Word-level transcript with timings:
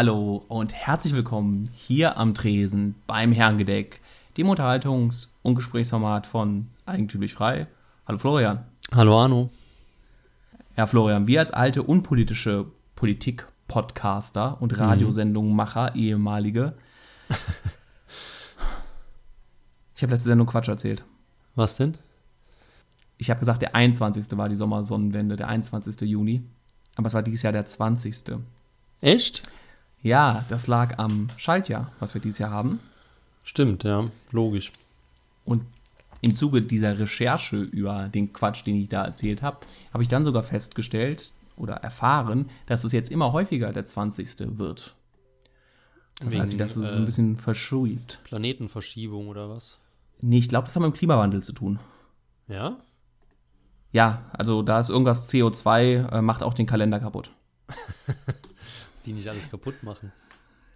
Hallo 0.00 0.44
und 0.46 0.74
herzlich 0.74 1.12
willkommen 1.12 1.70
hier 1.72 2.18
am 2.18 2.32
Tresen 2.32 2.94
beim 3.08 3.32
Herrengedeck, 3.32 4.00
dem 4.36 4.46
Unterhaltungs- 4.46 5.30
und 5.42 5.56
Gesprächsformat 5.56 6.24
von 6.24 6.68
Eigentümlich 6.86 7.34
Frei. 7.34 7.66
Hallo 8.06 8.18
Florian. 8.18 8.64
Hallo 8.94 9.20
Arno. 9.20 9.50
Ja, 10.76 10.86
Florian, 10.86 11.26
wir 11.26 11.40
als 11.40 11.50
alte 11.50 11.82
unpolitische 11.82 12.66
Politik-Podcaster 12.94 14.62
und 14.62 14.78
Radiosendungmacher, 14.78 15.96
ehemalige. 15.96 16.74
ich 19.96 20.02
habe 20.04 20.12
letzte 20.12 20.28
Sendung 20.28 20.46
Quatsch 20.46 20.68
erzählt. 20.68 21.04
Was 21.56 21.76
denn? 21.76 21.98
Ich 23.16 23.30
habe 23.30 23.40
gesagt, 23.40 23.62
der 23.62 23.74
21. 23.74 24.38
war 24.38 24.48
die 24.48 24.54
Sommersonnenwende, 24.54 25.34
der 25.34 25.48
21. 25.48 26.02
Juni. 26.02 26.44
Aber 26.94 27.08
es 27.08 27.14
war 27.14 27.24
dieses 27.24 27.42
Jahr 27.42 27.52
der 27.52 27.66
20. 27.66 28.38
Echt? 29.00 29.42
Ja, 30.02 30.44
das 30.48 30.66
lag 30.66 30.98
am 30.98 31.28
Schaltjahr, 31.36 31.92
was 31.98 32.14
wir 32.14 32.20
dieses 32.20 32.38
Jahr 32.38 32.50
haben. 32.50 32.80
Stimmt, 33.44 33.84
ja, 33.84 34.08
logisch. 34.30 34.72
Und 35.44 35.62
im 36.20 36.34
Zuge 36.34 36.62
dieser 36.62 36.98
Recherche 36.98 37.56
über 37.56 38.08
den 38.08 38.32
Quatsch, 38.32 38.66
den 38.66 38.76
ich 38.76 38.88
da 38.88 39.04
erzählt 39.04 39.42
habe, 39.42 39.58
habe 39.92 40.02
ich 40.02 40.08
dann 40.08 40.24
sogar 40.24 40.42
festgestellt 40.42 41.32
oder 41.56 41.74
erfahren, 41.74 42.50
dass 42.66 42.84
es 42.84 42.92
jetzt 42.92 43.10
immer 43.10 43.32
häufiger 43.32 43.72
der 43.72 43.84
20. 43.84 44.58
wird. 44.58 44.94
Das 46.20 46.30
Wegen, 46.30 46.42
heißt, 46.42 46.60
dass 46.60 46.76
es 46.76 46.92
so 46.92 46.96
äh, 46.96 47.00
ein 47.00 47.04
bisschen 47.04 47.36
verschiebt. 47.36 48.20
Planetenverschiebung 48.24 49.28
oder 49.28 49.48
was? 49.48 49.78
Nee, 50.20 50.38
ich 50.38 50.48
glaube, 50.48 50.66
das 50.66 50.74
hat 50.74 50.82
mit 50.82 50.92
dem 50.92 50.96
Klimawandel 50.96 51.42
zu 51.42 51.52
tun. 51.52 51.78
Ja? 52.48 52.76
Ja, 53.92 54.22
also 54.32 54.62
da 54.62 54.80
ist 54.80 54.90
irgendwas 54.90 55.32
CO2, 55.32 56.12
äh, 56.12 56.22
macht 56.22 56.42
auch 56.42 56.54
den 56.54 56.66
Kalender 56.66 56.98
kaputt. 56.98 57.30
Die 59.08 59.14
nicht 59.14 59.28
alles 59.28 59.50
kaputt 59.50 59.82
machen. 59.82 60.12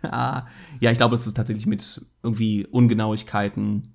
Ah, 0.04 0.48
ja, 0.80 0.90
ich 0.90 0.98
glaube, 0.98 1.14
es 1.14 1.28
ist 1.28 1.36
tatsächlich 1.36 1.66
mit 1.66 2.04
irgendwie 2.24 2.66
Ungenauigkeiten 2.66 3.94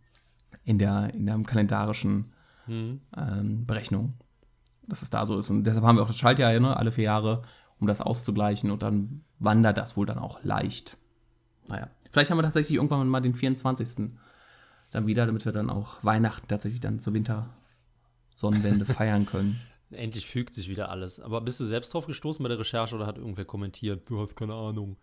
in 0.64 0.80
der, 0.80 1.14
in 1.14 1.26
der 1.26 1.38
kalendarischen 1.40 2.32
Hm. 2.68 3.02
ähm, 3.16 3.66
Berechnung, 3.66 4.14
dass 4.88 5.02
es 5.02 5.10
da 5.10 5.26
so 5.26 5.40
ist. 5.40 5.50
Und 5.50 5.64
deshalb 5.64 5.86
haben 5.86 5.98
wir 5.98 6.04
auch 6.04 6.08
das 6.08 6.18
Schaltjahr 6.18 6.58
ne, 6.60 6.78
alle 6.78 6.92
vier 6.92 7.06
Jahre, 7.06 7.44
um 7.80 7.88
das 7.88 8.02
auszugleichen. 8.02 8.72
Und 8.72 8.84
dann 8.84 9.24
wandert 9.40 9.78
das 9.78 9.98
wohl 9.98 10.06
dann 10.06 10.20
auch 10.20 10.44
leicht. 10.44 10.98
Naja, 11.68 11.90
vielleicht 12.12 12.30
haben 12.30 12.38
wir 12.38 12.44
tatsächlich 12.44 12.76
irgendwann 12.76 13.08
mal 13.08 13.22
den 13.22 13.34
24. 13.34 14.12
dann 14.92 15.08
wieder, 15.08 15.26
damit 15.26 15.46
wir 15.46 15.52
dann 15.52 15.70
auch 15.70 16.04
Weihnachten 16.04 16.48
tatsächlich 16.48 16.82
dann 16.82 17.00
zur 17.00 17.14
Wintersonnenwende 17.14 18.86
feiern 18.94 19.26
können. 19.26 19.60
Endlich 19.92 20.28
fügt 20.28 20.54
sich 20.54 20.70
wieder 20.70 20.90
alles. 20.90 21.20
Aber 21.20 21.42
bist 21.42 21.60
du 21.60 21.66
selbst 21.66 21.94
drauf 21.94 22.08
gestoßen 22.08 22.44
bei 22.44 22.50
der 22.50 22.60
Recherche 22.60 22.96
oder 22.96 23.06
hat 23.06 23.18
irgendwer 23.18 23.46
kommentiert? 23.46 24.10
Du 24.10 24.20
hast 24.20 24.36
keine 24.36 24.54
Ahnung. 24.54 24.98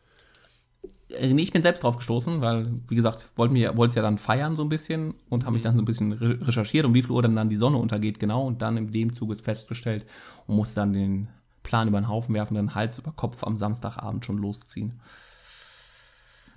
Äh, 1.09 1.33
nee, 1.33 1.43
ich 1.43 1.53
bin 1.53 1.63
selbst 1.63 1.83
drauf 1.83 1.97
gestoßen, 1.97 2.41
weil, 2.41 2.71
wie 2.89 2.95
gesagt, 2.95 3.31
wollten 3.37 3.55
wir 3.55 3.77
wollte 3.77 3.91
es 3.91 3.95
ja 3.95 4.03
dann 4.03 4.19
feiern 4.19 4.57
so 4.57 4.62
ein 4.62 4.69
bisschen 4.69 5.15
und 5.31 5.45
habe 5.45 5.55
mich 5.55 5.62
dann 5.62 5.77
so 5.77 5.83
ein 5.83 5.87
bisschen 5.87 6.12
re 6.12 6.47
recherchiert, 6.47 6.85
um 6.85 6.95
wie 6.95 7.03
viel 7.03 7.12
Uhr 7.12 7.23
dann, 7.23 7.37
dann 7.37 7.49
die 7.49 7.57
Sonne 7.57 7.79
untergeht, 7.79 8.19
genau. 8.19 8.47
Und 8.47 8.61
dann 8.62 8.77
in 8.77 8.93
dem 8.93 9.12
Zuge 9.12 9.33
ist 9.33 9.45
festgestellt 9.45 10.07
und 10.47 10.57
musste 10.57 10.77
dann 10.77 10.93
den 10.93 11.29
Plan 11.62 11.89
über 11.89 12.01
den 12.01 12.09
Haufen 12.09 12.35
werfen, 12.35 12.55
dann 12.55 12.75
Hals 12.75 12.99
über 12.99 13.12
Kopf 13.12 13.43
am 13.43 13.57
Samstagabend 13.57 14.25
schon 14.25 14.39
losziehen. 14.39 15.01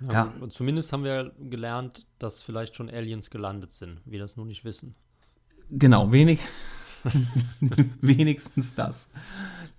Ja. 0.00 0.32
Und 0.40 0.52
zumindest 0.52 0.92
haben 0.92 1.02
wir 1.02 1.32
gelernt, 1.38 2.06
dass 2.18 2.42
vielleicht 2.42 2.76
schon 2.76 2.88
Aliens 2.88 3.30
gelandet 3.30 3.72
sind, 3.72 4.00
wir 4.04 4.20
das 4.20 4.36
nur 4.36 4.46
nicht 4.46 4.64
wissen. 4.64 4.94
Genau, 5.70 6.12
wenig, 6.12 6.40
wenigstens 8.00 8.74
das. 8.74 9.10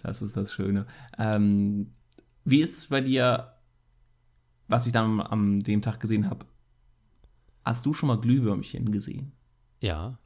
Das 0.02 0.22
ist 0.22 0.38
das 0.38 0.54
Schöne. 0.54 0.86
Ähm, 1.18 1.92
wie 2.46 2.62
ist 2.62 2.78
es 2.78 2.88
bei 2.88 3.02
dir, 3.02 3.54
was 4.68 4.88
ich 4.88 4.94
dann 4.94 5.22
am 5.22 5.62
dem 5.64 5.82
Tag 5.82 6.00
gesehen 6.00 6.30
habe? 6.30 6.46
Hast 7.66 7.86
du 7.86 7.94
schon 7.94 8.08
mal 8.08 8.20
Glühwürmchen 8.20 8.92
gesehen? 8.92 9.34
Ja. 9.82 10.18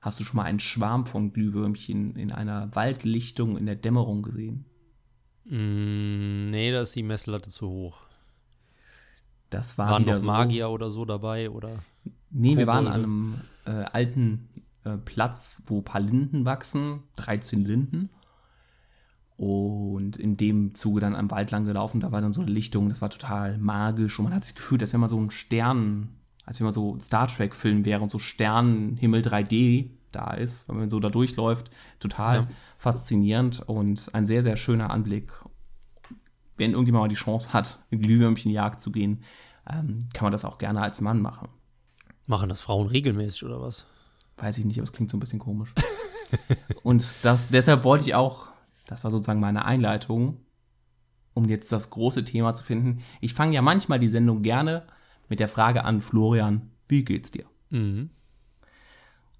Hast 0.00 0.18
du 0.20 0.24
schon 0.24 0.36
mal 0.36 0.44
einen 0.44 0.60
Schwarm 0.60 1.06
von 1.06 1.32
Glühwürmchen 1.32 2.16
in 2.16 2.32
einer 2.32 2.74
Waldlichtung 2.74 3.56
in 3.56 3.66
der 3.66 3.76
Dämmerung 3.76 4.22
gesehen? 4.22 4.64
Mm, 5.44 6.50
nee, 6.50 6.72
da 6.72 6.82
ist 6.82 6.94
die 6.94 7.02
Messlatte 7.02 7.50
zu 7.50 7.68
hoch. 7.68 7.98
Das 9.50 9.78
war 9.78 9.90
Waren 9.90 10.04
noch 10.04 10.20
so. 10.20 10.26
Magier 10.26 10.70
oder 10.70 10.90
so 10.90 11.04
dabei? 11.04 11.50
Oder? 11.50 11.82
Nee, 12.30 12.56
wir 12.56 12.66
waren 12.66 12.86
Kobolde. 12.86 13.04
an 13.04 13.04
einem 13.04 13.40
äh, 13.66 13.84
alten 13.92 14.48
äh, 14.84 14.96
Platz, 14.98 15.62
wo 15.66 15.78
ein 15.78 15.84
paar 15.84 16.00
Linden 16.00 16.44
wachsen, 16.44 17.02
13 17.16 17.64
Linden. 17.64 18.10
Und 19.36 20.16
in 20.18 20.36
dem 20.36 20.74
Zuge 20.74 21.00
dann 21.00 21.16
am 21.16 21.30
Wald 21.30 21.50
lang 21.50 21.64
gelaufen, 21.64 22.00
da 22.00 22.12
war 22.12 22.20
dann 22.20 22.32
so 22.32 22.42
eine 22.42 22.50
Lichtung, 22.50 22.88
das 22.88 23.02
war 23.02 23.10
total 23.10 23.58
magisch 23.58 24.18
und 24.18 24.24
man 24.24 24.34
hat 24.34 24.44
sich 24.44 24.54
gefühlt, 24.54 24.82
als 24.82 24.92
wenn 24.92 25.00
man 25.00 25.08
so 25.08 25.18
ein 25.20 25.30
Stern, 25.30 26.10
als 26.44 26.60
wenn 26.60 26.66
man 26.66 26.74
so 26.74 26.98
Star 27.00 27.26
Trek-Film 27.26 27.84
wäre 27.84 28.02
und 28.02 28.10
so 28.10 28.18
Sternenhimmel 28.18 29.22
3D 29.22 29.90
da 30.12 30.32
ist, 30.34 30.68
wenn 30.68 30.76
man 30.76 30.90
so 30.90 31.00
da 31.00 31.08
durchläuft. 31.08 31.70
Total 31.98 32.36
Ja. 32.40 32.48
faszinierend 32.78 33.60
und 33.66 34.10
ein 34.14 34.26
sehr, 34.26 34.42
sehr 34.42 34.56
schöner 34.56 34.90
Anblick. 34.90 35.32
Wenn 36.56 36.72
irgendjemand 36.72 37.04
mal 37.04 37.08
die 37.08 37.14
Chance 37.14 37.52
hat, 37.52 37.82
in 37.90 38.00
Glühwürmchenjagd 38.00 38.80
zu 38.80 38.92
gehen, 38.92 39.22
ähm, 39.68 40.00
kann 40.12 40.26
man 40.26 40.32
das 40.32 40.44
auch 40.44 40.58
gerne 40.58 40.82
als 40.82 41.00
Mann 41.00 41.20
machen. 41.20 41.48
Machen 42.26 42.48
das 42.48 42.60
Frauen 42.60 42.86
regelmäßig 42.86 43.44
oder 43.44 43.60
was? 43.60 43.86
Weiß 44.36 44.58
ich 44.58 44.64
nicht, 44.64 44.78
aber 44.78 44.84
es 44.84 44.92
klingt 44.92 45.10
so 45.10 45.16
ein 45.16 45.20
bisschen 45.20 45.38
komisch. 45.38 45.72
und 46.82 47.04
das, 47.22 47.48
deshalb 47.48 47.84
wollte 47.84 48.04
ich 48.04 48.14
auch, 48.14 48.48
das 48.86 49.04
war 49.04 49.10
sozusagen 49.10 49.40
meine 49.40 49.64
Einleitung, 49.64 50.38
um 51.34 51.44
jetzt 51.48 51.70
das 51.72 51.90
große 51.90 52.24
Thema 52.24 52.54
zu 52.54 52.64
finden. 52.64 53.02
Ich 53.20 53.34
fange 53.34 53.54
ja 53.54 53.62
manchmal 53.62 53.98
die 53.98 54.08
Sendung 54.08 54.42
gerne 54.42 54.86
mit 55.28 55.40
der 55.40 55.48
Frage 55.48 55.84
an, 55.84 56.00
Florian, 56.00 56.70
wie 56.88 57.04
geht's 57.04 57.30
dir? 57.30 57.44
Mhm. 57.70 58.10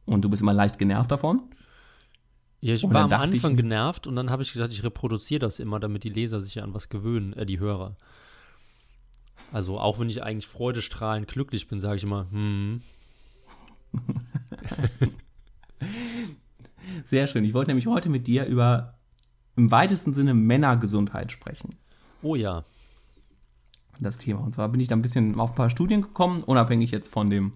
Und 0.04 0.22
du 0.24 0.28
bist 0.30 0.42
immer 0.42 0.54
leicht 0.54 0.78
genervt 0.78 1.10
davon. 1.10 1.42
Ja, 2.60 2.74
ich 2.74 2.84
Und 2.84 2.94
war 2.94 3.04
am 3.04 3.10
dachte 3.10 3.28
ich- 3.28 3.34
Anfang 3.44 3.56
genervt 3.56 4.06
und 4.06 4.14
dann 4.16 4.30
habe 4.30 4.42
ich 4.42 4.52
gedacht, 4.52 4.70
ich 4.72 4.84
reproduziere 4.84 5.40
das 5.40 5.58
immer, 5.58 5.80
damit 5.80 6.04
die 6.04 6.08
Leser 6.10 6.40
sich 6.40 6.54
ja 6.54 6.62
an 6.62 6.74
was 6.74 6.88
gewöhnen, 6.88 7.32
äh, 7.34 7.44
die 7.44 7.58
Hörer. 7.58 7.96
Also 9.52 9.78
auch 9.80 9.98
wenn 9.98 10.08
ich 10.08 10.22
eigentlich 10.22 10.46
freudestrahlend 10.46 11.26
glücklich 11.26 11.66
bin, 11.68 11.80
sage 11.80 11.96
ich 11.96 12.04
immer, 12.04 12.26
hm, 12.30 12.82
Sehr 17.04 17.26
schön. 17.26 17.44
Ich 17.44 17.54
wollte 17.54 17.70
nämlich 17.70 17.86
heute 17.86 18.08
mit 18.08 18.26
dir 18.26 18.46
über 18.46 18.98
im 19.56 19.70
weitesten 19.70 20.14
Sinne 20.14 20.34
Männergesundheit 20.34 21.32
sprechen. 21.32 21.74
oh 22.22 22.34
ja, 22.34 22.64
das 24.00 24.18
Thema. 24.18 24.40
Und 24.40 24.54
zwar 24.54 24.68
bin 24.68 24.80
ich 24.80 24.88
da 24.88 24.96
ein 24.96 25.02
bisschen 25.02 25.38
auf 25.38 25.50
ein 25.50 25.56
paar 25.56 25.70
Studien 25.70 26.02
gekommen, 26.02 26.42
unabhängig 26.42 26.90
jetzt 26.90 27.08
von 27.08 27.30
dem 27.30 27.52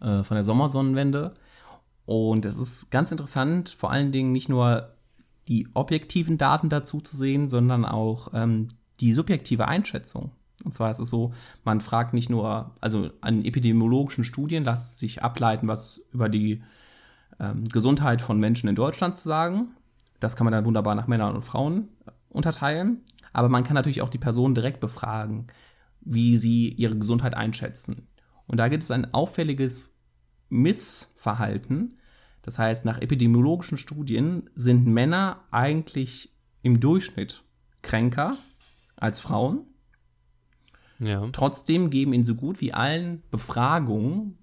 äh, 0.00 0.22
von 0.22 0.34
der 0.34 0.44
Sommersonnenwende. 0.44 1.34
Und 2.06 2.44
es 2.44 2.58
ist 2.58 2.90
ganz 2.90 3.12
interessant, 3.12 3.70
vor 3.70 3.90
allen 3.90 4.12
Dingen 4.12 4.32
nicht 4.32 4.48
nur 4.48 4.94
die 5.48 5.68
objektiven 5.74 6.38
Daten 6.38 6.68
dazu 6.68 7.00
zu 7.00 7.16
sehen, 7.16 7.48
sondern 7.48 7.84
auch 7.84 8.28
ähm, 8.34 8.68
die 9.00 9.12
subjektive 9.12 9.68
Einschätzung. 9.68 10.32
Und 10.64 10.72
zwar 10.72 10.90
ist 10.90 10.98
es 10.98 11.10
so, 11.10 11.32
man 11.64 11.80
fragt 11.80 12.14
nicht 12.14 12.30
nur, 12.30 12.74
also 12.80 13.10
an 13.20 13.44
epidemiologischen 13.44 14.24
Studien 14.24 14.64
lässt 14.64 14.98
sich 14.98 15.22
ableiten, 15.22 15.68
was 15.68 16.02
über 16.12 16.28
die 16.28 16.62
ähm, 17.38 17.64
Gesundheit 17.68 18.20
von 18.20 18.38
Menschen 18.38 18.68
in 18.68 18.74
Deutschland 18.74 19.16
zu 19.16 19.28
sagen. 19.28 19.68
Das 20.20 20.36
kann 20.36 20.44
man 20.44 20.52
dann 20.52 20.66
wunderbar 20.66 20.94
nach 20.94 21.06
Männern 21.06 21.34
und 21.34 21.42
Frauen 21.42 21.88
äh, 22.06 22.10
unterteilen. 22.28 23.00
Aber 23.32 23.48
man 23.48 23.64
kann 23.64 23.74
natürlich 23.74 24.02
auch 24.02 24.10
die 24.10 24.18
Personen 24.18 24.54
direkt 24.54 24.80
befragen, 24.80 25.46
wie 26.00 26.38
sie 26.38 26.68
ihre 26.68 26.96
Gesundheit 26.96 27.34
einschätzen. 27.34 28.08
Und 28.46 28.58
da 28.58 28.68
gibt 28.68 28.82
es 28.82 28.90
ein 28.90 29.14
auffälliges 29.14 29.96
Missverhalten. 30.48 31.94
Das 32.42 32.58
heißt, 32.58 32.84
nach 32.84 33.00
epidemiologischen 33.00 33.78
Studien 33.78 34.50
sind 34.54 34.86
Männer 34.86 35.40
eigentlich 35.50 36.34
im 36.62 36.80
Durchschnitt 36.80 37.44
kränker 37.82 38.36
als 38.96 39.20
Frauen. 39.20 39.66
Ja, 41.00 41.26
Trotzdem 41.32 41.90
geben 41.90 42.12
in 42.12 42.24
so 42.24 42.34
gut 42.34 42.60
wie 42.60 42.72
allen 42.72 43.22
Befragungen 43.30 44.38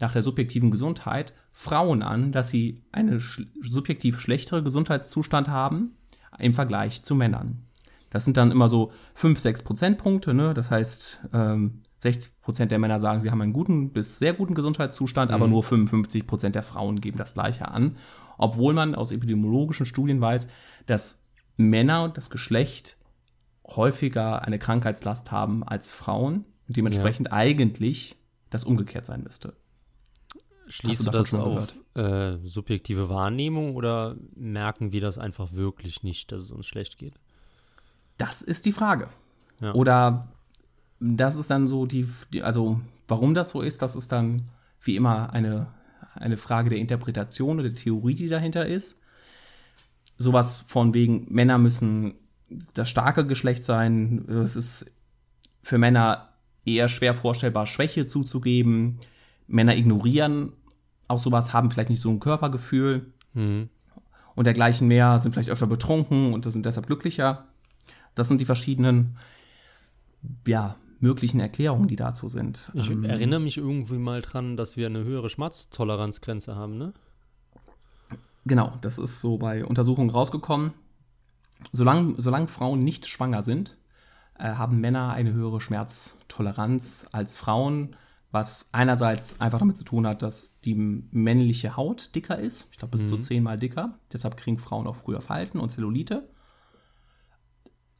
nach 0.00 0.12
der 0.12 0.22
subjektiven 0.22 0.70
Gesundheit 0.70 1.32
Frauen 1.52 2.02
an, 2.02 2.32
dass 2.32 2.48
sie 2.48 2.82
einen 2.90 3.20
sch 3.20 3.42
subjektiv 3.62 4.18
schlechtere 4.18 4.62
Gesundheitszustand 4.62 5.48
haben 5.48 5.96
im 6.38 6.52
Vergleich 6.52 7.04
zu 7.04 7.14
Männern. 7.14 7.62
Das 8.10 8.24
sind 8.24 8.36
dann 8.36 8.50
immer 8.50 8.68
so 8.68 8.92
5, 9.14 9.38
6 9.38 9.62
Prozentpunkte. 9.62 10.34
Ne? 10.34 10.54
Das 10.54 10.70
heißt, 10.70 11.20
ähm, 11.32 11.82
60 11.98 12.40
Prozent 12.42 12.70
der 12.72 12.78
Männer 12.78 13.00
sagen, 13.00 13.20
sie 13.20 13.30
haben 13.30 13.40
einen 13.40 13.52
guten 13.52 13.90
bis 13.92 14.18
sehr 14.18 14.34
guten 14.34 14.54
Gesundheitszustand, 14.54 15.30
aber 15.30 15.46
Mhm. 15.46 15.52
nur 15.52 15.62
55 15.64 16.26
Prozent 16.26 16.54
der 16.54 16.62
Frauen 16.62 17.00
geben 17.00 17.18
das 17.18 17.34
Gleiche 17.34 17.68
an. 17.68 17.96
Obwohl 18.36 18.72
man 18.74 18.94
aus 18.94 19.12
epidemiologischen 19.12 19.86
Studien 19.86 20.20
weiß, 20.20 20.48
dass 20.86 21.22
Männer 21.56 22.02
und 22.04 22.16
das 22.18 22.30
Geschlecht 22.30 22.96
häufiger 23.66 24.42
eine 24.42 24.58
Krankheitslast 24.58 25.32
haben 25.32 25.64
als 25.64 25.92
Frauen 25.92 26.44
und 26.68 26.76
dementsprechend 26.76 27.32
eigentlich 27.32 28.16
das 28.50 28.64
umgekehrt 28.64 29.06
sein 29.06 29.22
müsste. 29.22 29.54
schließt 30.68 31.00
du 31.00 31.04
du, 31.04 31.10
das 31.10 31.34
auf 31.34 31.74
äh, 31.94 32.36
subjektive 32.44 33.10
Wahrnehmung 33.10 33.74
oder 33.74 34.16
merken 34.34 34.92
wir 34.92 35.00
das 35.00 35.18
einfach 35.18 35.52
wirklich 35.52 36.02
nicht, 36.02 36.32
dass 36.32 36.44
es 36.44 36.50
uns 36.50 36.66
schlecht 36.66 36.98
geht? 36.98 37.14
Das 38.18 38.42
ist 38.42 38.64
die 38.66 38.72
Frage. 38.72 39.08
Ja. 39.60 39.74
Oder 39.74 40.28
das 41.00 41.36
ist 41.36 41.50
dann 41.50 41.68
so 41.68 41.86
die, 41.86 42.08
die, 42.32 42.42
also 42.42 42.80
warum 43.08 43.34
das 43.34 43.50
so 43.50 43.60
ist, 43.60 43.82
das 43.82 43.96
ist 43.96 44.12
dann 44.12 44.42
wie 44.80 44.96
immer 44.96 45.32
eine, 45.32 45.66
eine 46.14 46.36
Frage 46.36 46.70
der 46.70 46.78
Interpretation 46.78 47.58
oder 47.58 47.70
der 47.70 47.78
Theorie, 47.78 48.14
die 48.14 48.28
dahinter 48.28 48.66
ist. 48.66 49.00
Sowas 50.16 50.64
von 50.66 50.94
wegen, 50.94 51.26
Männer 51.32 51.58
müssen 51.58 52.14
das 52.74 52.88
starke 52.88 53.26
Geschlecht 53.26 53.64
sein. 53.64 54.26
Es 54.28 54.56
ist 54.56 54.90
für 55.62 55.78
Männer 55.78 56.28
eher 56.64 56.88
schwer 56.88 57.14
vorstellbar, 57.14 57.66
Schwäche 57.66 58.06
zuzugeben. 58.06 59.00
Männer 59.46 59.76
ignorieren 59.76 60.52
auch 61.08 61.18
sowas, 61.18 61.52
haben 61.52 61.70
vielleicht 61.70 61.90
nicht 61.90 62.00
so 62.00 62.10
ein 62.10 62.20
Körpergefühl 62.20 63.12
Mhm. 63.34 63.68
und 64.36 64.46
dergleichen 64.46 64.88
mehr, 64.88 65.18
sind 65.20 65.32
vielleicht 65.32 65.50
öfter 65.50 65.66
betrunken 65.66 66.32
und 66.32 66.44
sind 66.50 66.64
deshalb 66.64 66.86
glücklicher. 66.86 67.44
Das 68.14 68.28
sind 68.28 68.40
die 68.40 68.44
verschiedenen, 68.46 69.16
ja, 70.46 70.76
möglichen 71.00 71.40
Erklärungen, 71.40 71.88
die 71.88 71.96
dazu 71.96 72.28
sind. 72.28 72.70
Ich 72.74 72.88
Ähm, 72.88 73.04
erinnere 73.04 73.40
mich 73.40 73.58
irgendwie 73.58 73.98
mal 73.98 74.22
dran, 74.22 74.56
dass 74.56 74.76
wir 74.76 74.86
eine 74.86 75.04
höhere 75.04 75.28
Schmerztoleranzgrenze 75.28 76.54
haben, 76.54 76.78
ne? 76.78 76.94
Genau, 78.46 78.72
das 78.80 78.98
ist 78.98 79.20
so 79.20 79.36
bei 79.38 79.64
Untersuchungen 79.64 80.10
rausgekommen. 80.10 80.72
Solange, 81.72 82.14
solange 82.18 82.48
Frauen 82.48 82.84
nicht 82.84 83.06
schwanger 83.06 83.42
sind, 83.42 83.76
äh, 84.38 84.54
haben 84.54 84.80
Männer 84.80 85.12
eine 85.12 85.32
höhere 85.32 85.60
Schmerztoleranz 85.60 87.06
als 87.12 87.36
Frauen, 87.36 87.96
was 88.30 88.68
einerseits 88.72 89.40
einfach 89.40 89.60
damit 89.60 89.76
zu 89.76 89.84
tun 89.84 90.06
hat, 90.06 90.22
dass 90.22 90.60
die 90.60 90.74
männliche 90.74 91.76
Haut 91.76 92.14
dicker 92.16 92.36
ist. 92.36 92.66
Ich 92.72 92.78
glaube, 92.78 92.98
bis 92.98 93.08
zu 93.08 93.16
zehnmal 93.16 93.58
dicker. 93.58 93.98
Deshalb 94.12 94.36
kriegen 94.36 94.58
Frauen 94.58 94.88
auch 94.88 94.96
früher 94.96 95.20
Falten 95.20 95.60
und 95.60 95.70
Zellulite. 95.70 96.28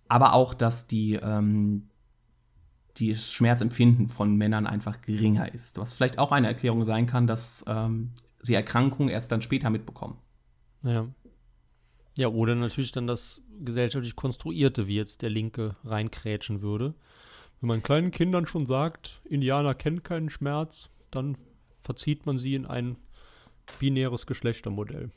Aber 0.08 0.32
auch, 0.32 0.52
dass 0.52 0.88
die, 0.88 1.14
ähm, 1.14 1.88
die 2.96 3.14
Schmerzempfinden 3.14 4.08
von 4.08 4.34
Männern 4.34 4.66
einfach 4.66 5.02
geringer 5.02 5.54
ist. 5.54 5.78
Was 5.78 5.94
vielleicht 5.94 6.18
auch 6.18 6.32
eine 6.32 6.48
Erklärung 6.48 6.84
sein 6.84 7.06
kann, 7.06 7.28
dass 7.28 7.64
ähm, 7.68 8.10
sie 8.40 8.54
Erkrankungen 8.54 9.10
erst 9.10 9.30
dann 9.30 9.40
später 9.40 9.70
mitbekommen. 9.70 10.18
Ja. 10.82 11.06
Ja, 12.16 12.28
oder 12.28 12.54
natürlich 12.54 12.92
dann 12.92 13.06
das 13.06 13.40
gesellschaftlich 13.64 14.14
Konstruierte, 14.14 14.86
wie 14.86 14.96
jetzt 14.96 15.22
der 15.22 15.30
Linke 15.30 15.76
reinkrätschen 15.84 16.62
würde. 16.62 16.94
Wenn 17.60 17.68
man 17.68 17.82
kleinen 17.82 18.10
Kindern 18.10 18.46
schon 18.46 18.66
sagt, 18.66 19.20
Indianer 19.24 19.74
kennen 19.74 20.02
keinen 20.02 20.30
Schmerz, 20.30 20.90
dann 21.10 21.36
verzieht 21.80 22.26
man 22.26 22.38
sie 22.38 22.54
in 22.54 22.66
ein 22.66 22.96
binäres 23.78 24.26
Geschlechtermodell. 24.26 25.10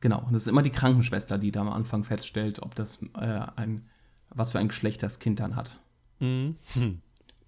Genau, 0.00 0.18
und 0.18 0.34
das 0.34 0.42
ist 0.42 0.48
immer 0.48 0.62
die 0.62 0.70
Krankenschwester, 0.70 1.38
die 1.38 1.52
da 1.52 1.62
am 1.62 1.70
Anfang 1.70 2.04
feststellt, 2.04 2.60
ob 2.60 2.74
das 2.74 3.02
äh, 3.14 3.40
ein, 3.56 3.88
was 4.28 4.50
für 4.50 4.58
ein 4.58 4.68
Geschlecht 4.68 5.02
das 5.02 5.18
Kind 5.18 5.40
dann 5.40 5.56
hat. 5.56 5.80
Mhm. 6.20 6.56
Hm. 6.74 7.00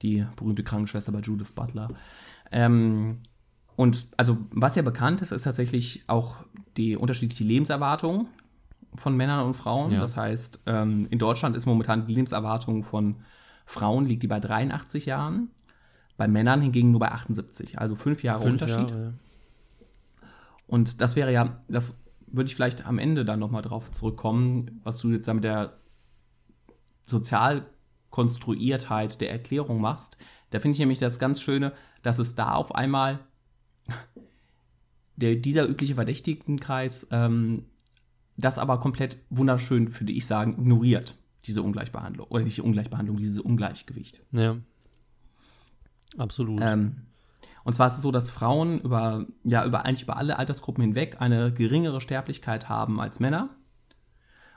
Die 0.03 0.25
berühmte 0.37 0.63
Krankenschwester 0.63 1.13
bei 1.13 1.21
Judith 1.21 1.53
Butler. 1.55 1.89
Ähm, 2.51 3.19
und 3.77 4.07
also, 4.17 4.39
was 4.51 4.75
ja 4.75 4.83
bekannt 4.83 5.21
ist, 5.21 5.33
ist 5.33 5.43
tatsächlich 5.43 6.05
auch 6.07 6.45
die 6.79 6.97
unterschiedliche 6.97 7.45
Lebenserwartung 7.45 8.29
von 8.95 9.17
Männern 9.17 9.47
und 9.47 9.55
Frauen. 9.55 9.93
Ja. 9.93 10.01
Das 10.01 10.17
heißt, 10.17 10.63
ähm, 10.67 11.07
in 11.11 11.19
Deutschland 11.19 11.57
ist 11.57 11.67
momentan 11.67 12.07
die 12.07 12.15
Lebenserwartung 12.15 12.83
von 12.83 13.17
Frauen 13.67 14.07
liegt 14.07 14.23
die 14.23 14.29
bei 14.29 14.41
83 14.41 15.05
Jahren, 15.07 15.51
bei 16.17 16.29
Männern 16.29 16.63
hingegen 16.63 16.93
nur 16.93 17.01
bei 17.01 17.11
78, 17.11 17.79
also 17.79 17.97
fünf 17.97 18.23
Jahre 18.23 18.43
Fünf 18.43 18.63
Unterschied. 18.63 18.91
Jahre, 18.91 19.15
Und 20.67 21.01
das 21.01 21.17
wäre 21.17 21.33
ja, 21.33 21.61
das 21.69 22.03
würde 22.29 22.49
ich 22.49 22.55
vielleicht 22.55 22.87
am 22.87 22.99
Ende 22.99 23.25
dann 23.25 23.41
nochmal 23.41 23.63
drauf 23.63 23.91
zurückkommen, 23.91 24.81
was 24.85 24.99
du 24.99 25.11
jetzt 25.11 25.27
da 25.29 25.35
mit 25.35 25.45
der 25.45 25.75
Sozialkonstruiertheit 27.07 29.21
der 29.21 29.31
Erklärung 29.31 29.81
machst. 29.81 30.17
Da 30.51 30.61
finde 30.61 30.75
ich 30.75 30.79
nämlich 30.79 31.01
das 31.01 31.19
ganz 31.19 31.41
Schöne, 31.41 31.73
dass 32.03 32.19
es 32.19 32.35
da 32.35 32.53
auf 32.53 32.75
einmal 32.75 33.21
der, 35.17 35.37
dieser 35.37 35.69
übliche 35.69 35.97
Verdächtigenkreis 35.97 37.09
ähm, 37.11 37.67
das 38.37 38.59
aber 38.59 38.81
komplett 38.81 39.17
wunderschön, 39.31 39.99
würde 39.99 40.13
ich 40.13 40.27
sagen, 40.27 40.53
ignoriert, 40.59 41.17
diese 41.45 41.63
Ungleichbehandlung. 41.63 42.27
Oder 42.29 42.45
nicht 42.45 42.57
die 42.57 42.63
Ungleichbehandlung, 42.63 43.17
dieses 43.17 43.41
Ungleichgewicht. 43.41 44.23
ja. 44.33 44.57
Absolut. 46.19 46.61
Ähm, 46.63 46.97
und 47.65 47.75
zwar 47.75 47.89
ist 47.89 47.95
es 47.97 48.03
so, 48.03 48.13
dass 48.13 48.31
Frauen 48.31 48.81
über, 48.81 49.27
ja, 49.43 49.65
über 49.67 49.85
eigentlich 49.85 50.05
über 50.05 50.17
alle 50.17 50.39
Altersgruppen 50.39 50.83
hinweg 50.83 51.17
eine 51.21 51.53
geringere 51.53 52.01
Sterblichkeit 52.01 52.69
haben 52.69 53.01
als 53.01 53.19
Männer. 53.19 53.51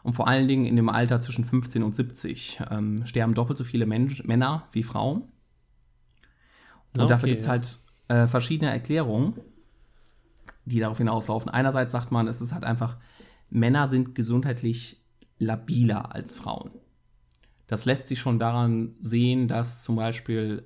Und 0.04 0.14
vor 0.14 0.28
allen 0.28 0.48
Dingen 0.48 0.66
in 0.66 0.76
dem 0.76 0.90
Alter 0.90 1.20
zwischen 1.20 1.44
15 1.44 1.84
und 1.84 1.96
70 1.96 2.62
ähm, 2.70 3.06
sterben 3.06 3.34
doppelt 3.34 3.58
so 3.58 3.64
viele 3.64 3.86
Mensch, 3.86 4.24
Männer 4.24 4.68
wie 4.72 4.84
Frauen. 4.84 5.24
Und 6.94 7.02
Ah, 7.02 7.06
dafür 7.08 7.26
okay, 7.26 7.32
gibt 7.32 7.40
es 7.42 7.46
ja. 7.48 7.52
halt 7.52 7.80
äh, 8.10 8.28
verschiedene 8.28 8.72
Erklärungen, 8.72 9.34
die 10.66 10.80
darauf 10.80 11.00
hinauslaufen. 11.00 11.50
Einerseits 11.50 11.92
sagt 11.92 12.12
man, 12.12 12.28
es 12.28 12.42
ist 12.42 12.54
halt 12.54 12.64
einfach, 12.64 12.98
Männer 13.50 13.88
sind 13.88 14.16
gesundheitlich 14.16 15.02
labiler 15.38 16.14
als 16.14 16.36
Frauen. 16.36 16.72
Das 17.68 17.86
lässt 17.86 18.08
sich 18.08 18.20
schon 18.20 18.40
daran 18.40 18.96
sehen, 19.00 19.48
dass 19.48 19.84
zum 19.84 19.96
Beispiel 19.96 20.64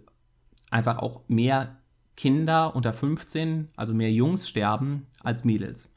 einfach 0.71 0.97
auch 0.99 1.21
mehr 1.27 1.77
Kinder 2.15 2.75
unter 2.75 2.93
15, 2.93 3.69
also 3.75 3.93
mehr 3.93 4.11
Jungs 4.11 4.47
sterben 4.47 5.07
als 5.21 5.43
Mädels. 5.43 5.89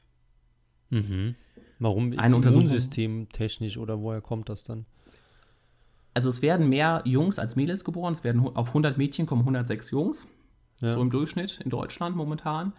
Mhm. 0.90 1.34
Warum? 1.78 2.12
Ist 2.12 2.18
Untersuchung- 2.32 2.66
Immunsystem 2.66 3.28
technisch 3.30 3.76
oder 3.76 4.00
woher 4.00 4.20
kommt 4.20 4.48
das 4.48 4.64
dann? 4.64 4.86
Also 6.14 6.30
es 6.30 6.40
werden 6.40 6.68
mehr 6.70 7.02
Jungs 7.04 7.38
als 7.38 7.56
Mädels 7.56 7.84
geboren. 7.84 8.14
Es 8.14 8.24
werden 8.24 8.40
auf 8.56 8.68
100 8.72 8.96
Mädchen 8.96 9.26
kommen 9.26 9.42
106 9.44 9.90
Jungs, 9.90 10.26
Ja. 10.80 10.88
so 10.88 11.02
im 11.02 11.10
Durchschnitt 11.10 11.60
in 11.62 11.70
Deutschland 11.70 12.16
momentan. 12.16 12.72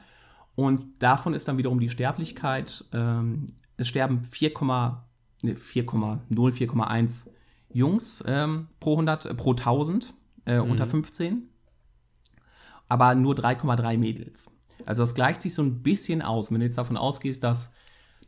Und 0.55 0.85
davon 0.99 1.35
ist 1.35 1.47
dann 1.47 1.59
wiederum 1.59 1.79
die 1.79 1.89
Sterblichkeit, 1.91 2.83
ähm, 2.91 3.45
es 3.77 3.87
sterben 3.87 4.23
4, 4.23 4.51
ne, 5.43 5.53
4,0, 5.53 6.19
4,1 6.29 7.27
Jungs 7.71 8.23
ähm, 8.27 8.67
pro 8.79 8.93
100, 8.93 9.25
äh, 9.25 9.33
pro 9.35 9.51
1000 9.51 10.13
äh, 10.45 10.59
unter 10.59 10.87
15, 10.87 11.49
aber 12.87 13.15
nur 13.15 13.35
3,3 13.35 13.97
Mädels. 13.97 14.51
Also 14.85 15.03
das 15.03 15.15
gleicht 15.15 15.41
sich 15.41 15.53
so 15.53 15.61
ein 15.61 15.83
bisschen 15.83 16.21
aus. 16.21 16.51
Wenn 16.51 16.59
du 16.59 16.65
jetzt 16.65 16.77
davon 16.77 16.97
ausgehst, 16.97 17.43
dass 17.43 17.73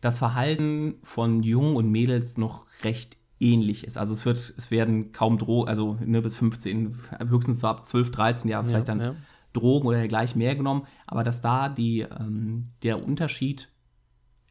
das 0.01 0.18
Verhalten 0.18 0.96
von 1.04 1.44
Jungen 1.44 1.75
und 1.75 1.90
Mädels 1.90 2.38
noch 2.38 2.66
recht 2.84 3.18
ähnlich 3.40 3.86
ist. 3.86 3.98
Also 3.98 4.13
es 4.13 4.25
wird, 4.25 4.38
es 4.38 4.72
werden 4.72 5.12
kaum 5.12 5.38
Drogen, 5.38 5.70
also 5.70 5.98
ne, 6.06 6.22
bis 6.22 6.38
15, 6.38 6.98
höchstens 7.29 7.60
so 7.62 7.68
ab 7.68 7.86
12, 7.86 8.12
13 8.12 8.50
Jahre 8.50 8.65
vielleicht 8.65 8.89
dann 8.89 9.00
ja. 9.00 9.15
Drogen 9.53 9.88
oder 9.88 9.98
dergleichen 9.98 10.39
mehr 10.39 10.56
genommen, 10.56 10.86
aber 11.08 11.24
dass 11.24 11.41
da 11.41 11.70
die, 11.70 12.01
ähm, 12.01 12.65
der 12.84 13.03
Unterschied 13.03 13.70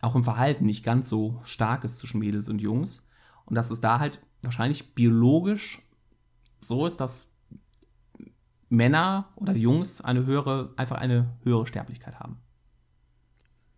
auch 0.00 0.14
im 0.14 0.24
Verhalten 0.24 0.66
nicht 0.66 0.84
ganz 0.84 1.08
so 1.08 1.40
stark 1.44 1.84
ist 1.84 1.98
zwischen 1.98 2.20
Mädels 2.20 2.48
und 2.48 2.60
Jungs 2.60 3.04
und 3.46 3.54
dass 3.54 3.70
es 3.70 3.80
da 3.80 3.98
halt 3.98 4.20
wahrscheinlich 4.42 4.94
biologisch 4.94 5.82
so 6.60 6.86
ist, 6.86 6.98
dass 6.98 7.30
Männer 8.68 9.28
oder 9.36 9.54
Jungs 9.54 10.00
eine 10.00 10.26
höhere, 10.26 10.72
einfach 10.76 10.96
eine 10.96 11.36
höhere 11.42 11.66
Sterblichkeit 11.66 12.20
haben. 12.20 12.38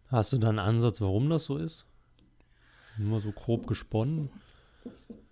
Hast 0.08 0.32
du 0.32 0.38
da 0.38 0.48
einen 0.48 0.58
Ansatz, 0.58 1.00
warum 1.00 1.30
das 1.30 1.44
so 1.44 1.56
ist? 1.56 1.86
Nur 2.98 3.20
so 3.20 3.30
grob 3.30 3.66
gesponnen. 3.66 4.28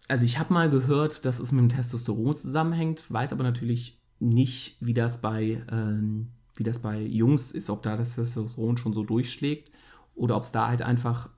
Also 0.07 0.25
ich 0.25 0.39
habe 0.39 0.55
mal 0.55 0.71
gehört, 0.71 1.25
dass 1.25 1.41
es 1.41 1.53
mit 1.53 1.61
dem 1.61 1.69
Testosteron 1.69 2.37
zusammenhängt, 2.37 3.11
weiß 3.13 3.33
aber 3.33 3.43
natürlich 3.43 4.01
nicht, 4.21 4.77
wie 4.81 4.95
das 4.95 5.21
bei, 5.21 5.63
ähm, 5.71 6.29
wie 6.55 6.63
das 6.63 6.79
bei 6.79 7.01
Jungs 7.01 7.53
ist, 7.53 7.69
ob 7.69 7.83
da 7.83 7.97
das 7.97 8.15
Testosteron 8.15 8.77
schon 8.77 8.95
so 8.95 9.03
durchschlägt 9.03 9.71
oder 10.19 10.37
ob 10.37 10.43
es 10.43 10.53
da 10.53 10.69
halt 10.69 10.83
einfach, 10.83 11.31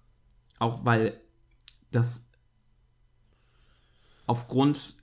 auch 0.59 0.85
weil 0.85 1.21
das 1.91 2.29
aufgrund 4.27 4.97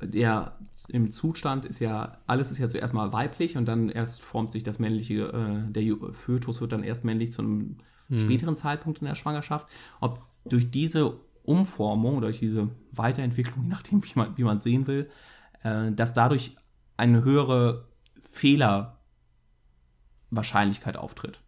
der 0.00 0.58
im 0.88 1.10
Zustand 1.10 1.64
ist 1.64 1.78
ja, 1.78 2.18
alles 2.26 2.50
ist 2.50 2.58
ja 2.58 2.68
zuerst 2.68 2.92
mal 2.92 3.12
weiblich 3.12 3.56
und 3.56 3.66
dann 3.66 3.88
erst 3.88 4.22
formt 4.22 4.52
sich 4.52 4.62
das 4.62 4.78
männliche, 4.78 5.14
äh, 5.14 5.72
der 5.72 6.12
Fötus 6.12 6.60
wird 6.60 6.72
dann 6.72 6.82
erst 6.82 7.04
männlich 7.04 7.32
zu 7.32 7.40
einem 7.42 7.78
späteren 8.14 8.54
Zeitpunkt 8.54 9.00
in 9.00 9.06
der 9.06 9.16
Schwangerschaft. 9.16 9.66
Ob 10.00 10.24
durch 10.44 10.70
diese 10.70 11.18
Umformung 11.42 12.18
oder 12.18 12.26
durch 12.26 12.38
diese 12.38 12.68
Weiterentwicklung, 12.92 13.64
je 13.64 13.70
nachdem, 13.70 14.04
wie 14.04 14.12
man, 14.14 14.36
wie 14.36 14.44
man 14.44 14.60
sehen 14.60 14.86
will, 14.86 15.10
äh, 15.62 15.90
dass 15.92 16.12
dadurch 16.12 16.56
eine 16.96 17.24
höhere 17.24 17.88
Fehlerwahrscheinlichkeit 18.30 20.98
auftritt. 20.98 21.40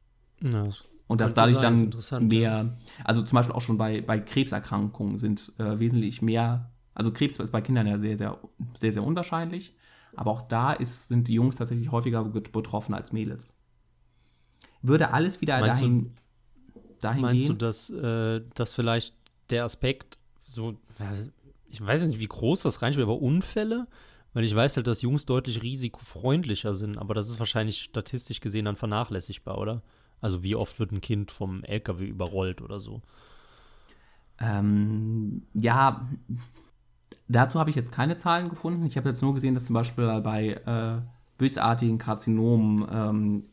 Ja, 0.42 0.64
das 0.64 0.88
Und 1.08 1.20
dass 1.20 1.34
dadurch 1.34 1.58
dann 1.58 1.90
mehr, 2.20 2.76
also 3.02 3.22
zum 3.22 3.36
Beispiel 3.36 3.54
auch 3.56 3.60
schon 3.62 3.78
bei, 3.78 4.02
bei 4.02 4.20
Krebserkrankungen 4.20 5.18
sind 5.18 5.52
äh, 5.58 5.78
wesentlich 5.80 6.22
mehr, 6.22 6.70
also 6.94 7.10
Krebs 7.12 7.38
ist 7.38 7.50
bei 7.50 7.60
Kindern 7.62 7.86
ja 7.86 7.98
sehr, 7.98 8.16
sehr, 8.16 8.38
sehr, 8.78 8.92
sehr 8.92 9.02
unwahrscheinlich, 9.02 9.74
aber 10.14 10.30
auch 10.30 10.42
da 10.42 10.72
ist, 10.72 11.08
sind 11.08 11.26
die 11.28 11.34
Jungs 11.34 11.56
tatsächlich 11.56 11.90
häufiger 11.90 12.24
betroffen 12.24 12.94
als 12.94 13.12
Mädels. 13.12 13.54
Würde 14.82 15.12
alles 15.12 15.40
wieder 15.40 15.58
Meinst 15.60 15.80
du- 15.80 15.86
dahin, 15.86 16.14
dahin 17.00 17.22
Meinst 17.22 17.46
gehen? 17.46 17.58
du, 17.58 17.64
dass, 17.66 17.90
äh, 17.90 18.42
dass 18.54 18.74
vielleicht 18.74 19.14
der 19.50 19.64
Aspekt 19.64 20.18
so, 20.46 20.76
ich 21.68 21.80
weiß 21.84 22.02
nicht, 22.04 22.18
wie 22.20 22.26
groß 22.26 22.62
das 22.62 22.82
reinspielt, 22.82 23.08
aber 23.08 23.20
Unfälle, 23.20 23.86
weil 24.34 24.44
ich 24.44 24.54
weiß 24.54 24.76
halt, 24.76 24.86
dass 24.86 25.02
Jungs 25.02 25.24
deutlich 25.26 25.62
risikofreundlicher 25.62 26.74
sind, 26.74 26.98
aber 26.98 27.14
das 27.14 27.28
ist 27.28 27.38
wahrscheinlich 27.38 27.80
statistisch 27.80 28.40
gesehen 28.40 28.66
dann 28.66 28.76
vernachlässigbar, 28.76 29.58
oder? 29.58 29.82
Also 30.20 30.42
wie 30.42 30.56
oft 30.56 30.78
wird 30.80 30.92
ein 30.92 31.00
Kind 31.00 31.30
vom 31.30 31.64
LKW 31.64 32.06
überrollt 32.06 32.60
oder 32.60 32.80
so? 32.80 33.02
Ähm, 34.40 35.42
ja, 35.54 36.08
dazu 37.28 37.58
habe 37.58 37.70
ich 37.70 37.76
jetzt 37.76 37.92
keine 37.92 38.16
Zahlen 38.16 38.48
gefunden. 38.48 38.84
Ich 38.86 38.96
habe 38.96 39.08
jetzt 39.08 39.22
nur 39.22 39.34
gesehen, 39.34 39.54
dass 39.54 39.66
zum 39.66 39.74
Beispiel 39.74 40.20
bei 40.20 40.48
äh, 40.48 41.00
bösartigen 41.38 41.98
Karzinomen, 41.98 42.86
ähm, 42.90 43.44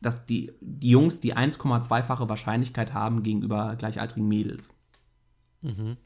dass 0.00 0.26
die, 0.26 0.52
die 0.60 0.90
Jungs 0.90 1.20
die 1.20 1.36
1,2-fache 1.36 2.28
Wahrscheinlichkeit 2.28 2.94
haben 2.94 3.22
gegenüber 3.22 3.76
gleichaltrigen 3.76 4.28
Mädels. 4.28 4.76
Mhm. 5.62 5.96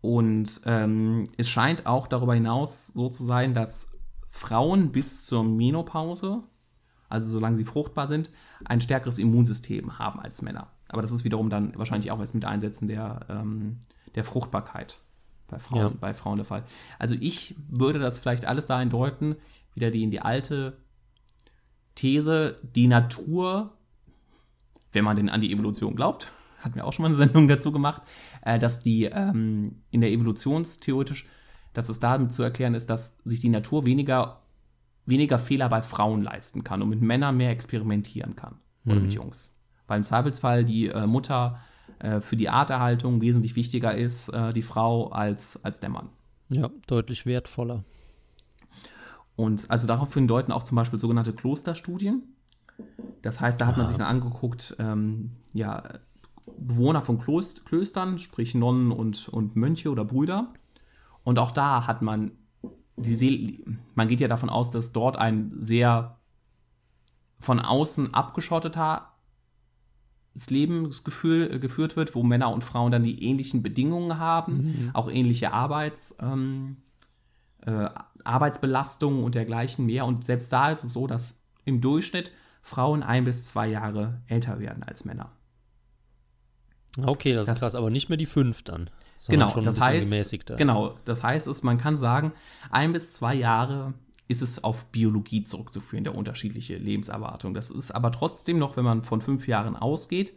Und 0.00 0.60
ähm, 0.64 1.24
es 1.36 1.48
scheint 1.48 1.86
auch 1.86 2.08
darüber 2.08 2.34
hinaus 2.34 2.88
so 2.88 3.08
zu 3.08 3.24
sein, 3.24 3.54
dass 3.54 3.96
Frauen 4.28 4.90
bis 4.90 5.26
zur 5.26 5.44
Menopause, 5.44 6.42
also 7.08 7.30
solange 7.30 7.56
sie 7.56 7.64
fruchtbar 7.64 8.08
sind, 8.08 8.30
ein 8.66 8.80
stärkeres 8.80 9.18
Immunsystem 9.18 9.98
haben 9.98 10.20
als 10.20 10.42
Männer. 10.42 10.68
Aber 10.88 11.02
das 11.02 11.12
ist 11.12 11.24
wiederum 11.24 11.50
dann 11.50 11.76
wahrscheinlich 11.76 12.10
auch 12.10 12.20
erst 12.20 12.34
mit 12.34 12.44
Einsetzen 12.44 12.88
der, 12.88 13.20
ähm, 13.28 13.78
der 14.14 14.24
Fruchtbarkeit 14.24 14.98
bei 15.48 15.58
Frauen, 15.58 15.80
ja. 15.80 15.92
bei 16.00 16.14
Frauen 16.14 16.36
der 16.36 16.44
Fall. 16.44 16.64
Also 16.98 17.14
ich 17.20 17.54
würde 17.68 17.98
das 17.98 18.18
vielleicht 18.18 18.44
alles 18.44 18.66
dahin 18.66 18.90
deuten, 18.90 19.36
wieder 19.74 19.90
die 19.90 20.02
in 20.02 20.10
die 20.10 20.20
alte 20.20 20.76
These, 21.94 22.58
die 22.74 22.88
Natur, 22.88 23.72
wenn 24.92 25.04
man 25.04 25.16
denn 25.16 25.28
an 25.28 25.40
die 25.40 25.52
Evolution 25.52 25.94
glaubt, 25.94 26.32
hatten 26.58 26.74
wir 26.76 26.84
auch 26.84 26.92
schon 26.92 27.02
mal 27.02 27.08
eine 27.08 27.16
Sendung 27.16 27.48
dazu 27.48 27.72
gemacht, 27.72 28.02
äh, 28.42 28.58
dass 28.58 28.80
die 28.80 29.04
ähm, 29.04 29.82
in 29.90 30.00
der 30.00 30.10
Evolutionstheoretisch, 30.10 31.26
dass 31.72 31.88
es 31.88 32.00
damit 32.00 32.32
zu 32.32 32.42
erklären 32.42 32.74
ist, 32.74 32.88
dass 32.88 33.16
sich 33.24 33.40
die 33.40 33.48
Natur 33.48 33.84
weniger, 33.86 34.41
weniger 35.06 35.38
Fehler 35.38 35.68
bei 35.68 35.82
Frauen 35.82 36.22
leisten 36.22 36.64
kann 36.64 36.82
und 36.82 36.88
mit 36.88 37.02
Männern 37.02 37.36
mehr 37.36 37.50
experimentieren 37.50 38.36
kann. 38.36 38.56
Oder 38.84 38.96
mhm. 38.96 39.02
mit 39.02 39.14
Jungs. 39.14 39.52
Weil 39.86 39.98
im 39.98 40.04
Zweifelsfall 40.04 40.64
die 40.64 40.88
äh, 40.88 41.06
Mutter 41.06 41.60
äh, 41.98 42.20
für 42.20 42.36
die 42.36 42.48
Arterhaltung 42.48 43.20
wesentlich 43.20 43.56
wichtiger 43.56 43.96
ist, 43.96 44.28
äh, 44.28 44.52
die 44.52 44.62
Frau, 44.62 45.08
als, 45.08 45.62
als 45.64 45.80
der 45.80 45.90
Mann. 45.90 46.08
Ja, 46.50 46.70
deutlich 46.86 47.26
wertvoller. 47.26 47.84
Und 49.36 49.70
also 49.70 49.86
daraufhin 49.86 50.28
deuten 50.28 50.52
auch 50.52 50.62
zum 50.62 50.76
Beispiel 50.76 51.00
sogenannte 51.00 51.32
Klosterstudien. 51.32 52.22
Das 53.22 53.40
heißt, 53.40 53.60
da 53.60 53.66
hat 53.66 53.76
man 53.76 53.86
sich 53.86 53.96
dann 53.96 54.06
angeguckt, 54.06 54.76
ähm, 54.78 55.32
ja, 55.52 55.82
Bewohner 56.58 57.02
von 57.02 57.18
Klost 57.18 57.64
Klöstern, 57.64 58.18
sprich 58.18 58.54
Nonnen 58.54 58.90
und, 58.90 59.28
und 59.28 59.56
Mönche 59.56 59.90
oder 59.90 60.04
Brüder. 60.04 60.52
Und 61.24 61.38
auch 61.38 61.52
da 61.52 61.86
hat 61.86 62.02
man 62.02 62.32
die 62.96 63.16
See 63.16 63.64
man 63.94 64.08
geht 64.08 64.20
ja 64.20 64.28
davon 64.28 64.50
aus, 64.50 64.70
dass 64.70 64.92
dort 64.92 65.16
ein 65.16 65.52
sehr 65.56 66.18
von 67.40 67.60
außen 67.60 68.14
abgeschotteter 68.14 69.08
Lebensgefühl 70.48 71.58
geführt 71.60 71.96
wird, 71.96 72.14
wo 72.14 72.22
Männer 72.22 72.52
und 72.52 72.64
Frauen 72.64 72.90
dann 72.90 73.02
die 73.02 73.24
ähnlichen 73.24 73.62
Bedingungen 73.62 74.18
haben, 74.18 74.54
mhm. 74.54 74.90
auch 74.94 75.10
ähnliche 75.10 75.52
Arbeits, 75.52 76.16
ähm, 76.20 76.78
äh, 77.66 77.88
Arbeitsbelastungen 78.24 79.24
und 79.24 79.34
dergleichen 79.34 79.86
mehr. 79.86 80.06
Und 80.06 80.24
selbst 80.24 80.52
da 80.52 80.70
ist 80.70 80.84
es 80.84 80.92
so, 80.92 81.06
dass 81.06 81.42
im 81.64 81.80
Durchschnitt 81.80 82.32
Frauen 82.62 83.02
ein 83.02 83.24
bis 83.24 83.46
zwei 83.48 83.68
Jahre 83.68 84.22
älter 84.26 84.58
werden 84.58 84.82
als 84.84 85.04
Männer. 85.04 85.32
Okay, 86.96 87.34
das, 87.34 87.46
das, 87.46 87.56
ist 87.56 87.60
krass, 87.60 87.74
aber 87.74 87.90
nicht 87.90 88.08
mehr 88.08 88.18
die 88.18 88.26
fünf 88.26 88.62
dann. 88.62 88.90
Genau, 89.28 89.60
das 89.60 89.80
heißt, 89.80 90.46
genau, 90.56 90.96
das 91.04 91.22
heißt, 91.22 91.46
ist, 91.46 91.62
man 91.62 91.78
kann 91.78 91.96
sagen, 91.96 92.32
ein 92.70 92.92
bis 92.92 93.14
zwei 93.14 93.34
Jahre 93.34 93.94
ist 94.28 94.42
es 94.42 94.64
auf 94.64 94.86
Biologie 94.86 95.44
zurückzuführen, 95.44 96.04
der 96.04 96.14
unterschiedliche 96.14 96.76
Lebenserwartung. 96.76 97.54
Das 97.54 97.70
ist 97.70 97.92
aber 97.92 98.10
trotzdem 98.10 98.58
noch, 98.58 98.76
wenn 98.76 98.84
man 98.84 99.04
von 99.04 99.20
fünf 99.20 99.46
Jahren 99.46 99.76
ausgeht, 99.76 100.32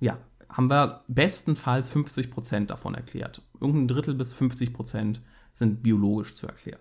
ja, 0.00 0.18
haben 0.48 0.70
wir 0.70 1.04
bestenfalls 1.08 1.88
50 1.88 2.30
Prozent 2.30 2.70
davon 2.70 2.94
erklärt. 2.94 3.42
Irgendein 3.60 3.88
Drittel 3.88 4.14
bis 4.14 4.32
50 4.34 4.72
Prozent 4.72 5.20
sind 5.52 5.82
biologisch 5.82 6.34
zu 6.34 6.46
erklären. 6.46 6.80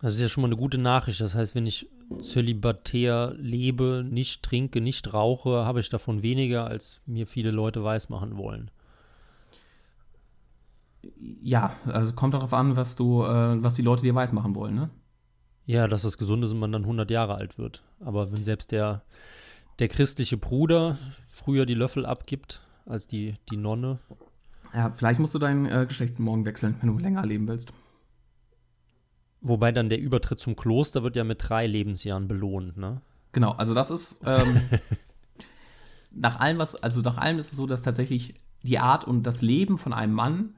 Das 0.00 0.14
ist 0.14 0.20
ja 0.20 0.28
schon 0.28 0.42
mal 0.42 0.48
eine 0.48 0.56
gute 0.56 0.78
Nachricht. 0.78 1.20
Das 1.20 1.34
heißt, 1.34 1.54
wenn 1.54 1.66
ich 1.66 1.88
zölibatär 2.18 3.34
lebe, 3.36 4.04
nicht 4.08 4.42
trinke, 4.42 4.80
nicht 4.80 5.12
rauche, 5.12 5.64
habe 5.64 5.80
ich 5.80 5.90
davon 5.90 6.22
weniger, 6.22 6.66
als 6.66 7.00
mir 7.04 7.26
viele 7.26 7.50
Leute 7.50 7.84
weismachen 7.84 8.36
wollen. 8.36 8.70
Ja, 11.42 11.72
also 11.86 12.12
kommt 12.12 12.34
darauf 12.34 12.52
an, 12.52 12.76
was 12.76 12.96
du, 12.96 13.22
äh, 13.22 13.62
was 13.62 13.74
die 13.74 13.82
Leute 13.82 14.02
dir 14.02 14.14
weismachen 14.14 14.54
wollen, 14.54 14.74
ne? 14.74 14.90
Ja, 15.64 15.86
dass 15.88 16.02
das 16.02 16.18
gesund 16.18 16.44
ist 16.44 16.52
und 16.52 16.58
man 16.58 16.72
dann 16.72 16.82
100 16.82 17.10
Jahre 17.10 17.36
alt 17.36 17.58
wird. 17.58 17.84
Aber 18.00 18.32
wenn 18.32 18.42
selbst 18.42 18.72
der, 18.72 19.02
der 19.78 19.88
christliche 19.88 20.36
Bruder 20.36 20.98
früher 21.28 21.64
die 21.64 21.74
Löffel 21.74 22.04
abgibt 22.04 22.60
als 22.86 23.06
die, 23.06 23.36
die 23.50 23.56
Nonne. 23.56 23.98
Ja, 24.74 24.90
vielleicht 24.90 25.20
musst 25.20 25.34
du 25.34 25.38
dein 25.38 25.66
äh, 25.66 25.86
Geschlecht 25.86 26.18
morgen 26.18 26.44
wechseln, 26.44 26.76
wenn 26.80 26.88
du 26.88 26.98
länger 26.98 27.24
leben 27.24 27.48
willst. 27.48 27.72
Wobei 29.40 29.72
dann 29.72 29.88
der 29.88 30.00
Übertritt 30.00 30.38
zum 30.38 30.54
Kloster 30.54 31.02
wird 31.02 31.16
ja 31.16 31.24
mit 31.24 31.48
drei 31.48 31.66
Lebensjahren 31.66 32.28
belohnt, 32.28 32.76
ne? 32.76 33.00
Genau, 33.32 33.52
also 33.52 33.74
das 33.74 33.90
ist 33.90 34.20
ähm, 34.26 34.60
nach 36.10 36.40
allem, 36.40 36.58
was, 36.58 36.74
also 36.74 37.00
nach 37.00 37.16
allem 37.16 37.38
ist 37.38 37.52
es 37.52 37.56
so, 37.56 37.66
dass 37.66 37.82
tatsächlich 37.82 38.34
die 38.62 38.78
Art 38.78 39.04
und 39.04 39.22
das 39.22 39.40
Leben 39.40 39.78
von 39.78 39.92
einem 39.92 40.12
Mann 40.12 40.56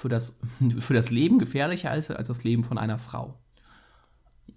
für 0.00 0.08
das, 0.08 0.38
für 0.78 0.94
das 0.94 1.10
Leben 1.10 1.38
gefährlicher 1.38 1.94
ist 1.94 2.10
als 2.10 2.28
das 2.28 2.44
Leben 2.44 2.64
von 2.64 2.78
einer 2.78 2.98
Frau. 2.98 3.34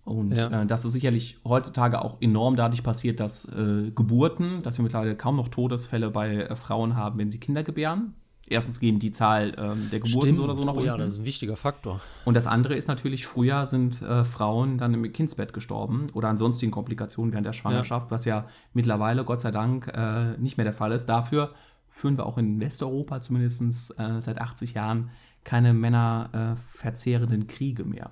Und 0.03 0.37
ja. 0.37 0.61
äh, 0.61 0.65
das 0.65 0.85
ist 0.85 0.93
sicherlich 0.93 1.39
heutzutage 1.45 2.01
auch 2.01 2.21
enorm 2.21 2.55
dadurch 2.55 2.83
passiert, 2.83 3.19
dass 3.19 3.45
äh, 3.45 3.91
Geburten, 3.91 4.63
dass 4.63 4.77
wir 4.77 4.83
mittlerweile 4.83 5.15
kaum 5.15 5.35
noch 5.35 5.49
Todesfälle 5.49 6.09
bei 6.09 6.35
äh, 6.35 6.55
Frauen 6.55 6.95
haben, 6.95 7.19
wenn 7.19 7.29
sie 7.29 7.39
Kinder 7.39 7.63
gebären 7.63 8.15
erstens 8.49 8.79
gehen 8.79 8.99
die 8.99 9.11
Zahl 9.11 9.55
ähm, 9.57 9.89
der 9.91 9.99
Geburten 9.99 10.35
so 10.35 10.43
oder 10.43 10.55
so 10.55 10.63
nach 10.63 10.73
unten. 10.73 10.85
Ja, 10.85 10.97
das 10.97 11.13
ist 11.13 11.19
ein 11.19 11.25
wichtiger 11.25 11.55
Faktor. 11.55 12.01
Und 12.25 12.33
das 12.33 12.47
andere 12.47 12.75
ist 12.75 12.87
natürlich, 12.87 13.25
früher 13.25 13.67
sind 13.67 14.01
äh, 14.01 14.23
Frauen 14.25 14.77
dann 14.77 14.93
im 14.93 15.11
Kindsbett 15.11 15.53
gestorben 15.53 16.07
oder 16.13 16.27
an 16.27 16.37
sonstigen 16.37 16.71
Komplikationen 16.71 17.31
während 17.31 17.45
der 17.45 17.53
Schwangerschaft, 17.53 18.07
ja. 18.07 18.11
was 18.11 18.25
ja 18.25 18.45
mittlerweile, 18.73 19.23
Gott 19.23 19.41
sei 19.41 19.51
Dank, 19.51 19.91
äh, 19.95 20.37
nicht 20.37 20.57
mehr 20.57 20.63
der 20.63 20.73
Fall 20.73 20.91
ist. 20.91 21.05
Dafür 21.07 21.53
führen 21.87 22.17
wir 22.17 22.25
auch 22.25 22.37
in 22.37 22.59
Westeuropa 22.59 23.21
zumindest 23.21 23.97
äh, 23.99 24.19
seit 24.19 24.39
80 24.41 24.73
Jahren 24.73 25.09
keine 25.49 25.73
männerverzehrenden 25.73 27.47
Kriege 27.47 27.83
mehr. 27.83 28.11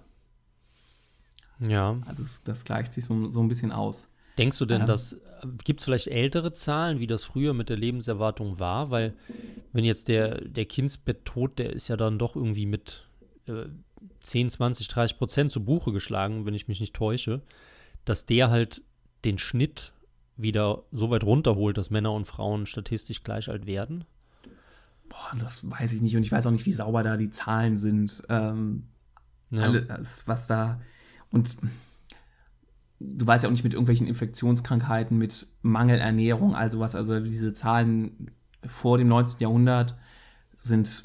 Ja. 1.59 2.01
Also 2.07 2.23
das, 2.23 2.43
das 2.43 2.65
gleicht 2.65 2.93
sich 2.93 3.05
so, 3.05 3.29
so 3.29 3.41
ein 3.41 3.47
bisschen 3.47 3.71
aus. 3.71 4.09
Denkst 4.39 4.57
du 4.57 4.65
denn, 4.65 4.81
ähm, 4.81 4.87
dass 4.87 5.21
gibt 5.63 5.79
es 5.79 5.85
vielleicht 5.85 6.07
ältere 6.07 6.53
Zahlen, 6.53 6.99
wie 6.99 7.05
das 7.05 7.23
früher 7.23 7.53
mit 7.53 7.69
der 7.69 7.77
Lebenserwartung 7.77 8.57
war? 8.57 8.89
Weil 8.89 9.13
wenn 9.71 9.85
jetzt 9.85 10.07
der, 10.07 10.41
der 10.41 10.65
Kindsbett-Tod, 10.65 11.59
der 11.59 11.73
ist 11.73 11.89
ja 11.89 11.95
dann 11.95 12.17
doch 12.17 12.35
irgendwie 12.35 12.65
mit 12.65 13.07
äh, 13.45 13.65
10, 14.21 14.49
20, 14.49 14.87
30 14.87 15.19
Prozent 15.19 15.51
zu 15.51 15.63
Buche 15.63 15.91
geschlagen, 15.91 16.47
wenn 16.47 16.55
ich 16.55 16.67
mich 16.67 16.79
nicht 16.79 16.95
täusche, 16.95 17.43
dass 18.03 18.25
der 18.25 18.49
halt 18.49 18.81
den 19.25 19.37
Schnitt 19.37 19.93
wieder 20.37 20.85
so 20.91 21.11
weit 21.11 21.23
runterholt, 21.23 21.77
dass 21.77 21.91
Männer 21.91 22.13
und 22.13 22.25
Frauen 22.25 22.65
statistisch 22.65 23.23
gleich 23.23 23.47
alt 23.47 23.67
werden? 23.67 24.05
Boah, 25.09 25.31
das 25.39 25.69
weiß 25.69 25.93
ich 25.93 26.01
nicht 26.01 26.15
und 26.15 26.23
ich 26.23 26.31
weiß 26.31 26.45
auch 26.45 26.51
nicht, 26.51 26.65
wie 26.65 26.73
sauber 26.73 27.03
da 27.03 27.17
die 27.17 27.31
Zahlen 27.31 27.77
sind. 27.77 28.23
Ähm, 28.29 28.87
ja. 29.49 29.63
Alles, 29.63 30.27
was 30.27 30.47
da 30.47 30.81
und 31.31 31.55
du 32.99 33.27
weißt 33.27 33.43
ja 33.43 33.47
auch 33.47 33.51
nicht 33.51 33.63
mit 33.63 33.73
irgendwelchen 33.73 34.07
Infektionskrankheiten, 34.07 35.17
mit 35.17 35.47
Mangelernährung, 35.61 36.55
also 36.55 36.79
was, 36.79 36.95
also 36.95 37.19
diese 37.19 37.53
Zahlen 37.53 38.31
vor 38.65 38.97
dem 38.97 39.07
19. 39.07 39.39
Jahrhundert 39.39 39.97
sind, 40.55 41.03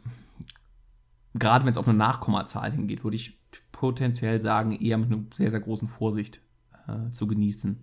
gerade 1.35 1.65
wenn 1.65 1.71
es 1.71 1.77
auf 1.77 1.87
eine 1.87 1.97
Nachkommazahl 1.99 2.73
hingeht, 2.73 3.05
würde 3.05 3.17
ich 3.17 3.39
potenziell 3.73 4.41
sagen, 4.41 4.73
eher 4.73 4.99
mit 4.99 5.13
einer 5.13 5.23
sehr, 5.35 5.51
sehr 5.51 5.61
großen 5.61 5.89
Vorsicht 5.89 6.41
äh, 6.89 7.11
zu 7.11 7.27
genießen. 7.27 7.79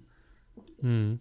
Mhm. 0.81 1.19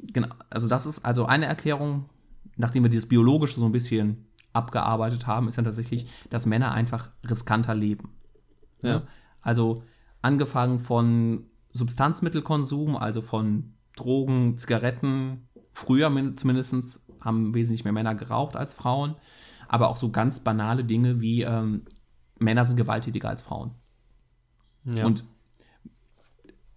Genau, 0.00 0.28
also 0.50 0.68
das 0.68 0.84
ist 0.84 1.04
also 1.04 1.26
eine 1.26 1.46
Erklärung, 1.46 2.10
nachdem 2.56 2.82
wir 2.82 2.90
dieses 2.90 3.08
Biologische 3.08 3.60
so 3.60 3.66
ein 3.66 3.72
bisschen 3.72 4.26
abgearbeitet 4.52 5.26
haben, 5.26 5.48
ist 5.48 5.58
dann 5.58 5.64
tatsächlich, 5.64 6.06
dass 6.30 6.46
Männer 6.46 6.72
einfach 6.72 7.10
riskanter 7.28 7.74
leben. 7.74 8.10
Ja. 8.82 8.90
ja? 8.90 9.02
Also 9.40 9.82
angefangen 10.22 10.78
von 10.78 11.46
Substanzmittelkonsum, 11.72 12.96
also 12.96 13.20
von 13.20 13.74
Drogen, 13.96 14.58
Zigaretten. 14.58 15.48
Früher 15.72 16.10
zumindest 16.36 17.04
haben 17.20 17.54
wesentlich 17.54 17.84
mehr 17.84 17.92
Männer 17.92 18.14
geraucht 18.14 18.56
als 18.56 18.74
Frauen. 18.74 19.16
Aber 19.68 19.88
auch 19.88 19.96
so 19.96 20.10
ganz 20.10 20.40
banale 20.40 20.84
Dinge 20.84 21.20
wie 21.20 21.42
ähm, 21.42 21.82
Männer 22.38 22.64
sind 22.64 22.76
gewalttätiger 22.76 23.28
als 23.28 23.42
Frauen. 23.42 23.72
Ja. 24.84 25.04
Und 25.04 25.24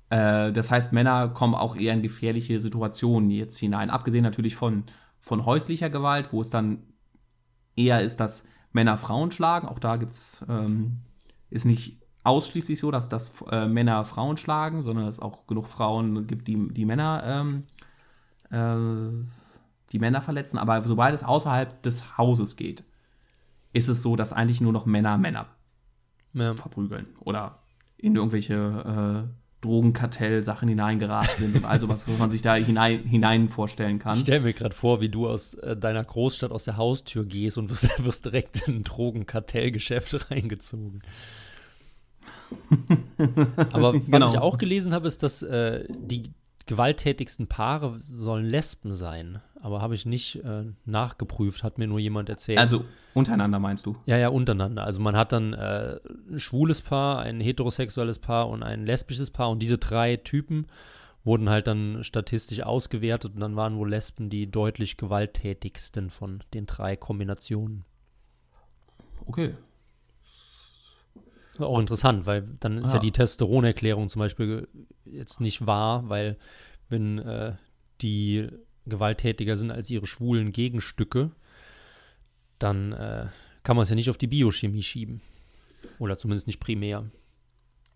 äh, 0.09 0.51
das 0.51 0.71
heißt, 0.71 0.93
Männer 0.93 1.29
kommen 1.29 1.53
auch 1.53 1.75
eher 1.75 1.93
in 1.93 2.01
gefährliche 2.01 2.59
Situationen 2.59 3.29
jetzt 3.29 3.57
hinein. 3.57 3.89
Abgesehen 3.89 4.23
natürlich 4.23 4.55
von, 4.55 4.85
von 5.19 5.45
häuslicher 5.45 5.89
Gewalt, 5.89 6.31
wo 6.31 6.41
es 6.41 6.49
dann 6.49 6.83
eher 7.75 8.01
ist, 8.01 8.19
dass 8.19 8.47
Männer 8.71 8.97
Frauen 8.97 9.31
schlagen. 9.31 9.67
Auch 9.67 9.79
da 9.79 9.97
gibt's, 9.97 10.45
ähm, 10.49 10.99
ist 11.49 11.65
nicht 11.65 12.01
ausschließlich 12.23 12.79
so, 12.79 12.91
dass 12.91 13.09
das 13.09 13.31
äh, 13.49 13.67
Männer 13.67 14.03
Frauen 14.05 14.37
schlagen, 14.37 14.83
sondern 14.83 15.07
es 15.07 15.19
auch 15.19 15.47
genug 15.47 15.67
Frauen 15.67 16.27
gibt, 16.27 16.47
die, 16.47 16.67
die 16.73 16.85
Männer 16.85 17.23
ähm, 17.25 17.63
äh, 18.49 19.25
die 19.91 19.99
Männer 19.99 20.21
verletzen. 20.21 20.57
Aber 20.57 20.81
sobald 20.83 21.15
es 21.15 21.23
außerhalb 21.23 21.81
des 21.83 22.17
Hauses 22.17 22.55
geht, 22.55 22.83
ist 23.73 23.87
es 23.87 24.01
so, 24.01 24.15
dass 24.15 24.33
eigentlich 24.33 24.61
nur 24.61 24.73
noch 24.73 24.85
Männer 24.85 25.17
Männer 25.17 25.47
ja. 26.33 26.55
verprügeln 26.55 27.07
oder 27.19 27.59
in 27.97 28.15
irgendwelche 28.15 29.27
äh, 29.29 29.46
Drogenkartell-Sachen 29.61 30.67
hineingeraten 30.67 31.37
sind 31.37 31.55
und 31.55 31.65
all 31.65 31.79
sowas, 31.79 32.07
was 32.07 32.17
man 32.19 32.29
sich 32.29 32.41
da 32.41 32.55
hinein, 32.55 33.03
hinein 33.03 33.49
vorstellen 33.49 33.97
kann. 33.97 34.15
Ich 34.15 34.21
stelle 34.21 34.41
mir 34.41 34.53
gerade 34.53 34.75
vor, 34.75 35.01
wie 35.01 35.09
du 35.09 35.27
aus 35.27 35.55
äh, 35.55 35.75
deiner 35.75 36.03
Großstadt 36.03 36.51
aus 36.51 36.65
der 36.65 36.77
Haustür 36.77 37.25
gehst 37.25 37.57
und 37.57 37.69
wirst, 37.69 37.89
wirst 38.05 38.25
direkt 38.25 38.67
in 38.67 38.77
ein 38.77 38.83
Drogenkartellgeschäft 38.83 40.31
reingezogen. 40.31 41.01
Aber 43.71 43.93
was 43.95 44.05
genau. 44.05 44.31
ich 44.31 44.37
auch 44.37 44.57
gelesen 44.57 44.93
habe, 44.93 45.07
ist, 45.07 45.23
dass 45.23 45.41
äh, 45.41 45.85
die 45.89 46.23
gewalttätigsten 46.67 47.47
Paare 47.47 47.99
sollen 48.03 48.45
Lesben 48.45 48.93
sein. 48.93 49.41
Aber 49.61 49.81
habe 49.81 49.95
ich 49.95 50.05
nicht 50.05 50.43
äh, 50.43 50.65
nachgeprüft, 50.85 51.63
hat 51.63 51.77
mir 51.77 51.87
nur 51.87 51.99
jemand 51.99 52.29
erzählt. 52.29 52.59
Also 52.59 52.85
untereinander 53.13 53.59
meinst 53.59 53.85
du? 53.85 53.95
Ja, 54.05 54.17
ja, 54.17 54.29
untereinander. 54.29 54.83
Also 54.83 55.01
man 55.01 55.15
hat 55.15 55.31
dann 55.31 55.53
äh, 55.53 55.99
ein 56.31 56.39
schwules 56.39 56.81
Paar, 56.81 57.19
ein 57.19 57.39
heterosexuelles 57.39 58.19
Paar 58.19 58.49
und 58.49 58.63
ein 58.63 58.85
lesbisches 58.85 59.31
Paar. 59.31 59.49
Und 59.49 59.59
diese 59.59 59.77
drei 59.77 60.17
Typen 60.17 60.67
wurden 61.23 61.49
halt 61.49 61.67
dann 61.67 62.03
statistisch 62.03 62.61
ausgewertet. 62.61 63.33
Und 63.33 63.41
dann 63.41 63.55
waren 63.55 63.77
wohl 63.77 63.89
Lesben 63.89 64.29
die 64.29 64.49
deutlich 64.49 64.97
gewalttätigsten 64.97 66.09
von 66.09 66.43
den 66.53 66.65
drei 66.65 66.95
Kombinationen. 66.95 67.83
Okay. 69.25 69.55
Auch 71.59 71.79
interessant, 71.79 72.25
weil 72.25 72.47
dann 72.59 72.77
ist 72.77 72.91
ah. 72.91 72.95
ja 72.95 72.99
die 72.99 73.11
Testosteronerklärung 73.11 74.09
zum 74.09 74.19
Beispiel 74.19 74.67
jetzt 75.05 75.41
nicht 75.41 75.65
wahr, 75.65 76.07
weil 76.07 76.37
wenn 76.89 77.17
äh, 77.17 77.53
die 78.01 78.47
gewalttätiger 78.87 79.57
sind 79.57 79.71
als 79.71 79.89
ihre 79.89 80.07
schwulen 80.07 80.51
Gegenstücke, 80.51 81.31
dann 82.59 82.93
äh, 82.93 83.27
kann 83.63 83.75
man 83.75 83.83
es 83.83 83.89
ja 83.89 83.95
nicht 83.95 84.09
auf 84.09 84.17
die 84.17 84.27
Biochemie 84.27 84.83
schieben. 84.83 85.21
Oder 85.99 86.17
zumindest 86.17 86.47
nicht 86.47 86.59
primär. 86.59 87.05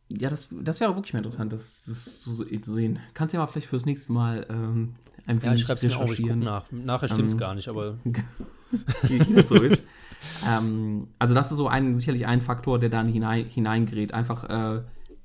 Ja, 0.09 0.29
das, 0.29 0.49
das 0.51 0.79
wäre 0.79 0.95
wirklich 0.95 1.13
mal 1.13 1.19
interessant, 1.19 1.53
das, 1.53 1.83
das 1.85 2.21
zu 2.21 2.45
sehen. 2.73 2.99
Kannst 3.13 3.33
du 3.33 3.37
ja 3.37 3.43
mal 3.43 3.47
vielleicht 3.47 3.67
fürs 3.67 3.85
nächste 3.85 4.11
Mal 4.11 4.45
ähm, 4.49 4.95
ein 5.25 5.41
wenig 5.41 5.67
ja, 5.67 5.75
ich 5.75 5.83
recherchieren. 5.83 6.39
Mir 6.39 6.53
auch, 6.53 6.65
ich 6.65 6.71
nach. 6.71 6.85
Nachher 6.85 7.09
stimmt 7.09 7.27
es 7.27 7.33
ähm, 7.33 7.39
gar 7.39 7.55
nicht, 7.55 7.67
aber. 7.67 7.97
wie 9.03 9.19
das 9.33 9.47
so 9.47 9.55
ist. 9.55 9.83
ähm, 10.45 11.07
also, 11.19 11.33
das 11.33 11.51
ist 11.51 11.57
so 11.57 11.67
ein, 11.67 11.95
sicherlich 11.95 12.27
ein 12.27 12.41
Faktor, 12.41 12.79
der 12.79 12.89
dann 12.89 13.07
hinein, 13.07 13.45
hineingerät. 13.45 14.13
Einfach 14.13 14.43
äh, 14.49 14.81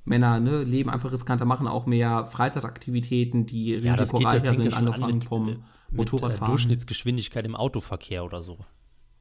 Männer 0.07 0.39
ne, 0.41 0.63
leben 0.63 0.89
einfach 0.89 1.13
riskanter, 1.13 1.45
machen 1.45 1.67
auch 1.67 1.85
mehr 1.85 2.27
Freizeitaktivitäten, 2.27 3.45
die 3.45 3.75
ja, 3.75 3.95
risikoreicher 3.95 4.55
sind, 4.55 4.73
angefangen 4.73 5.21
vom 5.21 5.47
mit, 5.47 5.61
Motorradfahren. 5.91 6.41
Mit, 6.41 6.49
Durchschnittsgeschwindigkeit 6.49 7.45
im 7.45 7.57
Autoverkehr 7.57 8.25
oder 8.25 8.43
so. 8.43 8.59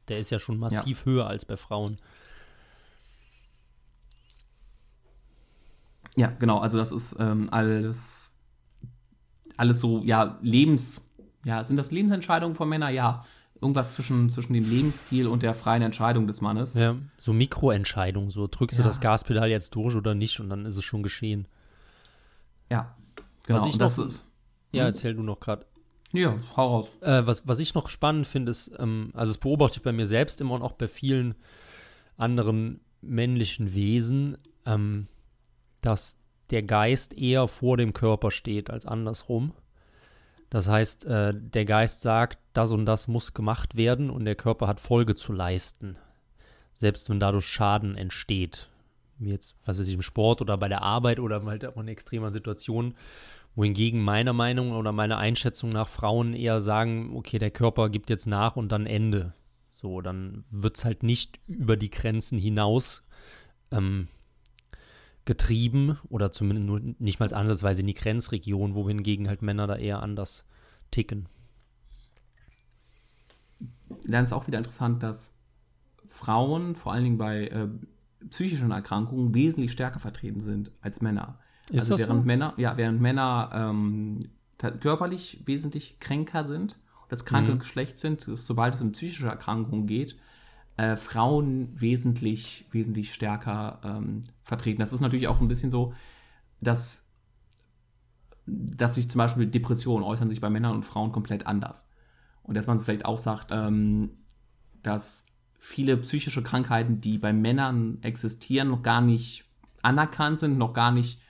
Der 0.07 0.19
ist 0.19 0.29
ja 0.29 0.37
schon 0.37 0.59
massiv 0.59 0.99
ja. 0.99 1.05
höher 1.05 1.27
als 1.27 1.43
bei 1.43 1.57
Frauen. 1.57 1.97
Ja, 6.15 6.27
genau, 6.27 6.59
also 6.59 6.77
das 6.77 6.91
ist 6.91 7.17
ähm, 7.19 7.49
alles, 7.51 8.37
alles 9.57 9.79
so, 9.79 10.03
ja, 10.03 10.37
Lebens, 10.41 11.03
ja, 11.43 11.63
sind 11.63 11.77
das 11.77 11.91
Lebensentscheidungen 11.91 12.55
von 12.55 12.69
Männern? 12.69 12.93
Ja, 12.93 13.25
irgendwas 13.61 13.95
zwischen, 13.95 14.29
zwischen 14.29 14.53
dem 14.53 14.69
Lebensstil 14.69 15.27
und 15.27 15.43
der 15.43 15.53
freien 15.53 15.81
Entscheidung 15.81 16.27
des 16.27 16.41
Mannes. 16.41 16.75
Ja, 16.75 16.95
so 17.17 17.33
Mikroentscheidungen, 17.33 18.29
so 18.29 18.47
drückst 18.47 18.77
ja. 18.77 18.83
du 18.83 18.89
das 18.89 18.99
Gaspedal 18.99 19.49
jetzt 19.49 19.75
durch 19.75 19.95
oder 19.95 20.13
nicht 20.15 20.39
und 20.39 20.49
dann 20.49 20.65
ist 20.65 20.77
es 20.77 20.83
schon 20.83 21.03
geschehen. 21.03 21.47
Ja, 22.69 22.95
genau. 23.45 23.59
Was 23.59 23.67
ich 23.67 23.77
das 23.77 23.97
noch, 23.97 24.07
ist. 24.07 24.29
Ja, 24.71 24.83
hm? 24.83 24.87
erzähl 24.87 25.13
du 25.15 25.23
noch 25.23 25.39
gerade. 25.39 25.65
Ja, 26.11 26.37
hau 26.55 26.67
raus. 26.67 26.91
Äh, 27.01 27.25
was, 27.25 27.47
was 27.47 27.59
ich 27.59 27.73
noch 27.73 27.89
spannend 27.89 28.27
finde, 28.27 28.51
ist, 28.51 28.71
ähm, 28.77 29.11
also 29.13 29.33
das 29.33 29.39
beobachte 29.39 29.77
ich 29.77 29.83
bei 29.83 29.91
mir 29.91 30.07
selbst 30.07 30.39
immer 30.41 30.55
und 30.55 30.61
auch 30.61 30.73
bei 30.73 30.87
vielen 30.87 31.35
anderen 32.17 32.79
männlichen 33.01 33.73
Wesen, 33.73 34.37
ähm, 34.65 35.07
dass 35.81 36.17
der 36.51 36.63
Geist 36.63 37.17
eher 37.17 37.47
vor 37.47 37.77
dem 37.77 37.93
Körper 37.93 38.31
steht 38.31 38.69
als 38.69 38.85
andersrum. 38.85 39.53
Das 40.55 40.69
heißt, 40.69 41.03
äh, 41.03 41.33
der 41.35 41.65
Geist 41.65 41.99
sagt, 41.99 42.39
das 42.53 42.71
und 42.71 42.85
das 42.85 43.09
muss 43.09 43.33
gemacht 43.33 43.75
werden 43.75 44.09
und 44.09 44.23
der 44.23 44.35
Körper 44.35 44.67
hat 44.67 44.79
Folge 44.79 45.13
zu 45.13 45.33
leisten. 45.33 45.97
Selbst 46.73 47.09
wenn 47.09 47.19
dadurch 47.19 47.45
Schaden 47.45 47.97
entsteht. 47.97 48.69
Wie 49.17 49.31
jetzt, 49.31 49.57
was 49.65 49.77
weiß 49.77 49.87
ich, 49.89 49.95
im 49.95 50.01
Sport 50.01 50.39
oder 50.39 50.57
bei 50.57 50.69
der 50.69 50.81
Arbeit 50.81 51.19
oder 51.19 51.43
halt 51.43 51.65
auch 51.65 51.75
in 51.75 51.89
extremer 51.89 52.31
Situation. 52.31 52.93
Wohingegen 53.55 54.01
meiner 54.01 54.31
Meinung 54.31 54.71
oder 54.71 54.93
meiner 54.93 55.17
Einschätzung 55.17 55.71
nach 55.71 55.89
Frauen 55.89 56.33
eher 56.33 56.61
sagen, 56.61 57.11
okay, 57.17 57.37
der 57.37 57.51
Körper 57.51 57.89
gibt 57.89 58.09
jetzt 58.09 58.25
nach 58.25 58.55
und 58.55 58.71
dann 58.71 58.85
Ende. 58.85 59.33
So, 59.71 59.99
dann 59.99 60.45
wird 60.51 60.77
es 60.77 60.85
halt 60.85 61.03
nicht 61.03 61.37
über 61.47 61.75
die 61.75 61.89
Grenzen 61.89 62.37
hinaus 62.37 63.03
ähm, 63.71 64.07
getrieben 65.25 65.97
oder 66.09 66.31
zumindest 66.31 66.67
nur 66.67 66.79
nicht 66.99 67.19
mal 67.19 67.33
ansatzweise 67.33 67.81
in 67.81 67.87
die 67.87 67.93
Grenzregion, 67.93 68.75
wohingegen 68.75 69.27
halt 69.27 69.41
Männer 69.41 69.67
da 69.67 69.75
eher 69.75 70.01
anders 70.01 70.45
ticken. 70.91 71.27
Dann 74.07 74.23
ist 74.23 74.33
auch 74.33 74.47
wieder 74.47 74.59
interessant, 74.59 75.01
dass 75.03 75.33
Frauen 76.07 76.75
vor 76.75 76.93
allen 76.93 77.03
Dingen 77.03 77.17
bei 77.17 77.47
äh, 77.47 77.67
psychischen 78.29 78.71
Erkrankungen 78.71 79.33
wesentlich 79.33 79.71
stärker 79.71 79.99
vertreten 79.99 80.39
sind 80.39 80.71
als 80.81 81.01
Männer. 81.01 81.39
Ist 81.69 81.91
also 81.91 81.97
während 81.97 82.21
so? 82.21 82.25
Männer, 82.25 82.53
ja, 82.57 82.77
während 82.77 83.01
Männer 83.01 83.49
ähm, 83.53 84.19
körperlich 84.79 85.41
wesentlich 85.45 85.99
kränker 85.99 86.43
sind, 86.43 86.79
das 87.09 87.25
kranke 87.25 87.55
mhm. 87.55 87.59
Geschlecht 87.59 87.99
sind, 87.99 88.21
sobald 88.21 88.75
es 88.75 88.81
um 88.81 88.91
psychische 88.91 89.27
Erkrankungen 89.27 89.87
geht, 89.87 90.17
äh, 90.77 90.97
Frauen 90.97 91.69
wesentlich, 91.79 92.65
wesentlich 92.71 93.13
stärker 93.13 93.79
ähm, 93.83 94.21
vertreten. 94.43 94.79
Das 94.79 94.93
ist 94.93 95.01
natürlich 95.01 95.27
auch 95.27 95.39
ein 95.39 95.47
bisschen 95.47 95.71
so, 95.71 95.93
dass, 96.59 97.07
dass 98.45 98.95
sich 98.95 99.09
zum 99.09 99.19
Beispiel 99.19 99.47
Depressionen 99.47 100.03
äußern 100.03 100.29
sich 100.29 100.41
bei 100.41 100.49
Männern 100.49 100.75
und 100.75 100.85
Frauen 100.85 101.11
komplett 101.11 101.47
anders. 101.47 101.89
Und 102.43 102.55
dass 102.55 102.67
man 102.67 102.77
vielleicht 102.77 103.05
auch 103.05 103.17
sagt, 103.17 103.51
ähm, 103.51 104.11
dass 104.83 105.25
viele 105.57 105.97
psychische 105.97 106.43
Krankheiten, 106.43 107.01
die 107.01 107.17
bei 107.17 107.33
Männern 107.33 107.99
existieren, 108.01 108.69
noch 108.69 108.83
gar 108.83 109.01
nicht 109.01 109.45
anerkannt 109.81 110.39
sind, 110.39 110.57
noch 110.57 110.73
gar 110.73 110.91
nicht 110.91 111.21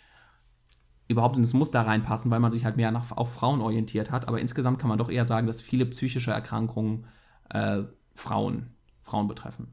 überhaupt 1.08 1.38
in 1.38 1.44
das 1.44 1.54
Muster 1.54 1.82
reinpassen, 1.82 2.32
weil 2.32 2.40
man 2.40 2.52
sich 2.52 2.66
halt 2.66 2.78
mehr 2.78 2.92
nach, 2.92 3.12
auf 3.12 3.34
Frauen 3.34 3.62
orientiert 3.62 4.12
hat. 4.12 4.28
Aber 4.28 4.42
insgesamt 4.42 4.80
kann 4.80 4.90
man 4.90 4.98
doch 4.98 5.10
eher 5.10 5.26
sagen, 5.26 5.46
dass 5.46 5.62
viele 5.62 5.86
psychische 5.86 6.32
Erkrankungen 6.32 7.06
äh, 7.50 7.84
Frauen 8.16 8.75
Frauen 9.06 9.28
betreffen. 9.28 9.68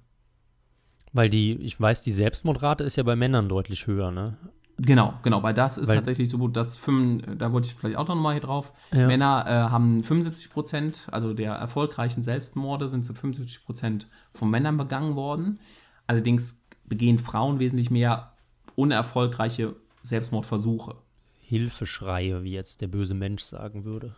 Weil 1.13 1.29
die, 1.29 1.55
ich 1.55 1.81
weiß, 1.81 2.03
die 2.03 2.13
Selbstmordrate 2.13 2.85
ist 2.85 2.97
ja 2.97 3.03
bei 3.03 3.17
Männern 3.17 3.49
deutlich 3.49 3.87
höher, 3.87 4.11
ne? 4.11 4.37
Genau, 4.79 5.15
genau, 5.23 5.43
weil 5.43 5.55
das 5.55 5.79
ist 5.79 5.89
weil, 5.89 5.97
tatsächlich 5.97 6.29
so 6.31 6.39
gut, 6.39 6.57
dass 6.57 6.77
fünf, 6.77 7.23
da 7.37 7.53
wollte 7.53 7.69
ich 7.69 7.75
vielleicht 7.75 7.97
auch 7.97 8.09
noch 8.09 8.15
mal 8.15 8.33
hier 8.33 8.41
drauf. 8.41 8.73
Ja. 8.93 9.07
Männer 9.07 9.45
äh, 9.47 9.71
haben 9.71 10.03
75 10.03 10.51
Prozent, 10.51 11.09
also 11.11 11.35
der 11.35 11.53
erfolgreichen 11.53 12.23
Selbstmorde 12.23 12.89
sind 12.89 13.05
zu 13.05 13.15
75 13.15 13.65
Prozent 13.65 14.09
von 14.35 14.51
Männern 14.51 14.77
begangen 14.77 15.15
worden. 15.15 15.61
Allerdings 16.07 16.67
begehen 16.85 17.19
Frauen 17.19 17.59
wesentlich 17.59 17.91
mehr 17.91 18.33
unerfolgreiche 18.75 19.77
Selbstmordversuche. 20.03 20.97
Hilfeschreie, 21.41 22.43
wie 22.43 22.53
jetzt 22.53 22.81
der 22.81 22.89
böse 22.89 23.15
Mensch 23.15 23.43
sagen 23.43 23.85
würde. 23.85 24.15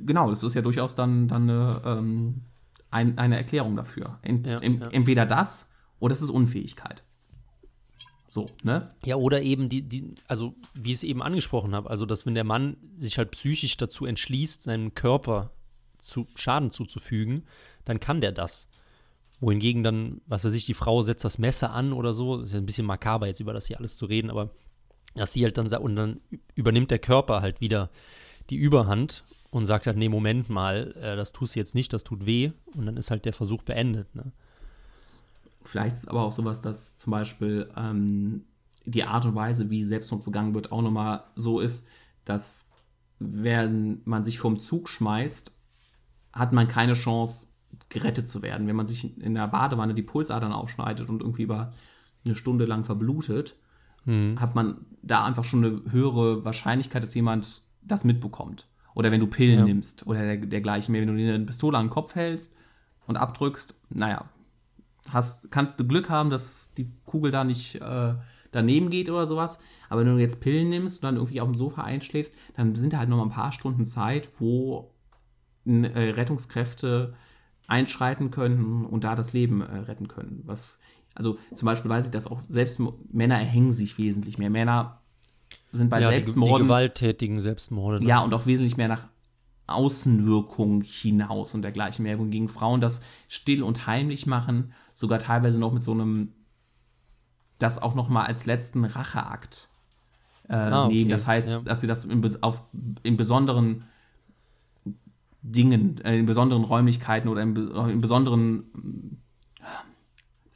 Genau, 0.00 0.28
das 0.30 0.42
ist 0.42 0.54
ja 0.54 0.60
durchaus 0.62 0.94
dann, 0.94 1.28
dann 1.28 1.48
eine 1.48 1.80
ähm, 1.84 2.42
ein, 2.90 3.18
eine 3.18 3.36
Erklärung 3.36 3.76
dafür. 3.76 4.18
Ent, 4.22 4.46
ja, 4.46 4.58
em, 4.58 4.80
ja. 4.80 4.88
Entweder 4.88 5.26
das 5.26 5.72
oder 6.00 6.12
es 6.12 6.22
ist 6.22 6.30
Unfähigkeit. 6.30 7.02
So, 8.26 8.46
ne? 8.62 8.90
Ja, 9.04 9.16
oder 9.16 9.40
eben 9.42 9.68
die, 9.68 9.82
die, 9.82 10.14
also 10.26 10.54
wie 10.74 10.90
ich 10.90 10.96
es 10.96 11.02
eben 11.02 11.22
angesprochen 11.22 11.74
habe, 11.74 11.88
also 11.88 12.04
dass 12.04 12.26
wenn 12.26 12.34
der 12.34 12.44
Mann 12.44 12.76
sich 12.98 13.16
halt 13.16 13.30
psychisch 13.30 13.76
dazu 13.78 14.04
entschließt, 14.04 14.64
seinem 14.64 14.94
Körper 14.94 15.50
zu 15.98 16.26
Schaden 16.36 16.70
zuzufügen, 16.70 17.44
dann 17.84 18.00
kann 18.00 18.20
der 18.20 18.32
das. 18.32 18.68
Wohingegen 19.40 19.82
dann, 19.82 20.20
was 20.26 20.44
weiß 20.44 20.52
ich, 20.54 20.66
die 20.66 20.74
Frau 20.74 21.02
setzt 21.02 21.24
das 21.24 21.38
Messer 21.38 21.72
an 21.72 21.92
oder 21.92 22.12
so, 22.12 22.36
das 22.36 22.46
ist 22.46 22.52
ja 22.52 22.58
ein 22.58 22.66
bisschen 22.66 22.86
makaber 22.86 23.28
jetzt 23.28 23.40
über 23.40 23.52
das 23.52 23.66
hier 23.66 23.78
alles 23.78 23.96
zu 23.96 24.04
reden, 24.04 24.30
aber 24.30 24.50
dass 25.14 25.32
sie 25.32 25.44
halt 25.44 25.56
dann 25.56 25.68
sagt, 25.68 25.82
und 25.82 25.96
dann 25.96 26.20
übernimmt 26.54 26.90
der 26.90 26.98
Körper 26.98 27.40
halt 27.40 27.60
wieder 27.60 27.90
die 28.50 28.56
Überhand 28.56 29.24
und 29.50 29.64
sagt 29.64 29.86
halt, 29.86 29.96
nee, 29.96 30.08
Moment 30.08 30.48
mal, 30.48 30.94
äh, 31.00 31.16
das 31.16 31.32
tust 31.32 31.54
du 31.54 31.60
jetzt 31.60 31.74
nicht, 31.74 31.92
das 31.92 32.04
tut 32.04 32.26
weh. 32.26 32.52
Und 32.74 32.86
dann 32.86 32.96
ist 32.96 33.10
halt 33.10 33.24
der 33.24 33.32
Versuch 33.32 33.62
beendet. 33.62 34.14
Ne? 34.14 34.32
Vielleicht 35.64 35.96
ist 35.96 36.02
es 36.02 36.08
aber 36.08 36.22
auch 36.22 36.32
sowas, 36.32 36.60
dass 36.60 36.96
zum 36.96 37.10
Beispiel 37.10 37.70
ähm, 37.76 38.44
die 38.84 39.04
Art 39.04 39.24
und 39.24 39.34
Weise, 39.34 39.70
wie 39.70 39.84
Selbstmord 39.84 40.24
begangen 40.24 40.54
wird, 40.54 40.72
auch 40.72 40.82
nochmal 40.82 41.24
so 41.34 41.60
ist, 41.60 41.86
dass 42.24 42.68
wenn 43.18 44.00
man 44.04 44.24
sich 44.24 44.38
vom 44.38 44.60
Zug 44.60 44.88
schmeißt, 44.88 45.52
hat 46.32 46.52
man 46.52 46.68
keine 46.68 46.94
Chance, 46.94 47.48
gerettet 47.88 48.28
zu 48.28 48.42
werden. 48.42 48.66
Wenn 48.66 48.76
man 48.76 48.86
sich 48.86 49.18
in 49.20 49.34
der 49.34 49.48
Badewanne 49.48 49.94
die 49.94 50.02
Pulsadern 50.02 50.52
aufschneidet 50.52 51.08
und 51.08 51.22
irgendwie 51.22 51.42
über 51.42 51.72
eine 52.24 52.34
Stunde 52.34 52.64
lang 52.64 52.84
verblutet, 52.84 53.56
mhm. 54.04 54.40
hat 54.40 54.54
man 54.54 54.86
da 55.02 55.24
einfach 55.24 55.44
schon 55.44 55.64
eine 55.64 55.82
höhere 55.90 56.44
Wahrscheinlichkeit, 56.44 57.02
dass 57.02 57.14
jemand 57.14 57.62
das 57.82 58.04
mitbekommt. 58.04 58.66
Oder 58.94 59.10
wenn 59.10 59.20
du 59.20 59.26
Pillen 59.26 59.60
ja. 59.60 59.64
nimmst 59.64 60.06
oder 60.06 60.22
der, 60.22 60.36
dergleichen 60.38 60.92
mehr. 60.92 61.02
Wenn 61.02 61.08
du 61.08 61.16
dir 61.16 61.34
eine 61.34 61.44
Pistole 61.44 61.78
an 61.78 61.86
den 61.86 61.90
Kopf 61.90 62.14
hältst 62.14 62.54
und 63.06 63.16
abdrückst, 63.16 63.74
naja, 63.90 64.28
hast, 65.10 65.50
kannst 65.50 65.78
du 65.80 65.86
Glück 65.86 66.10
haben, 66.10 66.30
dass 66.30 66.74
die 66.74 66.90
Kugel 67.04 67.30
da 67.30 67.44
nicht 67.44 67.76
äh, 67.76 68.14
daneben 68.50 68.90
geht 68.90 69.10
oder 69.10 69.26
sowas. 69.26 69.58
Aber 69.88 70.00
wenn 70.00 70.14
du 70.14 70.20
jetzt 70.20 70.40
Pillen 70.40 70.68
nimmst 70.68 70.98
und 70.98 71.04
dann 71.04 71.16
irgendwie 71.16 71.40
auf 71.40 71.48
dem 71.48 71.54
Sofa 71.54 71.82
einschläfst, 71.82 72.34
dann 72.54 72.74
sind 72.74 72.92
da 72.92 72.98
halt 72.98 73.08
noch 73.08 73.18
mal 73.18 73.24
ein 73.24 73.30
paar 73.30 73.52
Stunden 73.52 73.86
Zeit, 73.86 74.28
wo 74.38 74.92
äh, 75.64 76.10
Rettungskräfte 76.10 77.14
einschreiten 77.66 78.30
können 78.30 78.84
und 78.84 79.04
da 79.04 79.14
das 79.14 79.32
Leben 79.32 79.60
äh, 79.60 79.76
retten 79.80 80.08
können. 80.08 80.42
Was, 80.44 80.78
also 81.14 81.38
zum 81.54 81.66
Beispiel 81.66 81.90
weiß 81.90 82.06
ich, 82.06 82.10
dass 82.10 82.26
auch 82.26 82.42
selbst 82.48 82.80
Männer 83.12 83.38
erhängen 83.38 83.72
sich 83.72 83.98
wesentlich 83.98 84.38
mehr. 84.38 84.50
Männer 84.50 85.02
sind 85.72 85.90
bei 85.90 86.00
ja, 86.00 86.08
Selbstmorden. 86.08 86.54
Die, 86.54 86.62
die 86.62 86.64
gewalttätigen 86.64 87.40
Selbstmorde. 87.40 88.04
Ja, 88.06 88.20
und 88.20 88.32
auch 88.34 88.46
wesentlich 88.46 88.76
mehr 88.76 88.88
nach 88.88 89.08
Außenwirkung 89.66 90.82
hinaus 90.82 91.54
und 91.54 91.62
dergleichen 91.62 92.02
mehr. 92.02 92.16
Gegen 92.16 92.48
Frauen 92.48 92.80
das 92.80 93.02
still 93.28 93.62
und 93.62 93.86
heimlich 93.86 94.26
machen, 94.26 94.72
sogar 94.94 95.18
teilweise 95.18 95.60
noch 95.60 95.72
mit 95.72 95.82
so 95.82 95.92
einem, 95.92 96.32
das 97.58 97.80
auch 97.80 97.94
noch 97.94 98.08
mal 98.08 98.24
als 98.24 98.46
letzten 98.46 98.84
Racheakt 98.84 99.68
äh, 100.48 100.54
ah, 100.54 100.86
okay. 100.86 100.94
nehmen. 100.94 101.10
Das 101.10 101.26
heißt, 101.26 101.50
ja. 101.50 101.60
dass 101.60 101.80
sie 101.82 101.86
das 101.86 102.04
in, 102.04 102.24
auf, 102.42 102.64
in 103.02 103.16
besonderen 103.16 103.84
Dingen, 105.42 106.00
äh, 106.02 106.18
in 106.18 106.26
besonderen 106.26 106.64
Räumlichkeiten 106.64 107.28
oder 107.28 107.42
in, 107.42 107.54
in 107.56 108.00
besonderen, 108.00 109.20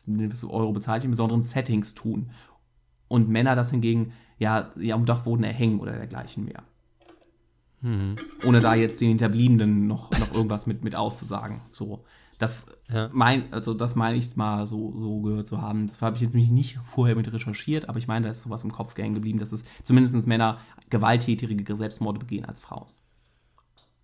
das 0.07 0.42
Euro 0.44 0.72
bezeichnet, 0.72 1.05
in 1.05 1.11
besonderen 1.11 1.42
Settings 1.42 1.94
tun. 1.94 2.31
Und 3.09 3.29
Männer 3.29 3.55
das 3.55 3.70
hingegen 3.70 4.12
ja, 4.38 4.71
ja 4.77 4.95
am 4.95 5.05
Dachboden 5.05 5.45
erhängen 5.45 5.81
oder 5.81 5.92
dergleichen 5.92 6.45
mehr. 6.45 6.62
Mhm. 7.81 8.16
Ohne 8.45 8.61
da 8.61 8.75
jetzt 8.75 9.01
den 9.01 9.09
Hinterbliebenen 9.09 9.87
noch, 9.87 10.11
noch 10.18 10.33
irgendwas 10.33 10.66
mit, 10.66 10.85
mit 10.85 10.95
auszusagen. 10.95 11.62
So. 11.71 12.05
Das 12.38 12.66
ja. 12.92 13.09
mein, 13.12 13.53
also 13.53 13.75
das 13.75 13.95
meine 13.95 14.16
ich 14.16 14.37
mal 14.37 14.66
so, 14.66 14.92
so 14.99 15.21
gehört 15.21 15.47
zu 15.47 15.61
haben. 15.61 15.87
Das 15.87 16.03
habe 16.03 16.16
ich 16.16 16.23
jetzt 16.23 16.35
nicht 16.35 16.79
vorher 16.85 17.14
mit 17.14 17.33
recherchiert, 17.33 17.88
aber 17.88 17.99
ich 17.99 18.09
meine, 18.09 18.25
da 18.25 18.31
ist 18.31 18.42
sowas 18.42 18.64
im 18.64 18.73
Kopf 18.73 18.95
gern 18.95 19.14
geblieben, 19.14 19.38
dass 19.38 19.53
es 19.53 19.64
zumindest 19.85 20.27
Männer 20.27 20.59
gewalttätigere 20.90 21.77
Selbstmorde 21.77 22.18
begehen 22.18 22.45
als 22.45 22.61
Frauen. 22.61 22.87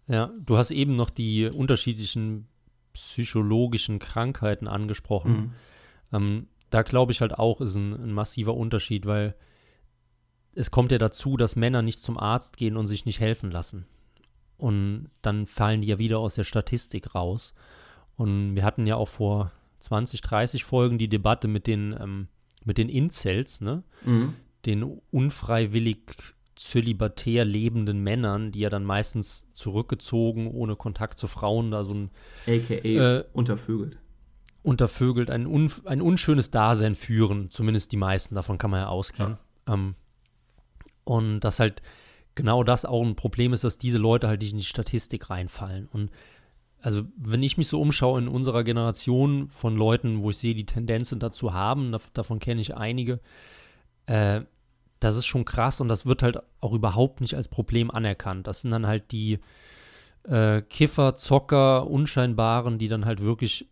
Ja, 0.07 0.31
du 0.41 0.57
hast 0.57 0.71
eben 0.71 0.97
noch 0.97 1.11
die 1.11 1.47
unterschiedlichen 1.47 2.49
psychologischen 2.95 3.99
Krankheiten 3.99 4.67
angesprochen. 4.67 5.33
Mhm. 5.33 5.53
Ähm, 6.12 6.47
da 6.71 6.83
glaube 6.83 7.12
ich 7.12 7.21
halt 7.21 7.35
auch, 7.35 7.61
ist 7.61 7.77
ein, 7.77 7.93
ein, 7.93 8.12
massiver 8.12 8.55
Unterschied, 8.55 9.07
weil 9.07 9.35
es 10.59 10.73
kommt 10.73 10.90
ja 10.90 10.99
dazu, 10.99 11.37
dass 11.37 11.55
Männer 11.55 11.83
nicht 11.83 12.03
zum 12.03 12.18
Arzt 12.18 12.57
gehen 12.57 12.77
und 12.77 12.88
sich 12.88 13.07
nicht 13.07 13.21
helfen 13.21 13.53
lassen. 13.53 13.87
Und 14.57 15.09
dann 15.23 15.47
fallen 15.47 15.83
die 15.83 15.87
ja 15.87 16.01
wieder 16.01 16.18
aus 16.18 16.35
der 16.35 16.42
Statistik 16.42 17.14
raus. 17.14 17.55
Und 18.16 18.57
wir 18.57 18.64
hatten 18.64 18.85
ja 18.85 18.97
auch 18.97 19.09
vor 19.09 19.53
20, 19.79 20.21
30 20.21 20.64
Folgen 20.64 20.99
die 20.99 21.09
Debatte 21.09 21.47
mit 21.47 21.68
den, 21.68 21.97
ähm, 21.99 22.27
mit 22.64 22.77
den 22.77 22.88
Incels, 22.88 23.61
ne? 23.61 23.85
Mhm. 24.05 24.35
Den 24.66 25.01
unfreiwillig 25.12 25.99
zölibatär 26.57 27.44
lebenden 27.44 28.03
Männern, 28.03 28.51
die 28.51 28.59
ja 28.59 28.68
dann 28.68 28.83
meistens 28.83 29.47
zurückgezogen, 29.53 30.51
ohne 30.51 30.75
Kontakt 30.75 31.21
zu 31.21 31.29
Frauen, 31.29 31.71
da 31.71 31.85
so 31.85 31.94
ein. 31.94 32.11
AKA 32.49 33.18
äh, 33.18 33.25
untervögelt. 33.33 33.97
Untervögelt, 34.64 35.31
ein, 35.31 35.47
un, 35.47 35.71
ein 35.85 36.03
unschönes 36.03 36.51
Dasein 36.51 36.97
führen, 36.97 37.49
zumindest 37.49 37.92
die 37.92 37.97
meisten, 37.97 38.35
davon 38.35 38.59
kann 38.59 38.73
man 38.73 38.81
ja 38.81 38.88
ausgehen. 38.88 39.38
Ja. 39.68 39.75
Ähm, 39.75 39.94
und 41.09 41.40
dass 41.40 41.59
halt 41.59 41.81
genau 42.35 42.62
das 42.62 42.85
auch 42.85 43.03
ein 43.03 43.16
Problem 43.16 43.55
ist, 43.55 43.64
dass 43.64 43.79
diese 43.79 43.99
Leute 43.99 44.29
halt 44.29 44.42
nicht 44.42 44.53
in 44.53 44.59
die 44.59 44.64
Statistik 44.64 45.31
reinfallen. 45.31 45.88
Und 45.90 46.11
also, 46.81 47.03
wenn 47.16 47.42
ich 47.42 47.57
mich 47.57 47.66
so 47.66 47.81
umschaue 47.81 48.21
in 48.21 48.29
unserer 48.29 48.62
Generation 48.62 49.49
von 49.49 49.75
Leuten, 49.75 50.23
wo 50.23 50.31
ich 50.31 50.37
sehe, 50.37 50.55
die 50.55 50.66
Tendenzen 50.66 51.18
dazu 51.18 51.55
haben, 51.55 51.97
davon 52.12 52.38
kenne 52.38 52.61
ich 52.61 52.77
einige, 52.77 53.21
äh, 54.07 54.42
das 55.01 55.16
ist 55.16 55.27
schon 55.27 55.44
krass 55.44 55.81
und 55.81 55.88
das 55.88 56.07
wird 56.07 56.23
halt 56.23 56.38
auch 56.61 56.73
überhaupt 56.73 57.21
nicht 57.21 57.35
als 57.35 57.49
Problem 57.49 57.90
anerkannt. 57.90 58.47
Das 58.47 58.61
sind 58.61 58.71
dann 58.71 58.87
halt 58.87 59.11
die 59.11 59.38
äh, 60.25 60.61
Kiffer, 60.61 61.16
Zocker, 61.16 61.88
Unscheinbaren, 61.88 62.79
die 62.79 62.88
dann 62.88 63.07
halt 63.07 63.23
wirklich 63.23 63.66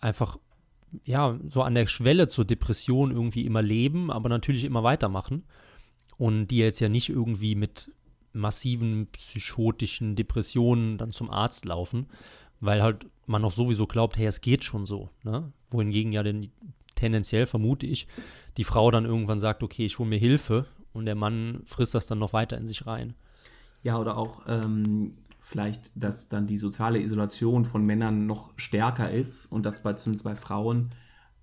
einfach, 0.00 0.36
ja, 1.04 1.38
so 1.48 1.62
an 1.62 1.74
der 1.74 1.86
Schwelle 1.86 2.28
zur 2.28 2.44
Depression 2.44 3.10
irgendwie 3.10 3.46
immer 3.46 3.62
leben, 3.62 4.12
aber 4.12 4.28
natürlich 4.28 4.64
immer 4.64 4.82
weitermachen. 4.82 5.44
Und 6.18 6.48
die 6.48 6.58
jetzt 6.58 6.80
ja 6.80 6.88
nicht 6.88 7.08
irgendwie 7.08 7.54
mit 7.54 7.90
massiven 8.32 9.06
psychotischen 9.12 10.16
Depressionen 10.16 10.98
dann 10.98 11.10
zum 11.10 11.30
Arzt 11.30 11.64
laufen, 11.64 12.06
weil 12.60 12.82
halt 12.82 13.06
man 13.26 13.42
noch 13.42 13.52
sowieso 13.52 13.86
glaubt, 13.86 14.16
hey, 14.16 14.26
es 14.26 14.40
geht 14.40 14.64
schon 14.64 14.86
so. 14.86 15.10
Ne? 15.22 15.52
Wohingegen 15.70 16.12
ja 16.12 16.22
den, 16.22 16.50
tendenziell 16.94 17.46
vermute 17.46 17.86
ich, 17.86 18.08
die 18.56 18.64
Frau 18.64 18.90
dann 18.90 19.04
irgendwann 19.04 19.40
sagt, 19.40 19.62
okay, 19.62 19.86
ich 19.86 19.98
hole 19.98 20.08
mir 20.08 20.18
Hilfe 20.18 20.66
und 20.92 21.06
der 21.06 21.14
Mann 21.14 21.62
frisst 21.64 21.94
das 21.94 22.06
dann 22.06 22.18
noch 22.18 22.32
weiter 22.32 22.58
in 22.58 22.66
sich 22.66 22.86
rein. 22.86 23.14
Ja, 23.82 23.98
oder 23.98 24.16
auch 24.16 24.42
ähm, 24.48 25.10
vielleicht, 25.40 25.92
dass 25.94 26.28
dann 26.28 26.46
die 26.46 26.56
soziale 26.56 27.00
Isolation 27.00 27.64
von 27.64 27.84
Männern 27.84 28.26
noch 28.26 28.50
stärker 28.56 29.10
ist 29.10 29.46
und 29.46 29.64
dass 29.64 29.82
bei, 29.82 29.92
zumindest 29.92 30.24
bei 30.24 30.34
Frauen 30.34 30.90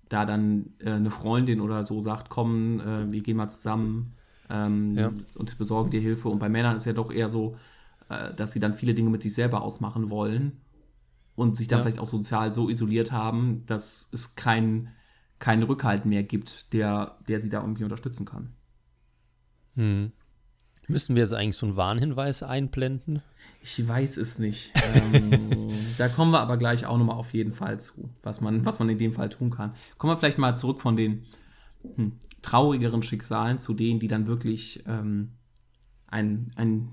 da 0.08 0.24
dann 0.24 0.74
äh, 0.80 0.90
eine 0.90 1.10
Freundin 1.10 1.60
oder 1.60 1.82
so 1.84 2.02
sagt, 2.02 2.28
komm, 2.28 2.80
äh, 2.80 3.10
wir 3.10 3.22
gehen 3.22 3.36
mal 3.36 3.48
zusammen 3.48 4.14
ähm, 4.50 4.96
ja. 4.96 5.12
und 5.34 5.58
besorgen 5.58 5.90
dir 5.90 6.00
Hilfe. 6.00 6.28
Und 6.28 6.38
bei 6.38 6.48
Männern 6.48 6.76
ist 6.76 6.86
ja 6.86 6.92
doch 6.92 7.12
eher 7.12 7.28
so, 7.28 7.56
äh, 8.08 8.34
dass 8.34 8.52
sie 8.52 8.60
dann 8.60 8.74
viele 8.74 8.94
Dinge 8.94 9.10
mit 9.10 9.22
sich 9.22 9.34
selber 9.34 9.62
ausmachen 9.62 10.10
wollen 10.10 10.60
und 11.34 11.56
sich 11.56 11.68
dann 11.68 11.78
ja. 11.78 11.82
vielleicht 11.82 11.98
auch 11.98 12.06
sozial 12.06 12.52
so 12.52 12.68
isoliert 12.68 13.12
haben, 13.12 13.64
dass 13.66 14.08
es 14.12 14.34
kein 14.36 14.90
keinen 15.38 15.62
Rückhalt 15.64 16.06
mehr 16.06 16.22
gibt, 16.22 16.72
der, 16.72 17.18
der 17.28 17.40
sie 17.40 17.48
da 17.48 17.60
irgendwie 17.60 17.84
unterstützen 17.84 18.24
kann. 18.24 18.52
Hm. 19.74 20.12
Müssen 20.88 21.16
wir 21.16 21.22
jetzt 21.22 21.34
eigentlich 21.34 21.56
so 21.56 21.66
einen 21.66 21.76
Warnhinweis 21.76 22.42
einblenden? 22.42 23.22
Ich 23.60 23.86
weiß 23.86 24.16
es 24.18 24.38
nicht. 24.38 24.72
ähm, 24.94 25.70
da 25.98 26.08
kommen 26.08 26.30
wir 26.30 26.40
aber 26.40 26.56
gleich 26.56 26.86
auch 26.86 26.96
nochmal 26.96 27.16
auf 27.16 27.34
jeden 27.34 27.52
Fall 27.52 27.80
zu, 27.80 28.08
was 28.22 28.40
man, 28.40 28.64
was 28.64 28.78
man 28.78 28.88
in 28.88 28.98
dem 28.98 29.12
Fall 29.12 29.28
tun 29.28 29.50
kann. 29.50 29.74
Kommen 29.98 30.12
wir 30.12 30.16
vielleicht 30.16 30.38
mal 30.38 30.56
zurück 30.56 30.80
von 30.80 30.96
den 30.96 31.24
hm, 31.94 32.12
traurigeren 32.42 33.02
Schicksalen 33.02 33.58
zu 33.58 33.74
denen, 33.74 34.00
die 34.00 34.08
dann 34.08 34.26
wirklich 34.26 34.84
ähm, 34.86 35.32
ein, 36.06 36.52
ein 36.56 36.88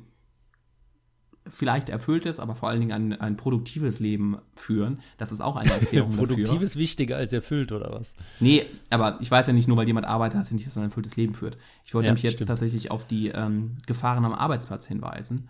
vielleicht 1.47 1.89
erfülltes, 1.89 2.39
aber 2.39 2.55
vor 2.55 2.69
allen 2.69 2.79
Dingen 2.79 2.91
ein, 2.91 3.19
ein 3.19 3.37
produktives 3.37 3.99
Leben 3.99 4.37
führen. 4.55 4.99
Das 5.17 5.31
ist 5.31 5.41
auch 5.41 5.55
eine 5.55 5.71
Erklärung 5.79 6.15
Produktiv 6.15 6.61
ist 6.61 6.75
wichtiger 6.75 7.17
als 7.17 7.33
erfüllt, 7.33 7.71
oder 7.71 7.91
was? 7.91 8.15
Nee, 8.39 8.65
aber 8.89 9.17
ich 9.21 9.29
weiß 9.29 9.47
ja 9.47 9.53
nicht 9.53 9.67
nur, 9.67 9.77
weil 9.77 9.87
jemand 9.87 10.07
arbeitet, 10.07 10.39
heißt 10.39 10.51
ja 10.51 10.55
nicht, 10.55 10.67
dass 10.67 10.77
er 10.77 10.83
ein 10.83 10.89
erfülltes 10.89 11.15
Leben 11.15 11.33
führt. 11.33 11.57
Ich 11.85 11.93
wollte 11.93 12.07
ja, 12.07 12.11
nämlich 12.11 12.23
jetzt 12.23 12.35
stimmt. 12.35 12.49
tatsächlich 12.49 12.91
auf 12.91 13.05
die 13.05 13.29
ähm, 13.29 13.77
Gefahren 13.85 14.23
am 14.25 14.33
Arbeitsplatz 14.33 14.87
hinweisen, 14.87 15.49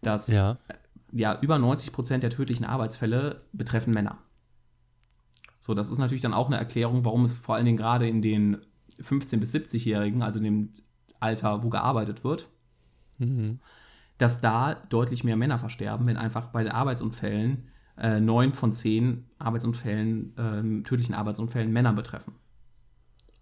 dass 0.00 0.28
ja. 0.28 0.58
Äh, 0.68 0.74
ja 1.12 1.38
über 1.40 1.58
90 1.58 1.92
Prozent 1.92 2.22
der 2.22 2.30
tödlichen 2.30 2.64
Arbeitsfälle 2.64 3.42
betreffen 3.52 3.92
Männer. 3.92 4.18
So, 5.60 5.74
das 5.74 5.90
ist 5.90 5.98
natürlich 5.98 6.22
dann 6.22 6.34
auch 6.34 6.48
eine 6.48 6.56
Erklärung, 6.56 7.04
warum 7.04 7.24
es 7.24 7.38
vor 7.38 7.54
allen 7.54 7.64
Dingen 7.64 7.76
gerade 7.76 8.08
in 8.08 8.22
den 8.22 8.58
15- 9.02 9.38
bis 9.38 9.54
70-Jährigen, 9.54 10.22
also 10.22 10.38
in 10.38 10.44
dem 10.44 10.68
Alter, 11.20 11.62
wo 11.62 11.68
gearbeitet 11.68 12.24
wird, 12.24 12.48
mhm 13.18 13.58
dass 14.22 14.40
da 14.40 14.74
deutlich 14.74 15.24
mehr 15.24 15.36
Männer 15.36 15.58
versterben, 15.58 16.06
wenn 16.06 16.16
einfach 16.16 16.48
bei 16.48 16.62
den 16.62 16.70
Arbeitsunfällen 16.70 17.68
äh, 17.98 18.20
neun 18.20 18.54
von 18.54 18.72
zehn 18.72 19.26
Arbeitsunfällen, 19.38 20.36
äh, 20.36 20.82
tödlichen 20.84 21.14
Arbeitsunfällen 21.14 21.72
Männer 21.72 21.92
betreffen. 21.92 22.34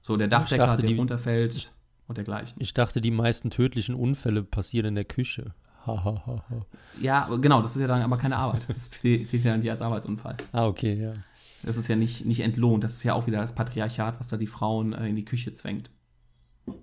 So, 0.00 0.16
der 0.16 0.28
Dachdecker, 0.28 0.66
dachte, 0.66 0.82
der 0.82 0.90
die, 0.90 0.96
runterfällt 0.96 1.54
ich, 1.54 1.70
und 2.06 2.16
dergleichen. 2.16 2.56
Ich 2.60 2.72
dachte, 2.72 3.02
die 3.02 3.10
meisten 3.10 3.50
tödlichen 3.50 3.94
Unfälle 3.94 4.42
passieren 4.42 4.88
in 4.88 4.94
der 4.94 5.04
Küche. 5.04 5.54
ja, 7.00 7.28
genau, 7.36 7.60
das 7.60 7.76
ist 7.76 7.82
ja 7.82 7.88
dann 7.88 8.00
aber 8.00 8.16
keine 8.16 8.36
Arbeit. 8.36 8.64
Das 8.68 8.90
zählt 8.90 9.32
ja 9.32 9.50
dann 9.52 9.60
nicht 9.60 9.70
als 9.70 9.82
Arbeitsunfall. 9.82 10.36
Ah, 10.52 10.66
okay, 10.66 10.94
ja. 10.94 11.12
Das 11.62 11.76
ist 11.76 11.88
ja 11.88 11.96
nicht, 11.96 12.24
nicht 12.24 12.40
entlohnt. 12.40 12.84
Das 12.84 12.94
ist 12.94 13.02
ja 13.02 13.14
auch 13.14 13.26
wieder 13.26 13.40
das 13.40 13.54
Patriarchat, 13.54 14.18
was 14.18 14.28
da 14.28 14.36
die 14.36 14.46
Frauen 14.46 14.92
äh, 14.92 15.08
in 15.08 15.16
die 15.16 15.24
Küche 15.24 15.52
zwängt. 15.52 15.90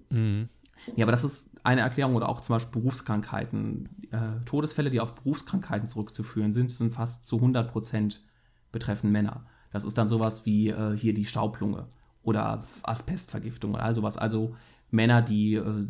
Mhm. 0.10 0.50
Ja, 0.96 1.06
aber 1.06 1.12
das 1.12 1.24
ist 1.24 1.50
eine 1.64 1.82
Erklärung 1.82 2.16
oder 2.16 2.30
auch 2.30 2.42
zum 2.42 2.56
Beispiel 2.56 2.82
Berufskrankheiten. 2.82 3.90
Äh, 4.12 4.46
Todesfälle, 4.46 4.90
die 4.90 5.00
auf 5.00 5.16
Berufskrankheiten 5.16 5.88
zurückzuführen 5.88 6.54
sind, 6.54 6.72
sind 6.72 6.94
fast 6.94 7.26
zu 7.26 7.38
100 7.38 7.72
Prozent 7.72 8.26
betreffen 8.72 9.12
Männer. 9.12 9.46
Das 9.72 9.84
ist 9.84 9.98
dann 9.98 10.08
sowas 10.08 10.46
wie 10.46 10.70
äh, 10.70 10.96
hier 10.96 11.14
die 11.14 11.26
Staublunge 11.26 11.88
oder 12.24 12.64
Asbestvergiftung 12.84 13.74
oder 13.74 13.84
all 13.84 13.96
sowas. 13.96 14.18
Also 14.18 14.56
Männer, 14.92 15.22
die 15.22 15.56
äh, 15.56 15.88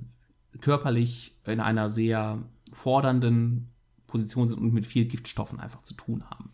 körperlich 0.62 1.38
in 1.46 1.60
einer 1.60 1.92
sehr 1.92 2.42
fordernden 2.72 3.70
Position 4.08 4.48
sind 4.48 4.60
und 4.60 4.74
mit 4.74 4.86
viel 4.86 5.06
Giftstoffen 5.06 5.60
einfach 5.60 5.84
zu 5.84 5.94
tun 5.94 6.24
haben. 6.30 6.52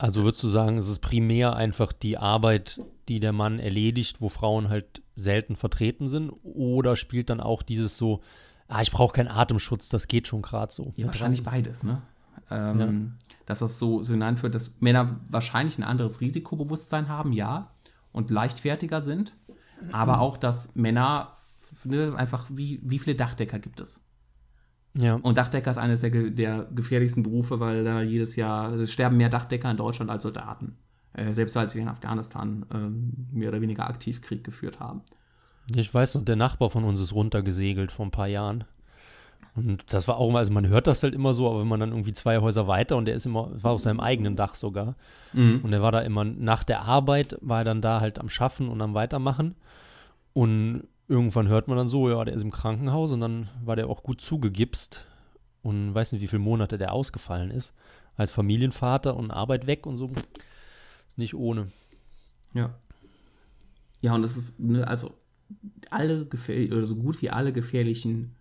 Also 0.00 0.24
würdest 0.24 0.42
du 0.42 0.48
sagen, 0.48 0.78
es 0.78 0.88
ist 0.88 1.00
primär 1.00 1.56
einfach 1.56 1.92
die 1.92 2.16
Arbeit, 2.16 2.80
die 3.08 3.20
der 3.20 3.34
Mann 3.34 3.58
erledigt, 3.58 4.22
wo 4.22 4.30
Frauen 4.30 4.70
halt 4.70 5.02
selten 5.14 5.56
vertreten 5.56 6.08
sind? 6.08 6.30
Oder 6.42 6.96
spielt 6.96 7.28
dann 7.28 7.38
auch 7.38 7.62
dieses 7.62 7.98
so, 7.98 8.22
ah, 8.66 8.80
ich 8.80 8.90
brauche 8.90 9.12
keinen 9.12 9.28
Atemschutz, 9.28 9.90
das 9.90 10.08
geht 10.08 10.26
schon 10.26 10.40
gerade 10.40 10.72
so? 10.72 10.94
Ja, 10.96 11.06
wahrscheinlich 11.06 11.44
beides, 11.44 11.84
ne? 11.84 12.00
Ähm, 12.50 12.78
ja. 12.78 13.26
Dass 13.44 13.58
das 13.58 13.78
so, 13.78 14.02
so 14.02 14.14
hineinführt, 14.14 14.54
dass 14.54 14.80
Männer 14.80 15.20
wahrscheinlich 15.28 15.76
ein 15.76 15.84
anderes 15.84 16.22
Risikobewusstsein 16.22 17.10
haben, 17.10 17.32
ja, 17.32 17.70
und 18.10 18.30
leichtfertiger 18.30 19.02
sind. 19.02 19.36
Aber 19.92 20.20
auch, 20.20 20.38
dass 20.38 20.74
Männer 20.74 21.36
ne, 21.84 22.14
einfach, 22.16 22.46
wie, 22.48 22.80
wie 22.82 22.98
viele 22.98 23.16
Dachdecker 23.16 23.58
gibt 23.58 23.80
es? 23.80 24.00
Ja. 24.94 25.14
Und 25.14 25.38
Dachdecker 25.38 25.70
ist 25.70 25.78
eines 25.78 26.00
der, 26.00 26.10
der 26.10 26.66
gefährlichsten 26.74 27.22
Berufe, 27.22 27.60
weil 27.60 27.84
da 27.84 28.02
jedes 28.02 28.36
Jahr, 28.36 28.72
es 28.74 28.92
sterben 28.92 29.16
mehr 29.16 29.28
Dachdecker 29.28 29.70
in 29.70 29.76
Deutschland 29.76 30.10
als 30.10 30.22
Soldaten. 30.22 30.76
Äh, 31.12 31.32
selbst 31.32 31.56
als 31.56 31.74
wir 31.74 31.82
in 31.82 31.88
Afghanistan 31.88 32.66
äh, 32.72 33.36
mehr 33.36 33.48
oder 33.48 33.60
weniger 33.60 33.88
aktiv 33.88 34.22
Krieg 34.22 34.44
geführt 34.44 34.80
haben. 34.80 35.02
Ich 35.74 35.92
weiß 35.92 36.16
noch, 36.16 36.24
der 36.24 36.36
Nachbar 36.36 36.70
von 36.70 36.84
uns 36.84 37.00
ist 37.00 37.14
runtergesegelt 37.14 37.92
vor 37.92 38.06
ein 38.06 38.10
paar 38.10 38.26
Jahren. 38.26 38.64
Und 39.54 39.92
das 39.92 40.06
war 40.06 40.16
auch 40.16 40.28
immer, 40.28 40.38
also 40.38 40.52
man 40.52 40.68
hört 40.68 40.86
das 40.86 41.02
halt 41.02 41.14
immer 41.14 41.34
so, 41.34 41.48
aber 41.48 41.60
wenn 41.60 41.68
man 41.68 41.80
dann 41.80 41.90
irgendwie 41.90 42.12
zwei 42.12 42.38
Häuser 42.38 42.68
weiter 42.68 42.96
und 42.96 43.06
der 43.06 43.14
ist 43.14 43.26
immer, 43.26 43.50
war 43.62 43.72
auf 43.72 43.80
seinem 43.80 44.00
eigenen 44.00 44.36
Dach 44.36 44.54
sogar. 44.54 44.94
Mhm. 45.32 45.60
Und 45.62 45.72
er 45.72 45.82
war 45.82 45.92
da 45.92 46.00
immer 46.00 46.24
nach 46.24 46.62
der 46.62 46.82
Arbeit, 46.82 47.36
war 47.40 47.58
er 47.58 47.64
dann 47.64 47.82
da 47.82 48.00
halt 48.00 48.18
am 48.18 48.28
Schaffen 48.28 48.68
und 48.68 48.80
am 48.80 48.94
Weitermachen. 48.94 49.56
Und 50.32 50.84
irgendwann 51.10 51.48
hört 51.48 51.66
man 51.66 51.76
dann 51.76 51.88
so, 51.88 52.08
ja, 52.08 52.24
der 52.24 52.34
ist 52.34 52.42
im 52.42 52.52
Krankenhaus 52.52 53.10
und 53.10 53.20
dann 53.20 53.48
war 53.64 53.74
der 53.74 53.88
auch 53.88 54.04
gut 54.04 54.20
zugegipst 54.20 55.06
und 55.62 55.92
weiß 55.92 56.12
nicht, 56.12 56.22
wie 56.22 56.28
viele 56.28 56.40
Monate 56.40 56.78
der 56.78 56.92
ausgefallen 56.92 57.50
ist. 57.50 57.74
Als 58.16 58.30
Familienvater 58.30 59.16
und 59.16 59.32
Arbeit 59.32 59.66
weg 59.66 59.86
und 59.86 59.96
so. 59.96 60.12
Ist 61.08 61.18
nicht 61.18 61.34
ohne. 61.34 61.72
Ja. 62.54 62.74
Ja, 64.00 64.14
und 64.14 64.22
das 64.22 64.36
ist, 64.36 64.60
ne, 64.60 64.86
also 64.86 65.14
alle 65.90 66.26
oder 66.26 66.86
so 66.86 66.94
gut 66.94 67.20
wie 67.22 67.30
alle 67.30 67.52
gefährlichen 67.52 68.36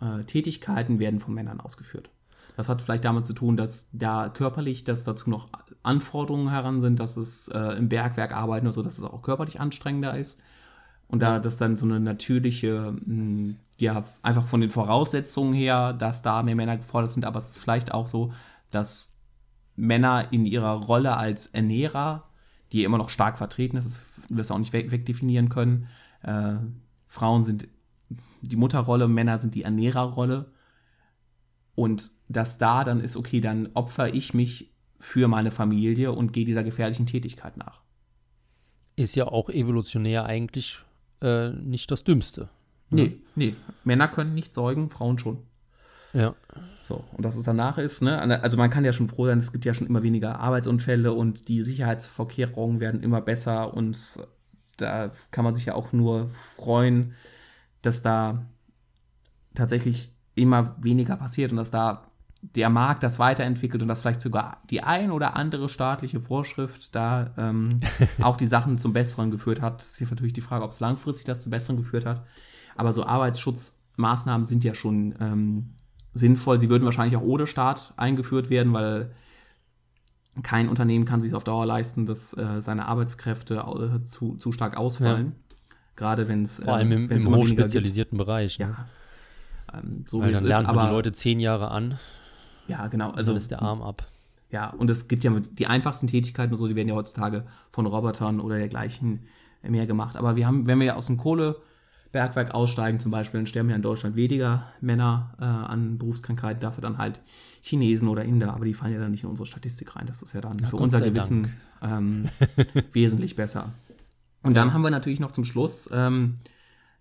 äh, 0.00 0.24
Tätigkeiten 0.24 0.98
werden 0.98 1.20
von 1.20 1.32
Männern 1.32 1.60
ausgeführt. 1.60 2.10
Das 2.56 2.68
hat 2.68 2.82
vielleicht 2.82 3.04
damit 3.04 3.24
zu 3.24 3.34
tun, 3.34 3.56
dass 3.56 3.88
da 3.92 4.28
körperlich, 4.28 4.82
dass 4.82 5.04
dazu 5.04 5.30
noch 5.30 5.48
Anforderungen 5.84 6.50
heran 6.50 6.80
sind, 6.80 6.98
dass 6.98 7.16
es 7.16 7.48
äh, 7.48 7.76
im 7.78 7.88
Bergwerk 7.88 8.32
arbeiten 8.32 8.66
oder 8.66 8.74
so, 8.74 8.82
dass 8.82 8.98
es 8.98 9.04
auch 9.04 9.22
körperlich 9.22 9.60
anstrengender 9.60 10.18
ist. 10.18 10.42
Und 11.14 11.20
da 11.20 11.38
das 11.38 11.58
dann 11.58 11.76
so 11.76 11.86
eine 11.86 12.00
natürliche, 12.00 12.90
mh, 12.90 13.06
hm, 13.06 13.56
ja, 13.78 14.02
einfach 14.22 14.44
von 14.44 14.60
den 14.60 14.70
Voraussetzungen 14.70 15.54
her, 15.54 15.92
dass 15.92 16.22
da 16.22 16.42
mehr 16.42 16.56
Männer 16.56 16.76
gefordert 16.76 17.12
sind, 17.12 17.24
aber 17.24 17.38
es 17.38 17.50
ist 17.50 17.58
vielleicht 17.58 17.94
auch 17.94 18.08
so, 18.08 18.32
dass 18.72 19.16
Männer 19.76 20.32
in 20.32 20.44
ihrer 20.44 20.72
Rolle 20.72 21.16
als 21.16 21.46
Ernährer, 21.46 22.24
die 22.72 22.82
immer 22.82 22.98
noch 22.98 23.10
stark 23.10 23.38
vertreten 23.38 23.76
ist, 23.76 23.86
das 24.28 24.48
wir 24.48 24.52
auch 24.52 24.58
nicht 24.58 24.72
weg, 24.72 24.90
wegdefinieren 24.90 25.50
können. 25.50 25.86
Äh, 26.22 26.54
Frauen 27.06 27.44
sind 27.44 27.68
die 28.42 28.56
Mutterrolle, 28.56 29.06
Männer 29.06 29.38
sind 29.38 29.54
die 29.54 29.62
Ernährerrolle. 29.62 30.50
Und 31.76 32.10
dass 32.28 32.58
da 32.58 32.82
dann 32.82 32.98
ist, 32.98 33.16
okay, 33.16 33.40
dann 33.40 33.68
opfer 33.74 34.12
ich 34.12 34.34
mich 34.34 34.74
für 34.98 35.28
meine 35.28 35.52
Familie 35.52 36.10
und 36.10 36.32
gehe 36.32 36.44
dieser 36.44 36.64
gefährlichen 36.64 37.06
Tätigkeit 37.06 37.56
nach. 37.56 37.82
Ist 38.96 39.14
ja 39.14 39.28
auch 39.28 39.48
evolutionär 39.48 40.26
eigentlich 40.26 40.83
äh, 41.24 41.50
nicht 41.50 41.90
das 41.90 42.04
Dümmste. 42.04 42.48
Ne? 42.90 43.02
Nee, 43.02 43.20
nee. 43.34 43.56
Männer 43.82 44.08
können 44.08 44.34
nicht 44.34 44.54
säugen, 44.54 44.90
Frauen 44.90 45.18
schon. 45.18 45.38
Ja. 46.12 46.34
So, 46.82 47.02
und 47.16 47.24
dass 47.24 47.34
es 47.34 47.44
danach 47.44 47.78
ist, 47.78 48.02
ne? 48.02 48.20
Also 48.42 48.56
man 48.56 48.70
kann 48.70 48.84
ja 48.84 48.92
schon 48.92 49.08
froh 49.08 49.26
sein, 49.26 49.38
es 49.38 49.52
gibt 49.52 49.64
ja 49.64 49.74
schon 49.74 49.86
immer 49.86 50.02
weniger 50.02 50.38
Arbeitsunfälle 50.38 51.12
und 51.12 51.48
die 51.48 51.62
Sicherheitsvorkehrungen 51.62 52.78
werden 52.78 53.02
immer 53.02 53.20
besser 53.20 53.74
und 53.74 53.98
da 54.76 55.10
kann 55.30 55.44
man 55.44 55.54
sich 55.54 55.64
ja 55.64 55.74
auch 55.74 55.92
nur 55.92 56.30
freuen, 56.56 57.14
dass 57.82 58.02
da 58.02 58.44
tatsächlich 59.54 60.12
immer 60.34 60.76
weniger 60.80 61.16
passiert 61.16 61.52
und 61.52 61.56
dass 61.56 61.70
da 61.70 62.06
der 62.52 62.68
Markt 62.68 63.02
das 63.02 63.18
weiterentwickelt 63.18 63.82
und 63.82 63.88
dass 63.88 64.02
vielleicht 64.02 64.20
sogar 64.20 64.58
die 64.70 64.82
ein 64.82 65.10
oder 65.10 65.36
andere 65.36 65.68
staatliche 65.68 66.20
Vorschrift 66.20 66.94
da 66.94 67.32
ähm, 67.38 67.80
auch 68.22 68.36
die 68.36 68.46
Sachen 68.46 68.76
zum 68.76 68.92
Besseren 68.92 69.30
geführt 69.30 69.62
hat. 69.62 69.80
Das 69.80 69.88
ist 69.88 69.98
hier 69.98 70.08
natürlich 70.08 70.34
die 70.34 70.42
Frage, 70.42 70.64
ob 70.64 70.72
es 70.72 70.80
langfristig 70.80 71.24
das 71.24 71.42
zum 71.42 71.50
Besseren 71.50 71.76
geführt 71.76 72.04
hat. 72.04 72.26
Aber 72.76 72.92
so 72.92 73.06
Arbeitsschutzmaßnahmen 73.06 74.44
sind 74.44 74.62
ja 74.62 74.74
schon 74.74 75.14
ähm, 75.20 75.70
sinnvoll. 76.12 76.60
Sie 76.60 76.68
würden 76.68 76.84
wahrscheinlich 76.84 77.16
auch 77.16 77.22
ohne 77.22 77.46
Staat 77.46 77.94
eingeführt 77.96 78.50
werden, 78.50 78.72
weil 78.74 79.14
kein 80.42 80.68
Unternehmen 80.68 81.06
kann 81.06 81.20
sich 81.20 81.34
auf 81.34 81.44
Dauer 81.44 81.64
leisten, 81.64 82.04
dass 82.04 82.36
äh, 82.36 82.60
seine 82.60 82.86
Arbeitskräfte 82.86 83.54
äh, 83.54 84.04
zu, 84.04 84.36
zu 84.36 84.52
stark 84.52 84.76
ausfallen. 84.76 85.26
Ja. 85.26 85.76
Gerade 85.96 86.28
wenn 86.28 86.42
es. 86.42 86.58
Vor 86.58 86.74
allem 86.74 86.92
im, 86.92 87.10
im 87.10 87.34
hochspezialisierten 87.34 88.18
Bereich. 88.18 88.58
Ne? 88.58 88.66
Ja. 89.72 89.78
Ähm, 89.78 90.04
so 90.08 90.20
Weil 90.20 90.32
dann 90.32 90.44
lernt 90.44 90.68
ist, 90.68 90.74
man 90.74 90.88
die 90.88 90.92
Leute 90.92 91.12
zehn 91.12 91.40
Jahre 91.40 91.70
an 91.70 91.98
ja, 92.66 92.86
genau. 92.88 93.10
Also, 93.10 93.32
dann 93.32 93.38
ist 93.38 93.50
der 93.50 93.62
Arm 93.62 93.82
ab. 93.82 94.06
Ja, 94.50 94.70
und 94.70 94.88
es 94.88 95.08
gibt 95.08 95.24
ja 95.24 95.32
die 95.58 95.66
einfachsten 95.66 96.06
Tätigkeiten 96.06 96.52
und 96.52 96.58
so, 96.58 96.68
die 96.68 96.76
werden 96.76 96.88
ja 96.88 96.94
heutzutage 96.94 97.44
von 97.72 97.86
Robotern 97.86 98.40
oder 98.40 98.56
dergleichen 98.56 99.20
mehr 99.62 99.86
gemacht. 99.86 100.16
Aber 100.16 100.36
wir 100.36 100.46
haben, 100.46 100.66
wenn 100.66 100.78
wir 100.78 100.96
aus 100.96 101.06
dem 101.06 101.16
Kohlebergwerk 101.16 102.54
aussteigen 102.54 103.00
zum 103.00 103.10
Beispiel, 103.10 103.40
dann 103.40 103.46
sterben 103.46 103.70
ja 103.70 103.76
in 103.76 103.82
Deutschland 103.82 104.14
weniger 104.16 104.68
Männer 104.80 105.34
äh, 105.40 105.44
an 105.44 105.98
Berufskrankheiten, 105.98 106.60
dafür 106.60 106.82
dann 106.82 106.98
halt 106.98 107.20
Chinesen 107.62 108.08
oder 108.08 108.24
Inder, 108.24 108.54
aber 108.54 108.64
die 108.64 108.74
fallen 108.74 108.92
ja 108.92 109.00
dann 109.00 109.10
nicht 109.10 109.24
in 109.24 109.30
unsere 109.30 109.46
Statistik 109.46 109.96
rein. 109.96 110.06
Das 110.06 110.22
ist 110.22 110.34
ja 110.34 110.40
dann 110.40 110.56
Na, 110.60 110.68
für 110.68 110.76
unser 110.76 111.00
Gewissen 111.00 111.52
ähm, 111.82 112.28
wesentlich 112.92 113.36
besser. 113.36 113.72
Und 114.42 114.54
dann 114.54 114.72
haben 114.72 114.82
wir 114.82 114.90
natürlich 114.90 115.20
noch 115.20 115.32
zum 115.32 115.44
Schluss, 115.44 115.88
ähm, 115.92 116.38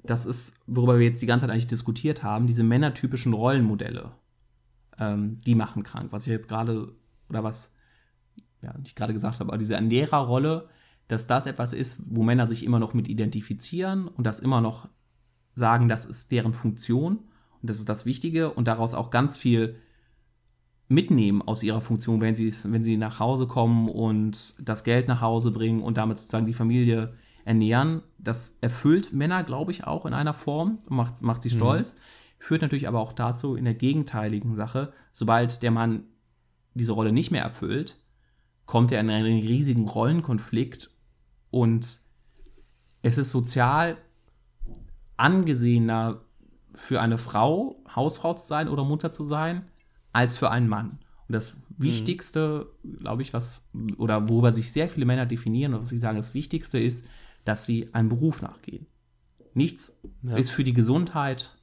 das 0.02 0.26
ist, 0.26 0.56
worüber 0.66 0.98
wir 0.98 1.06
jetzt 1.06 1.22
die 1.22 1.26
ganze 1.26 1.46
Zeit 1.46 1.52
eigentlich 1.52 1.68
diskutiert 1.68 2.24
haben, 2.24 2.48
diese 2.48 2.64
männertypischen 2.64 3.34
Rollenmodelle 3.34 4.12
ähm, 5.00 5.40
die 5.40 5.56
machen 5.56 5.84
krank. 5.84 6.12
Was 6.12 6.26
ich 6.26 6.32
jetzt 6.32 6.48
gerade, 6.48 6.94
oder 7.30 7.44
was 7.44 7.74
ja, 8.62 8.74
ich 8.84 8.96
gerade 8.96 9.14
gesagt 9.14 9.40
habe, 9.40 9.50
aber 9.52 9.58
diese 9.58 9.76
Ernährerrolle, 9.76 10.70
dass 11.08 11.28
das 11.28 11.46
etwas 11.46 11.74
ist, 11.74 12.00
wo 12.06 12.24
Männer 12.24 12.48
sich 12.48 12.66
immer 12.66 12.80
noch 12.80 12.94
mit 12.94 13.08
identifizieren 13.08 14.08
und 14.08 14.26
das 14.26 14.40
immer 14.40 14.62
noch 14.62 14.90
sagen, 15.54 15.88
das 15.88 16.06
ist 16.06 16.32
deren 16.32 16.54
Funktion 16.54 17.18
und 17.62 17.70
das 17.70 17.80
ist 17.80 17.90
das 17.90 18.06
Wichtige 18.06 18.52
und 18.52 18.68
daraus 18.68 18.94
auch 18.94 19.12
ganz 19.12 19.38
viel 19.38 19.76
mitnehmen 20.88 21.42
aus 21.42 21.64
ihrer 21.64 21.82
Funktion, 21.82 22.22
wenn 22.22 22.36
sie, 22.36 22.54
wenn 22.66 22.84
sie 22.84 22.98
nach 22.98 23.20
Hause 23.20 23.48
kommen 23.48 23.90
und 23.90 24.56
das 24.60 24.84
Geld 24.84 25.08
nach 25.08 25.22
Hause 25.22 25.52
bringen 25.52 25.82
und 25.82 25.98
damit 25.98 26.18
sozusagen 26.18 26.46
die 26.46 26.54
Familie 26.54 27.14
ernähren. 27.46 28.02
Das 28.18 28.58
erfüllt 28.62 29.14
Männer, 29.14 29.44
glaube 29.44 29.72
ich, 29.72 29.86
auch 29.86 30.06
in 30.06 30.14
einer 30.14 30.34
Form 30.34 30.80
und 30.90 30.96
macht, 30.96 31.22
macht 31.22 31.44
sie 31.44 31.50
mhm. 31.50 31.58
stolz. 31.58 31.96
Mhm 32.44 32.48
führt 32.48 32.62
natürlich 32.62 32.90
aber 32.90 33.00
auch 33.00 33.14
dazu 33.14 33.56
in 33.56 33.64
der 33.64 33.74
gegenteiligen 33.74 34.56
Sache, 34.56 34.92
sobald 35.14 35.64
der 35.64 35.72
Mann 35.72 36.04
diese 36.74 36.92
Rolle 36.92 37.14
nicht 37.14 37.32
mehr 37.32 37.42
erfüllt, 37.42 37.98
kommt 38.66 38.92
er 38.92 39.00
in 39.00 39.10
einen 39.10 39.40
riesigen 39.40 39.88
Rollenkonflikt 39.88 40.92
und 41.52 42.02
es 43.02 43.18
ist 43.18 43.32
sozial 43.32 43.98
angesehener 45.16 46.22
für 46.76 47.00
eine 47.00 47.18
Frau, 47.18 47.82
Hausfrau 47.96 48.34
zu 48.34 48.46
sein 48.46 48.68
oder 48.68 48.84
Mutter 48.84 49.14
zu 49.14 49.24
sein, 49.24 49.70
als 50.12 50.38
für 50.38 50.52
einen 50.52 50.68
Mann. 50.68 51.00
Und 51.28 51.34
das 51.34 51.56
Wichtigste, 51.78 52.74
mhm. 52.84 53.00
glaube 53.00 53.22
ich, 53.22 53.34
was, 53.34 53.70
oder 53.98 54.28
worüber 54.28 54.52
sich 54.52 54.74
sehr 54.74 54.90
viele 54.90 55.06
Männer 55.06 55.26
definieren, 55.26 55.74
und 55.74 55.84
was 55.84 55.90
sie 55.90 55.98
sagen, 55.98 56.18
das 56.18 56.34
Wichtigste 56.34 56.78
ist, 56.78 57.08
dass 57.46 57.66
sie 57.66 57.94
einem 57.94 58.10
Beruf 58.10 58.42
nachgehen. 58.42 58.88
Nichts 59.54 59.98
ja. 60.24 60.36
ist 60.36 60.50
für 60.50 60.64
die 60.64 60.74
Gesundheit 60.74 61.58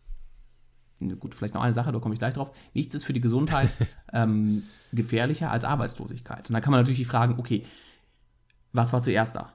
gut, 1.01 1.35
vielleicht 1.35 1.55
noch 1.55 1.63
eine 1.63 1.75
Sache, 1.75 1.93
da 1.93 1.99
komme 1.99 2.15
ich 2.15 2.19
gleich 2.19 2.35
drauf. 2.35 2.51
Nichts 2.75 2.95
ist 2.95 3.05
für 3.05 3.13
die 3.13 3.21
Gesundheit 3.21 3.75
ähm, 4.13 4.65
gefährlicher 4.93 5.51
als 5.51 5.65
Arbeitslosigkeit. 5.65 6.49
Und 6.49 6.55
da 6.55 6.61
kann 6.61 6.71
man 6.71 6.81
natürlich 6.81 7.07
fragen, 7.07 7.39
okay, 7.39 7.65
was 8.73 8.93
war 8.93 9.03
zuerst 9.03 9.37
da? 9.37 9.55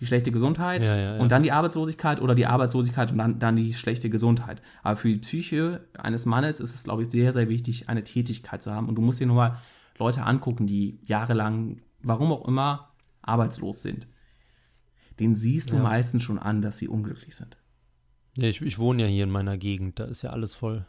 Die 0.00 0.06
schlechte 0.06 0.30
Gesundheit 0.30 0.84
ja, 0.84 0.96
ja, 0.96 1.14
ja. 1.14 1.20
und 1.20 1.32
dann 1.32 1.42
die 1.42 1.50
Arbeitslosigkeit 1.50 2.20
oder 2.20 2.36
die 2.36 2.46
Arbeitslosigkeit 2.46 3.10
und 3.10 3.18
dann, 3.18 3.38
dann 3.40 3.56
die 3.56 3.74
schlechte 3.74 4.10
Gesundheit. 4.10 4.62
Aber 4.84 4.96
für 4.96 5.08
die 5.08 5.18
Psyche 5.18 5.88
eines 5.98 6.24
Mannes 6.24 6.60
ist 6.60 6.74
es, 6.74 6.84
glaube 6.84 7.02
ich, 7.02 7.10
sehr, 7.10 7.32
sehr 7.32 7.48
wichtig, 7.48 7.88
eine 7.88 8.04
Tätigkeit 8.04 8.62
zu 8.62 8.70
haben. 8.72 8.88
Und 8.88 8.94
du 8.94 9.02
musst 9.02 9.18
dir 9.18 9.26
nur 9.26 9.34
mal 9.34 9.58
Leute 9.98 10.22
angucken, 10.22 10.68
die 10.68 11.00
jahrelang, 11.04 11.80
warum 12.00 12.30
auch 12.30 12.46
immer, 12.46 12.90
arbeitslos 13.22 13.82
sind. 13.82 14.06
Den 15.18 15.34
siehst 15.34 15.72
du 15.72 15.76
meistens 15.76 16.22
schon 16.22 16.38
an, 16.38 16.62
dass 16.62 16.78
sie 16.78 16.86
unglücklich 16.86 17.34
sind. 17.34 17.56
Ja, 18.36 18.48
ich, 18.48 18.62
ich 18.62 18.78
wohne 18.78 19.02
ja 19.02 19.08
hier 19.08 19.24
in 19.24 19.30
meiner 19.30 19.56
Gegend, 19.56 19.98
da 19.98 20.04
ist 20.04 20.22
ja 20.22 20.30
alles 20.30 20.54
voll, 20.54 20.86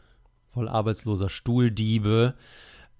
voll 0.50 0.68
arbeitsloser 0.68 1.28
Stuhldiebe. 1.28 2.34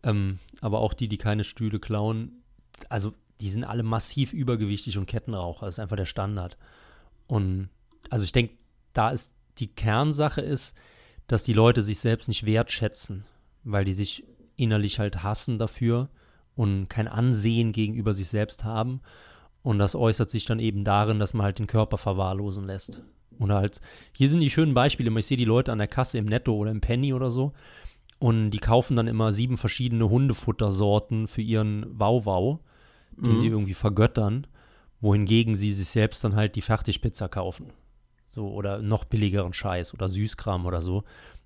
Ähm, 0.02 0.38
aber 0.60 0.80
auch 0.80 0.94
die, 0.94 1.08
die 1.08 1.18
keine 1.18 1.44
Stühle 1.44 1.78
klauen, 1.78 2.42
also 2.88 3.12
die 3.40 3.50
sind 3.50 3.64
alle 3.64 3.82
massiv 3.82 4.32
übergewichtig 4.32 4.98
und 4.98 5.06
Kettenraucher. 5.06 5.66
Das 5.66 5.76
ist 5.76 5.78
einfach 5.78 5.96
der 5.96 6.06
Standard. 6.06 6.56
Und 7.26 7.68
also 8.08 8.24
ich 8.24 8.32
denke, 8.32 8.54
da 8.92 9.10
ist 9.10 9.32
die 9.58 9.68
Kernsache 9.68 10.40
ist, 10.40 10.74
dass 11.26 11.44
die 11.44 11.52
Leute 11.52 11.82
sich 11.82 11.98
selbst 12.00 12.28
nicht 12.28 12.44
wertschätzen, 12.44 13.24
weil 13.64 13.84
die 13.84 13.92
sich 13.92 14.24
innerlich 14.56 14.98
halt 14.98 15.22
hassen 15.22 15.58
dafür 15.58 16.08
und 16.54 16.88
kein 16.88 17.08
Ansehen 17.08 17.72
gegenüber 17.72 18.14
sich 18.14 18.28
selbst 18.28 18.64
haben. 18.64 19.00
Und 19.62 19.78
das 19.78 19.94
äußert 19.94 20.30
sich 20.30 20.44
dann 20.46 20.58
eben 20.58 20.84
darin, 20.84 21.18
dass 21.18 21.34
man 21.34 21.44
halt 21.44 21.58
den 21.58 21.66
Körper 21.66 21.98
verwahrlosen 21.98 22.66
lässt. 22.66 23.02
Oder 23.40 23.56
halt, 23.56 23.80
hier 24.12 24.28
sind 24.28 24.40
die 24.40 24.50
schönen 24.50 24.74
Beispiele. 24.74 25.10
Ich 25.18 25.26
sehe 25.26 25.36
die 25.36 25.44
Leute 25.44 25.72
an 25.72 25.78
der 25.78 25.88
Kasse 25.88 26.18
im 26.18 26.26
Netto 26.26 26.54
oder 26.54 26.70
im 26.70 26.80
Penny 26.80 27.12
oder 27.12 27.30
so. 27.30 27.52
Und 28.18 28.50
die 28.50 28.58
kaufen 28.58 28.96
dann 28.96 29.08
immer 29.08 29.32
sieben 29.32 29.56
verschiedene 29.56 30.08
Hundefuttersorten 30.08 31.26
für 31.26 31.40
ihren 31.40 31.86
Wauwau, 31.98 32.60
den 33.16 33.32
mhm. 33.32 33.38
sie 33.38 33.48
irgendwie 33.48 33.74
vergöttern. 33.74 34.46
Wohingegen 35.00 35.54
sie 35.54 35.72
sich 35.72 35.88
selbst 35.88 36.22
dann 36.22 36.36
halt 36.36 36.54
die 36.54 36.60
Fertigpizza 36.60 37.28
kaufen. 37.28 37.72
So, 38.28 38.48
oder 38.52 38.82
noch 38.82 39.04
billigeren 39.04 39.54
Scheiß 39.54 39.94
oder 39.94 40.10
Süßkram 40.10 40.66
oder 40.66 40.82
so. 40.82 41.04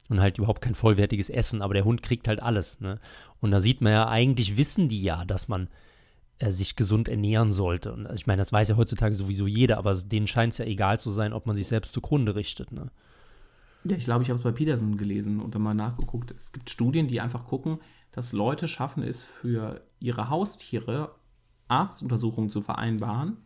Und 0.09 0.21
halt 0.21 0.37
überhaupt 0.39 0.61
kein 0.61 0.75
vollwertiges 0.75 1.31
Essen, 1.31 1.63
aber 1.63 1.75
der 1.75 1.85
Hund 1.85 2.03
kriegt 2.03 2.27
halt 2.27 2.43
alles. 2.43 2.81
Ne? 2.81 2.99
Und 3.41 3.53
da 3.53 3.61
sieht 3.61 3.81
man 3.81 3.93
ja, 3.93 4.09
eigentlich 4.09 4.57
wissen 4.57 4.89
die 4.89 5.03
ja, 5.03 5.25
dass 5.25 5.49
man 5.49 5.69
äh, 6.45 6.51
sich 6.51 6.77
gesund 6.77 7.09
ernähren 7.09 7.53
sollte. 7.53 7.93
Und 7.93 8.09
ich 8.15 8.27
meine, 8.27 8.41
das 8.41 8.53
weiß 8.53 8.69
ja 8.69 8.77
heutzutage 8.77 9.15
sowieso 9.15 9.47
jeder, 9.47 9.79
aber 9.79 9.95
denen 9.95 10.27
scheint 10.27 10.53
es 10.53 10.59
ja 10.59 10.65
egal 10.65 11.01
zu 11.01 11.11
sein, 11.11 11.33
ob 11.33 11.47
man 11.47 11.57
sich 11.57 11.67
selbst 11.67 11.93
zugrunde 11.93 12.35
richtet. 12.35 12.71
Ne? 12.73 12.91
Ja, 13.85 13.97
ich 13.97 14.05
glaube, 14.05 14.23
ich 14.23 14.31
habe 14.31 14.39
es 14.39 14.45
bei 14.45 14.53
Peterson 14.53 14.97
gelesen 14.97 15.41
und 15.41 15.55
dann 15.55 15.63
mal 15.63 15.75
nachgeguckt. 15.75 16.33
Es 16.37 16.53
gibt 16.53 16.71
Studien, 16.71 17.09
die 17.09 17.21
einfach 17.21 17.47
gucken, 17.47 17.79
dass 18.13 18.33
Leute 18.33 18.69
schaffen 18.69 19.03
es 19.03 19.25
für 19.25 19.83
ihre 20.01 20.29
Haustiere 20.29 21.15
Arztuntersuchungen 21.69 22.51
zu 22.51 22.61
vereinbaren. 22.61 23.39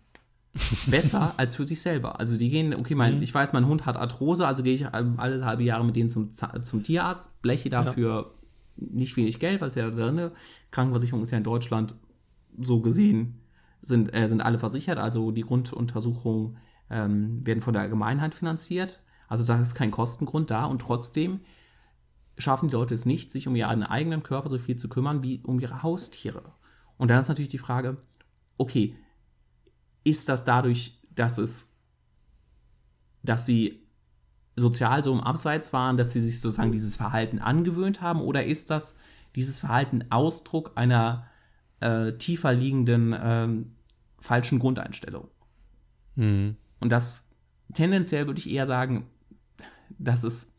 besser 0.87 1.35
als 1.37 1.57
für 1.57 1.69
sich 1.69 1.81
selber. 1.81 2.19
Also 2.19 2.37
die 2.37 2.51
gehen, 2.51 2.75
okay, 2.75 2.95
mein, 2.95 3.17
mhm. 3.17 3.23
ich 3.23 3.33
weiß, 3.33 3.53
mein 3.53 3.67
Hund 3.67 3.87
hat 3.87 3.97
Arthrose, 3.97 4.47
also 4.47 4.63
gehe 4.63 4.75
ich 4.75 4.93
alle 4.93 5.45
halbe 5.45 5.63
Jahre 5.63 5.85
mit 5.85 5.95
denen 5.95 6.11
zum, 6.11 6.31
zum 6.33 6.83
Tierarzt, 6.83 7.41
bleche 7.43 7.69
dafür 7.69 8.33
ja. 8.77 8.87
nicht 8.91 9.17
wenig 9.17 9.39
Geld, 9.39 9.61
weil 9.61 9.69
es 9.69 9.77
ja 9.77 9.89
drin 9.89 10.31
Krankenversicherung 10.71 11.23
ist 11.23 11.31
ja 11.31 11.39
in 11.39 11.45
Deutschland 11.45 11.95
so 12.61 12.81
gesehen, 12.81 13.40
sind, 13.83 14.14
äh, 14.14 14.29
sind 14.29 14.40
alle 14.40 14.59
versichert, 14.59 14.99
also 14.99 15.31
die 15.31 15.42
Grunduntersuchungen 15.42 16.57
ähm, 16.90 17.47
werden 17.47 17.61
von 17.61 17.73
der 17.73 17.83
Allgemeinheit 17.83 18.35
finanziert. 18.35 19.03
Also 19.29 19.44
da 19.44 19.61
ist 19.61 19.75
kein 19.75 19.90
Kostengrund 19.90 20.51
da 20.51 20.64
und 20.64 20.81
trotzdem 20.81 21.40
schaffen 22.38 22.68
die 22.68 22.75
Leute 22.75 22.94
es 22.94 23.05
nicht, 23.05 23.33
sich 23.33 23.49
um 23.49 23.57
ihren 23.57 23.83
eigenen 23.83 24.23
Körper 24.23 24.49
so 24.49 24.59
viel 24.59 24.77
zu 24.77 24.88
kümmern 24.88 25.23
wie 25.23 25.42
um 25.44 25.61
ihre 25.61 25.83
Haustiere. 25.83 26.53
Und 26.97 27.11
dann 27.11 27.21
ist 27.21 27.29
natürlich 27.29 27.51
die 27.51 27.59
Frage, 27.59 27.97
okay, 28.57 28.97
ist 30.05 30.29
das 30.29 30.44
dadurch, 30.44 31.01
dass 31.14 31.38
es, 31.38 31.75
dass 33.23 33.44
sie 33.44 33.87
sozial 34.57 35.05
so 35.05 35.12
im 35.12 35.21
Abseits 35.21 35.73
waren, 35.73 35.97
dass 35.97 36.12
sie 36.12 36.23
sich 36.23 36.40
sozusagen 36.40 36.73
dieses 36.73 36.97
Verhalten 36.97 37.38
angewöhnt 37.38 38.01
haben, 38.01 38.21
oder 38.21 38.44
ist 38.44 38.71
das 38.71 38.94
dieses 39.37 39.61
Verhalten 39.61 40.07
Ausdruck 40.11 40.73
einer 40.77 41.27
äh, 41.81 42.12
tiefer 42.12 42.53
liegenden 42.53 43.14
ähm, 43.21 43.73
falschen 44.19 44.59
Grundeinstellung? 44.59 45.29
Mhm. 46.17 46.57
Und 46.81 46.93
das 46.93 47.29
tendenziell 47.75 48.27
würde 48.27 48.38
ich 48.38 48.51
eher 48.51 48.67
sagen, 48.67 49.07
dass 49.99 50.25
es 50.25 50.53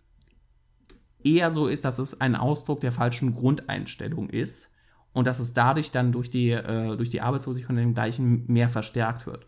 eher 1.23 1.51
so 1.51 1.67
ist, 1.67 1.85
dass 1.85 1.99
es 1.99 2.19
ein 2.19 2.35
Ausdruck 2.35 2.81
der 2.81 2.91
falschen 2.91 3.35
Grundeinstellung 3.35 4.29
ist 4.29 4.69
und 5.13 5.27
dass 5.27 5.39
es 5.39 5.53
dadurch 5.53 5.91
dann 5.91 6.11
durch 6.11 6.29
die, 6.29 6.51
äh, 6.51 6.95
durch 6.95 7.09
die 7.09 7.21
Arbeitslosigkeit 7.21 7.71
und 7.71 7.77
dem 7.77 7.93
gleichen 7.93 8.45
mehr 8.47 8.69
verstärkt 8.69 9.25
wird. 9.25 9.45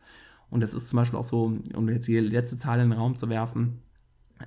Und 0.50 0.62
das 0.62 0.74
ist 0.74 0.90
zum 0.90 0.98
Beispiel 0.98 1.18
auch 1.18 1.24
so, 1.24 1.58
um 1.74 1.90
jetzt 1.90 2.08
die 2.08 2.20
letzte 2.20 2.58
Zahl 2.58 2.80
in 2.80 2.90
den 2.90 3.00
Raum 3.00 3.16
zu 3.16 3.30
werfen, 3.30 3.80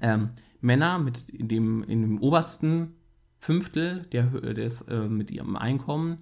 ähm, 0.03 0.31
Männer 0.61 0.99
mit 0.99 1.25
dem, 1.31 1.83
in 1.85 2.03
dem 2.03 2.21
obersten 2.21 2.95
Fünftel 3.39 4.03
der, 4.13 4.27
des, 4.27 4.83
äh, 4.83 5.09
mit 5.09 5.31
ihrem 5.31 5.57
Einkommen 5.57 6.17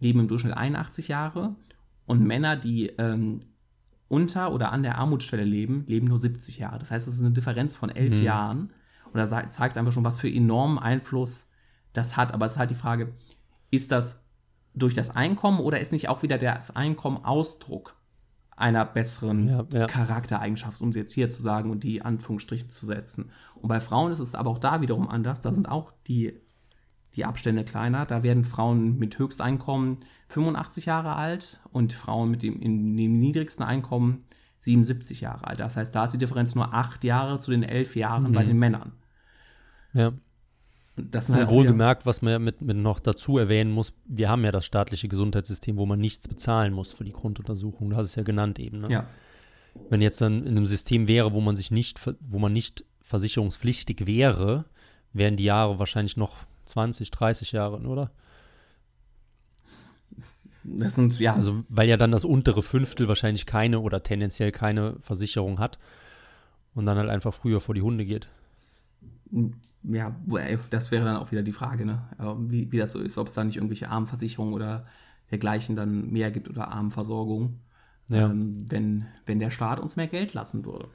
leben 0.00 0.20
im 0.20 0.28
Durchschnitt 0.28 0.56
81 0.56 1.08
Jahre 1.08 1.56
und 2.06 2.22
Männer, 2.22 2.56
die 2.56 2.88
ähm, 2.98 3.40
unter 4.08 4.52
oder 4.52 4.72
an 4.72 4.82
der 4.82 4.98
Armutsschwelle 4.98 5.44
leben, 5.44 5.84
leben 5.86 6.06
nur 6.06 6.18
70 6.18 6.58
Jahre. 6.58 6.78
Das 6.78 6.90
heißt, 6.90 7.08
es 7.08 7.14
ist 7.14 7.20
eine 7.20 7.32
Differenz 7.32 7.76
von 7.76 7.90
elf 7.90 8.14
mhm. 8.14 8.22
Jahren. 8.22 8.72
Und 9.12 9.18
da 9.18 9.26
zeigt 9.26 9.72
es 9.72 9.76
einfach 9.76 9.92
schon, 9.92 10.04
was 10.04 10.20
für 10.20 10.28
enormen 10.28 10.78
Einfluss 10.78 11.48
das 11.92 12.16
hat. 12.16 12.34
Aber 12.34 12.46
es 12.46 12.52
ist 12.52 12.58
halt 12.58 12.70
die 12.70 12.76
Frage, 12.76 13.14
ist 13.70 13.92
das 13.92 14.24
durch 14.74 14.94
das 14.94 15.10
Einkommen 15.10 15.60
oder 15.60 15.80
ist 15.80 15.92
nicht 15.92 16.08
auch 16.08 16.22
wieder 16.22 16.36
das 16.36 16.74
Einkommen 16.74 17.24
Ausdruck 17.24 17.96
einer 18.56 18.84
besseren 18.84 19.48
ja, 19.48 19.66
ja. 19.72 19.86
Charaktereigenschaft, 19.86 20.80
um 20.80 20.92
sie 20.92 21.00
jetzt 21.00 21.12
hier 21.12 21.30
zu 21.30 21.42
sagen 21.42 21.70
und 21.70 21.82
die 21.82 22.02
Anführungsstriche 22.02 22.68
zu 22.68 22.86
setzen. 22.86 23.30
Und 23.56 23.68
bei 23.68 23.80
Frauen 23.80 24.12
ist 24.12 24.20
es 24.20 24.34
aber 24.34 24.50
auch 24.50 24.58
da 24.58 24.80
wiederum 24.80 25.08
anders. 25.08 25.40
Da 25.40 25.52
sind 25.52 25.68
auch 25.68 25.92
die, 26.06 26.40
die 27.16 27.24
Abstände 27.24 27.64
kleiner. 27.64 28.06
Da 28.06 28.22
werden 28.22 28.44
Frauen 28.44 28.98
mit 28.98 29.18
Höchsteinkommen 29.18 29.98
85 30.28 30.86
Jahre 30.86 31.16
alt 31.16 31.60
und 31.72 31.92
Frauen 31.92 32.30
mit 32.30 32.42
dem, 32.42 32.60
in 32.60 32.96
dem 32.96 33.18
niedrigsten 33.18 33.64
Einkommen 33.64 34.24
77 34.60 35.20
Jahre 35.20 35.46
alt. 35.46 35.60
Das 35.60 35.76
heißt, 35.76 35.94
da 35.94 36.04
ist 36.04 36.12
die 36.12 36.18
Differenz 36.18 36.54
nur 36.54 36.74
acht 36.74 37.04
Jahre 37.04 37.38
zu 37.38 37.50
den 37.50 37.62
elf 37.62 37.96
Jahren 37.96 38.28
mhm. 38.30 38.32
bei 38.32 38.44
den 38.44 38.58
Männern. 38.58 38.92
Ja. 39.92 40.12
Das 40.96 41.28
ist 41.28 41.34
halt 41.34 41.48
wohlgemerkt, 41.48 42.06
was 42.06 42.22
man 42.22 42.32
ja 42.32 42.38
mit, 42.38 42.60
mit 42.60 42.76
noch 42.76 43.00
dazu 43.00 43.36
erwähnen 43.36 43.72
muss, 43.72 43.94
wir 44.04 44.28
haben 44.28 44.44
ja 44.44 44.52
das 44.52 44.64
staatliche 44.64 45.08
Gesundheitssystem, 45.08 45.76
wo 45.76 45.86
man 45.86 45.98
nichts 45.98 46.28
bezahlen 46.28 46.72
muss 46.72 46.92
für 46.92 47.04
die 47.04 47.12
Grunduntersuchung. 47.12 47.90
Du 47.90 47.96
hast 47.96 48.06
es 48.06 48.14
ja 48.14 48.22
genannt 48.22 48.60
eben. 48.60 48.82
Ne? 48.82 48.90
Ja. 48.90 49.06
Wenn 49.90 50.00
jetzt 50.00 50.20
dann 50.20 50.44
in 50.44 50.56
einem 50.56 50.66
System 50.66 51.08
wäre, 51.08 51.32
wo 51.32 51.40
man 51.40 51.56
sich 51.56 51.72
nicht, 51.72 52.00
wo 52.20 52.38
man 52.38 52.52
nicht 52.52 52.84
versicherungspflichtig 53.02 54.06
wäre, 54.06 54.66
wären 55.12 55.36
die 55.36 55.44
Jahre 55.44 55.80
wahrscheinlich 55.80 56.16
noch 56.16 56.46
20, 56.64 57.10
30 57.10 57.52
Jahre, 57.52 57.78
oder? 57.80 58.10
Das 60.64 60.94
sind, 60.94 61.18
ja. 61.18 61.34
Also, 61.34 61.62
weil 61.68 61.88
ja 61.88 61.96
dann 61.96 62.10
das 62.10 62.24
untere 62.24 62.62
Fünftel 62.62 63.06
wahrscheinlich 63.06 63.44
keine 63.44 63.80
oder 63.80 64.02
tendenziell 64.02 64.50
keine 64.50 64.96
Versicherung 65.00 65.58
hat 65.58 65.78
und 66.74 66.86
dann 66.86 66.96
halt 66.96 67.10
einfach 67.10 67.34
früher 67.34 67.60
vor 67.60 67.74
die 67.74 67.82
Hunde 67.82 68.04
geht 68.04 68.28
ja, 69.84 70.16
das 70.70 70.90
wäre 70.90 71.04
dann 71.04 71.16
auch 71.16 71.30
wieder 71.30 71.42
die 71.42 71.52
Frage, 71.52 71.84
ne? 71.84 72.02
wie, 72.48 72.70
wie 72.72 72.78
das 72.78 72.92
so 72.92 73.00
ist, 73.00 73.18
ob 73.18 73.28
es 73.28 73.34
da 73.34 73.44
nicht 73.44 73.56
irgendwelche 73.56 73.88
Armenversicherungen 73.88 74.54
oder 74.54 74.86
dergleichen 75.30 75.76
dann 75.76 76.10
mehr 76.10 76.30
gibt 76.30 76.48
oder 76.48 76.68
Armenversorgung, 76.68 77.60
ja. 78.08 78.26
ähm, 78.26 78.58
wenn, 78.70 79.06
wenn 79.26 79.38
der 79.38 79.50
Staat 79.50 79.80
uns 79.80 79.96
mehr 79.96 80.06
Geld 80.06 80.32
lassen 80.32 80.64
würde. 80.64 80.88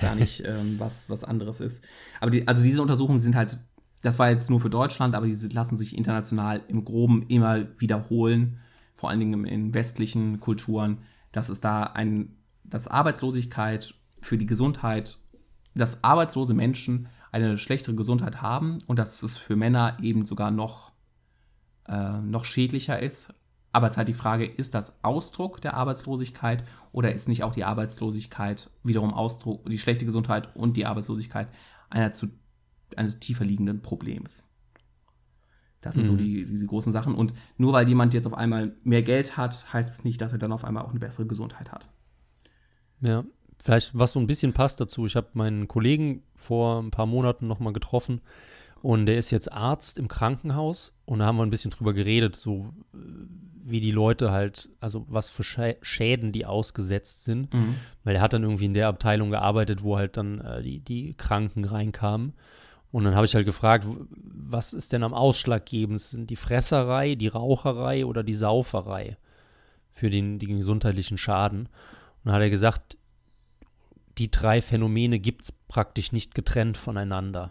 Da 0.00 0.14
nicht 0.14 0.44
ähm, 0.46 0.78
was, 0.78 1.08
was 1.08 1.24
anderes 1.24 1.60
ist. 1.60 1.84
Aber 2.20 2.30
die, 2.30 2.46
also 2.46 2.62
diese 2.62 2.82
Untersuchungen 2.82 3.20
sind 3.20 3.36
halt, 3.36 3.58
das 4.04 4.18
war 4.18 4.30
jetzt 4.30 4.50
nur 4.50 4.60
für 4.60 4.68
Deutschland, 4.68 5.14
aber 5.14 5.26
die 5.26 5.48
lassen 5.48 5.78
sich 5.78 5.96
international 5.96 6.60
im 6.68 6.84
Groben 6.84 7.24
immer 7.28 7.66
wiederholen, 7.80 8.60
vor 8.94 9.08
allen 9.08 9.18
Dingen 9.18 9.46
in 9.46 9.72
westlichen 9.72 10.40
Kulturen, 10.40 10.98
dass 11.32 11.48
es 11.48 11.60
da 11.60 11.84
ein, 11.84 12.36
dass 12.64 12.86
Arbeitslosigkeit 12.86 13.94
für 14.20 14.36
die 14.36 14.44
Gesundheit, 14.44 15.18
dass 15.74 16.04
arbeitslose 16.04 16.52
Menschen 16.52 17.08
eine 17.32 17.56
schlechtere 17.56 17.94
Gesundheit 17.94 18.42
haben 18.42 18.76
und 18.86 18.98
dass 18.98 19.22
es 19.22 19.38
für 19.38 19.56
Männer 19.56 19.96
eben 20.02 20.26
sogar 20.26 20.50
noch, 20.50 20.92
äh, 21.88 22.20
noch 22.20 22.44
schädlicher 22.44 23.00
ist. 23.00 23.32
Aber 23.72 23.86
es 23.86 23.94
ist 23.94 23.96
halt 23.96 24.08
die 24.08 24.12
Frage, 24.12 24.44
ist 24.44 24.74
das 24.74 25.02
Ausdruck 25.02 25.62
der 25.62 25.74
Arbeitslosigkeit 25.74 26.62
oder 26.92 27.14
ist 27.14 27.26
nicht 27.26 27.42
auch 27.42 27.54
die 27.54 27.64
Arbeitslosigkeit 27.64 28.70
wiederum 28.82 29.14
Ausdruck, 29.14 29.64
die 29.64 29.78
schlechte 29.78 30.04
Gesundheit 30.04 30.54
und 30.54 30.76
die 30.76 30.84
Arbeitslosigkeit 30.84 31.48
einer 31.88 32.12
zu, 32.12 32.28
eines 32.98 33.18
tiefer 33.18 33.44
liegenden 33.44 33.82
Problems? 33.82 34.48
Das 35.80 35.94
sind 35.94 36.04
mhm. 36.04 36.08
so 36.08 36.16
die, 36.16 36.44
die, 36.46 36.58
die, 36.58 36.66
großen 36.66 36.92
Sachen. 36.92 37.14
Und 37.14 37.34
nur 37.58 37.72
weil 37.74 37.86
jemand 37.88 38.14
jetzt 38.14 38.26
auf 38.26 38.34
einmal 38.34 38.74
mehr 38.84 39.02
Geld 39.02 39.36
hat, 39.36 39.70
heißt 39.72 39.92
es 39.92 40.04
nicht, 40.04 40.20
dass 40.20 40.32
er 40.32 40.38
dann 40.38 40.52
auf 40.52 40.64
einmal 40.64 40.84
auch 40.84 40.90
eine 40.90 41.00
bessere 41.00 41.26
Gesundheit 41.26 41.72
hat. 41.72 41.88
Ja, 43.00 43.24
Vielleicht, 43.64 43.98
was 43.98 44.12
so 44.12 44.20
ein 44.20 44.26
bisschen 44.26 44.52
passt 44.52 44.80
dazu. 44.80 45.06
Ich 45.06 45.16
habe 45.16 45.28
meinen 45.32 45.68
Kollegen 45.68 46.22
vor 46.34 46.82
ein 46.82 46.90
paar 46.90 47.06
Monaten 47.06 47.46
nochmal 47.46 47.72
getroffen 47.72 48.20
und 48.82 49.06
der 49.06 49.18
ist 49.18 49.30
jetzt 49.30 49.50
Arzt 49.50 49.98
im 49.98 50.06
Krankenhaus 50.06 50.92
und 51.06 51.20
da 51.20 51.24
haben 51.24 51.36
wir 51.36 51.44
ein 51.44 51.50
bisschen 51.50 51.70
drüber 51.70 51.94
geredet, 51.94 52.36
so 52.36 52.74
wie 53.64 53.80
die 53.80 53.90
Leute 53.90 54.30
halt, 54.30 54.68
also 54.80 55.06
was 55.08 55.30
für 55.30 55.44
Schäden 55.80 56.32
die 56.32 56.44
ausgesetzt 56.44 57.24
sind. 57.24 57.54
Mhm. 57.54 57.76
Weil 58.02 58.16
er 58.16 58.20
hat 58.20 58.34
dann 58.34 58.42
irgendwie 58.42 58.66
in 58.66 58.74
der 58.74 58.88
Abteilung 58.88 59.30
gearbeitet, 59.30 59.82
wo 59.82 59.96
halt 59.96 60.18
dann 60.18 60.40
äh, 60.42 60.62
die, 60.62 60.80
die 60.80 61.14
Kranken 61.14 61.64
reinkamen. 61.64 62.34
Und 62.94 63.02
dann 63.02 63.16
habe 63.16 63.26
ich 63.26 63.34
halt 63.34 63.44
gefragt, 63.44 63.88
was 63.88 64.72
ist 64.72 64.92
denn 64.92 65.02
am 65.02 65.14
ausschlaggebendsten? 65.14 66.28
Die 66.28 66.36
Fresserei, 66.36 67.16
die 67.16 67.26
Raucherei 67.26 68.06
oder 68.06 68.22
die 68.22 68.34
Sauferei 68.34 69.16
für 69.90 70.10
den, 70.10 70.38
den 70.38 70.58
gesundheitlichen 70.58 71.18
Schaden? 71.18 71.62
Und 71.62 72.26
dann 72.26 72.34
hat 72.34 72.42
er 72.42 72.50
gesagt, 72.50 72.96
die 74.16 74.30
drei 74.30 74.62
Phänomene 74.62 75.18
gibt 75.18 75.42
es 75.42 75.50
praktisch 75.50 76.12
nicht 76.12 76.36
getrennt 76.36 76.78
voneinander. 76.78 77.50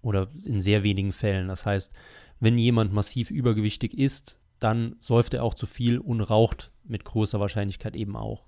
Oder 0.00 0.28
in 0.44 0.60
sehr 0.60 0.84
wenigen 0.84 1.10
Fällen. 1.10 1.48
Das 1.48 1.66
heißt, 1.66 1.92
wenn 2.38 2.56
jemand 2.56 2.92
massiv 2.92 3.32
übergewichtig 3.32 3.98
ist, 3.98 4.38
dann 4.60 4.94
säuft 5.00 5.34
er 5.34 5.42
auch 5.42 5.54
zu 5.54 5.66
viel 5.66 5.98
und 5.98 6.20
raucht 6.20 6.70
mit 6.84 7.04
großer 7.04 7.40
Wahrscheinlichkeit 7.40 7.96
eben 7.96 8.14
auch. 8.14 8.44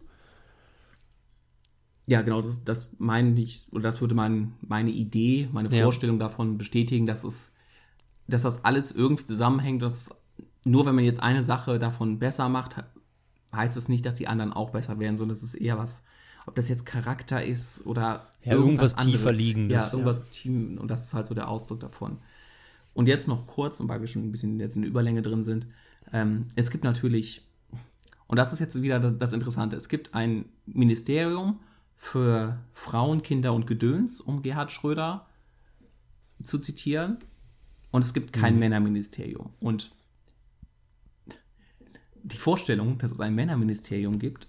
Ja, 2.09 2.23
genau, 2.23 2.41
das, 2.41 2.65
das 2.65 2.89
meine 2.97 3.39
ich, 3.39 3.67
oder 3.71 3.83
das 3.83 4.01
würde 4.01 4.15
mein, 4.15 4.55
meine 4.63 4.89
Idee, 4.89 5.47
meine 5.53 5.71
Vorstellung 5.71 6.17
ja. 6.17 6.27
davon 6.27 6.57
bestätigen, 6.57 7.07
dass 7.07 7.23
es, 7.23 7.53
dass 8.27 8.41
das 8.41 8.65
alles 8.65 8.93
irgendwie 8.93 9.27
zusammenhängt, 9.27 9.83
dass 9.83 10.09
nur 10.65 10.87
wenn 10.87 10.95
man 10.95 11.05
jetzt 11.05 11.23
eine 11.23 11.45
Sache 11.45 11.79
davon 11.79 12.19
besser 12.19 12.49
macht, 12.49 12.83
heißt 13.55 13.77
es 13.77 13.91
nicht, 13.91 14.07
dass 14.07 14.15
die 14.15 14.27
anderen 14.27 14.55
auch 14.55 14.71
besser 14.71 14.99
werden, 14.99 15.19
sondern 15.19 15.35
es 15.35 15.43
ist 15.43 15.53
eher 15.53 15.77
was, 15.77 16.03
ob 16.47 16.55
das 16.55 16.71
jetzt 16.71 16.87
Charakter 16.87 17.45
ist 17.45 17.85
oder 17.85 18.27
ja, 18.43 18.53
irgendwas, 18.53 18.93
irgendwas 18.93 19.05
tiefer 19.05 19.33
liegendes. 19.33 19.77
Ja, 19.77 19.93
irgendwas 19.93 20.21
ja. 20.21 20.27
Team, 20.31 20.79
und 20.79 20.91
das 20.91 21.05
ist 21.05 21.13
halt 21.13 21.27
so 21.27 21.35
der 21.35 21.51
Ausdruck 21.51 21.81
davon. 21.81 22.17
Und 22.95 23.07
jetzt 23.07 23.29
noch 23.29 23.47
kurz, 23.47 23.81
und 23.81 23.89
weil 23.91 24.01
wir 24.01 24.09
schon 24.09 24.23
ein 24.23 24.33
bisschen 24.33 24.59
jetzt 24.61 24.77
in 24.77 24.83
der 24.83 24.91
Überlänge 24.91 25.21
drin 25.21 25.45
sind, 25.45 25.67
ähm, 26.11 26.47
es 26.57 26.71
gibt 26.71 26.85
natürlich, 26.85 27.47
und 28.29 28.39
das 28.39 28.55
ist 28.55 28.61
jetzt 28.61 28.81
wieder 28.81 28.99
das 28.99 29.35
Interessante, 29.35 29.77
es 29.77 29.91
gibt 29.91 30.15
ein 30.15 30.47
Ministerium 30.65 31.59
für 31.99 32.59
Frauen, 32.73 33.23
Kinder 33.23 33.53
und 33.53 33.67
Gedöns, 33.67 34.23
um 34.23 34.41
Gerhard 34.41 34.73
Schröder 34.73 35.27
zu 36.41 36.59
zitieren, 36.59 37.19
und 37.91 38.05
es 38.05 38.15
gibt 38.15 38.33
kein 38.33 38.55
mhm. 38.55 38.61
Männerministerium. 38.61 39.51
Und 39.61 39.93
die 42.23 42.39
Vorstellung, 42.39 42.97
dass 42.99 43.11
es 43.13 43.21
ein 43.21 43.35
Männerministerium 43.35 44.19
gibt, 44.19 44.49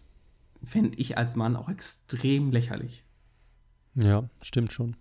fände 0.64 0.98
ich 0.98 1.18
als 1.18 1.36
Mann 1.36 1.56
auch 1.56 1.70
extrem 1.70 2.52
lächerlich. 2.52 3.06
Ja, 3.96 4.30
stimmt 4.42 4.74
schon. 4.74 4.96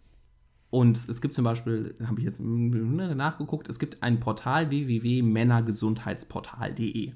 Und 0.70 0.96
es 1.08 1.20
gibt 1.20 1.34
zum 1.34 1.42
Beispiel, 1.44 1.94
habe 2.04 2.20
ich 2.20 2.26
jetzt 2.26 2.40
nachgeguckt, 2.40 3.68
es 3.68 3.78
gibt 3.78 4.02
ein 4.02 4.18
Portal 4.20 4.70
www.männergesundheitsportal.de. 4.70 7.12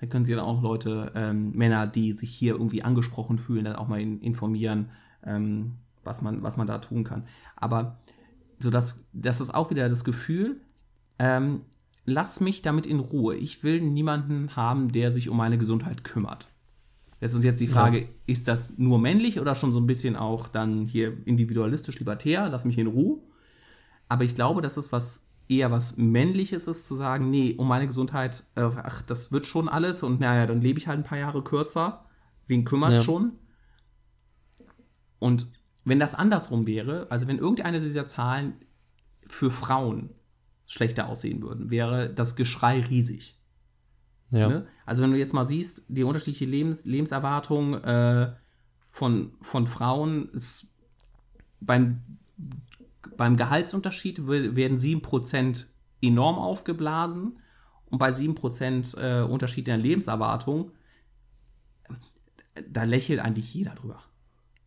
Da 0.00 0.06
können 0.06 0.24
sich 0.24 0.34
dann 0.34 0.44
auch 0.44 0.62
Leute, 0.62 1.12
ähm, 1.14 1.52
Männer, 1.52 1.86
die 1.86 2.12
sich 2.12 2.30
hier 2.30 2.54
irgendwie 2.54 2.82
angesprochen 2.82 3.38
fühlen, 3.38 3.66
dann 3.66 3.76
auch 3.76 3.86
mal 3.86 4.00
informieren, 4.00 4.90
ähm, 5.24 5.72
was, 6.04 6.22
man, 6.22 6.42
was 6.42 6.56
man 6.56 6.66
da 6.66 6.78
tun 6.78 7.04
kann. 7.04 7.24
Aber 7.56 7.98
so 8.58 8.70
dass, 8.70 9.04
das 9.12 9.40
ist 9.40 9.54
auch 9.54 9.70
wieder 9.70 9.88
das 9.88 10.04
Gefühl, 10.04 10.60
ähm, 11.18 11.62
lass 12.06 12.40
mich 12.40 12.62
damit 12.62 12.86
in 12.86 12.98
Ruhe. 12.98 13.36
Ich 13.36 13.62
will 13.62 13.80
niemanden 13.80 14.56
haben, 14.56 14.90
der 14.90 15.12
sich 15.12 15.28
um 15.28 15.36
meine 15.36 15.58
Gesundheit 15.58 16.02
kümmert. 16.02 16.48
Das 17.20 17.34
ist 17.34 17.44
jetzt 17.44 17.60
die 17.60 17.66
Frage, 17.66 18.00
ja. 18.00 18.06
ist 18.26 18.48
das 18.48 18.78
nur 18.78 18.98
männlich 18.98 19.38
oder 19.38 19.54
schon 19.54 19.72
so 19.72 19.78
ein 19.78 19.86
bisschen 19.86 20.16
auch 20.16 20.48
dann 20.48 20.86
hier 20.86 21.14
individualistisch 21.26 21.98
libertär? 21.98 22.48
Lass 22.48 22.64
mich 22.64 22.78
in 22.78 22.86
Ruhe. 22.86 23.18
Aber 24.08 24.24
ich 24.24 24.34
glaube, 24.34 24.62
dass 24.62 24.78
es 24.78 24.92
was 24.92 25.29
eher 25.50 25.70
was 25.70 25.96
Männliches 25.96 26.66
ist, 26.66 26.86
zu 26.86 26.94
sagen, 26.94 27.28
nee, 27.28 27.54
um 27.58 27.66
meine 27.66 27.86
Gesundheit, 27.86 28.44
äh, 28.54 28.62
ach, 28.62 29.02
das 29.02 29.32
wird 29.32 29.46
schon 29.46 29.68
alles 29.68 30.02
und 30.02 30.20
naja, 30.20 30.46
dann 30.46 30.60
lebe 30.60 30.78
ich 30.78 30.86
halt 30.86 30.98
ein 30.98 31.04
paar 31.04 31.18
Jahre 31.18 31.42
kürzer. 31.42 32.04
Wen 32.46 32.64
kümmert 32.64 32.92
ja. 32.92 33.02
schon? 33.02 33.32
Und 35.18 35.52
wenn 35.84 35.98
das 35.98 36.14
andersrum 36.14 36.66
wäre, 36.66 37.06
also 37.10 37.26
wenn 37.26 37.38
irgendeine 37.38 37.80
dieser 37.80 38.06
Zahlen 38.06 38.54
für 39.26 39.50
Frauen 39.50 40.10
schlechter 40.66 41.08
aussehen 41.08 41.42
würden, 41.42 41.70
wäre 41.70 42.12
das 42.12 42.36
Geschrei 42.36 42.80
riesig. 42.80 43.38
Ja. 44.30 44.48
Ne? 44.48 44.66
Also 44.86 45.02
wenn 45.02 45.10
du 45.10 45.18
jetzt 45.18 45.34
mal 45.34 45.46
siehst, 45.46 45.84
die 45.88 46.04
unterschiedliche 46.04 46.44
Lebens 46.44 46.84
Lebenserwartung 46.84 47.74
äh, 47.74 48.32
von, 48.88 49.32
von 49.40 49.66
Frauen 49.66 50.28
ist 50.30 50.68
beim, 51.60 52.19
beim 53.16 53.36
Gehaltsunterschied 53.36 54.26
werden 54.26 54.78
7% 54.78 55.66
enorm 56.02 56.38
aufgeblasen 56.38 57.38
und 57.86 57.98
bei 57.98 58.10
7% 58.10 58.98
äh, 58.98 59.22
Unterschied 59.24 59.68
in 59.68 59.72
der 59.72 59.78
Lebenserwartung, 59.78 60.72
da 62.68 62.84
lächelt 62.84 63.20
eigentlich 63.20 63.52
jeder 63.54 63.74
drüber. 63.74 64.02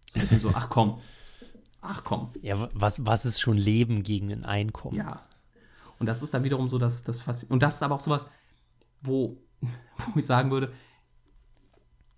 So, 0.10 0.20
so 0.40 0.52
ach 0.54 0.70
komm, 0.70 1.00
ach 1.82 2.04
komm. 2.04 2.32
Ja, 2.42 2.70
was, 2.74 3.06
was 3.06 3.26
ist 3.26 3.40
schon 3.40 3.58
Leben 3.58 4.04
gegen 4.04 4.32
ein 4.32 4.46
Einkommen? 4.46 4.98
Ja. 4.98 5.24
Und 6.00 6.08
das 6.08 6.22
ist 6.22 6.34
dann 6.34 6.44
wiederum 6.44 6.68
so, 6.68 6.78
dass 6.78 7.04
das. 7.04 7.44
Und 7.46 7.64
das 7.64 7.76
ist 7.76 7.84
aber 7.84 7.96
auch 7.96 8.00
sowas, 8.00 8.28
wo 9.02 9.38
wo 10.14 10.20
ich 10.20 10.26
sagen 10.26 10.52
würde, 10.52 10.72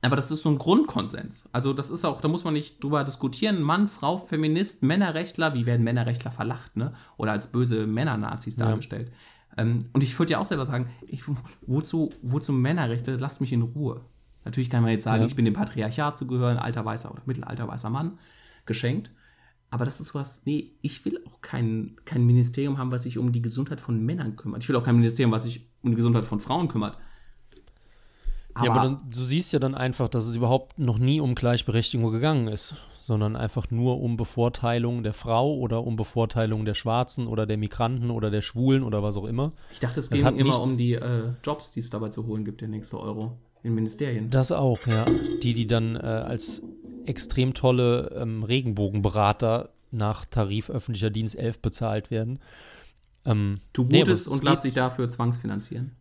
aber 0.05 0.15
das 0.15 0.31
ist 0.31 0.43
so 0.43 0.49
ein 0.49 0.57
Grundkonsens. 0.57 1.49
Also 1.51 1.73
das 1.73 1.89
ist 1.89 2.05
auch, 2.05 2.21
da 2.21 2.27
muss 2.27 2.43
man 2.43 2.53
nicht 2.53 2.83
drüber 2.83 3.03
diskutieren. 3.03 3.61
Mann, 3.61 3.87
Frau, 3.87 4.17
Feminist, 4.17 4.83
Männerrechtler, 4.83 5.53
wie 5.53 5.65
werden 5.65 5.83
Männerrechtler 5.83 6.31
verlacht, 6.31 6.75
ne? 6.75 6.93
Oder 7.17 7.31
als 7.31 7.47
böse 7.47 7.87
Männernazis 7.87 8.57
ja. 8.57 8.67
dargestellt. 8.67 9.11
Ähm, 9.57 9.79
und 9.93 10.03
ich 10.03 10.17
würde 10.19 10.33
ja 10.33 10.39
auch 10.39 10.45
selber 10.45 10.65
sagen, 10.65 10.89
ich, 11.07 11.23
wozu, 11.65 12.11
wozu 12.21 12.51
Männerrechte, 12.53 13.15
lasst 13.15 13.41
mich 13.41 13.53
in 13.53 13.61
Ruhe. 13.61 14.01
Natürlich 14.43 14.69
kann 14.69 14.83
man 14.83 14.91
jetzt 14.91 15.03
sagen, 15.03 15.21
ja. 15.21 15.27
ich 15.27 15.35
bin 15.35 15.45
dem 15.45 15.53
Patriarchat 15.53 16.17
zugehören, 16.17 16.57
alter 16.57 16.85
weißer 16.85 17.11
oder 17.11 17.23
mittelalter 17.25 17.67
weißer 17.67 17.89
Mann, 17.89 18.19
geschenkt. 18.65 19.11
Aber 19.71 19.85
das 19.85 19.99
ist 19.99 20.13
was, 20.13 20.45
nee, 20.45 20.73
ich 20.81 21.03
will 21.05 21.19
auch 21.25 21.41
kein, 21.41 21.95
kein 22.05 22.25
Ministerium 22.25 22.77
haben, 22.77 22.91
was 22.91 23.03
sich 23.03 23.17
um 23.17 23.31
die 23.31 23.41
Gesundheit 23.41 23.81
von 23.81 24.05
Männern 24.05 24.35
kümmert. 24.35 24.63
Ich 24.63 24.69
will 24.69 24.75
auch 24.75 24.83
kein 24.83 24.95
Ministerium, 24.95 25.31
was 25.31 25.43
sich 25.43 25.69
um 25.81 25.91
die 25.91 25.97
Gesundheit 25.97 26.25
von 26.25 26.39
Frauen 26.39 26.67
kümmert. 26.67 26.97
Aber 28.55 28.65
ja, 28.65 28.71
aber 28.71 28.81
dann, 28.83 28.99
du 29.09 29.23
siehst 29.23 29.51
ja 29.51 29.59
dann 29.59 29.75
einfach, 29.75 30.07
dass 30.07 30.25
es 30.25 30.35
überhaupt 30.35 30.79
noch 30.79 30.97
nie 30.97 31.19
um 31.19 31.35
Gleichberechtigung 31.35 32.11
gegangen 32.11 32.47
ist, 32.47 32.75
sondern 32.99 33.35
einfach 33.35 33.69
nur 33.69 34.01
um 34.01 34.15
Bevorteilung 34.15 35.03
der 35.03 35.13
Frau 35.13 35.55
oder 35.55 35.83
um 35.83 35.97
Bevorteilung 35.97 36.63
der 36.63 36.73
Schwarzen 36.73 37.27
oder 37.27 37.45
der 37.45 37.57
Migranten 37.57 38.09
oder 38.09 38.31
der 38.31 38.41
Schwulen 38.41 38.83
oder 38.83 39.03
was 39.03 39.17
auch 39.17 39.25
immer. 39.25 39.51
Ich 39.71 39.81
dachte, 39.81 39.99
es 39.99 40.09
ging 40.09 40.25
immer 40.37 40.61
um 40.61 40.77
die 40.77 40.93
äh, 40.93 41.33
Jobs, 41.43 41.71
die 41.71 41.81
es 41.81 41.89
dabei 41.89 42.09
zu 42.09 42.25
holen 42.25 42.45
gibt, 42.45 42.61
der 42.61 42.69
nächste 42.69 42.97
Euro 42.99 43.37
in 43.61 43.75
Ministerien. 43.75 44.29
Das 44.29 44.53
auch, 44.53 44.79
ja. 44.87 45.03
Die, 45.43 45.53
die 45.53 45.67
dann 45.67 45.97
äh, 45.97 45.99
als 45.99 46.61
extrem 47.05 47.53
tolle 47.53 48.11
ähm, 48.15 48.43
Regenbogenberater 48.43 49.69
nach 49.91 50.25
Tarif 50.25 50.69
öffentlicher 50.69 51.09
Dienst 51.09 51.35
11 51.35 51.59
bezahlt 51.59 52.09
werden. 52.09 52.39
Ähm, 53.25 53.55
tu 53.73 53.85
Gutes 53.85 54.27
nee, 54.27 54.33
und 54.33 54.43
lass 54.43 54.61
dich 54.61 54.73
dafür 54.73 55.09
zwangsfinanzieren. 55.09 55.91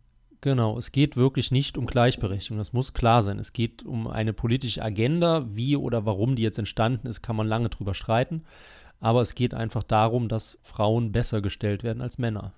Genau, 0.44 0.76
es 0.76 0.92
geht 0.92 1.16
wirklich 1.16 1.50
nicht 1.52 1.78
um 1.78 1.86
Gleichberechtigung, 1.86 2.58
das 2.58 2.74
muss 2.74 2.92
klar 2.92 3.22
sein. 3.22 3.38
Es 3.38 3.54
geht 3.54 3.82
um 3.82 4.06
eine 4.06 4.34
politische 4.34 4.82
Agenda, 4.82 5.46
wie 5.48 5.74
oder 5.74 6.04
warum 6.04 6.36
die 6.36 6.42
jetzt 6.42 6.58
entstanden 6.58 7.06
ist, 7.06 7.22
kann 7.22 7.34
man 7.34 7.48
lange 7.48 7.70
drüber 7.70 7.94
streiten. 7.94 8.44
Aber 9.00 9.22
es 9.22 9.34
geht 9.34 9.54
einfach 9.54 9.82
darum, 9.82 10.28
dass 10.28 10.58
Frauen 10.60 11.12
besser 11.12 11.40
gestellt 11.40 11.82
werden 11.82 12.02
als 12.02 12.18
Männer. 12.18 12.52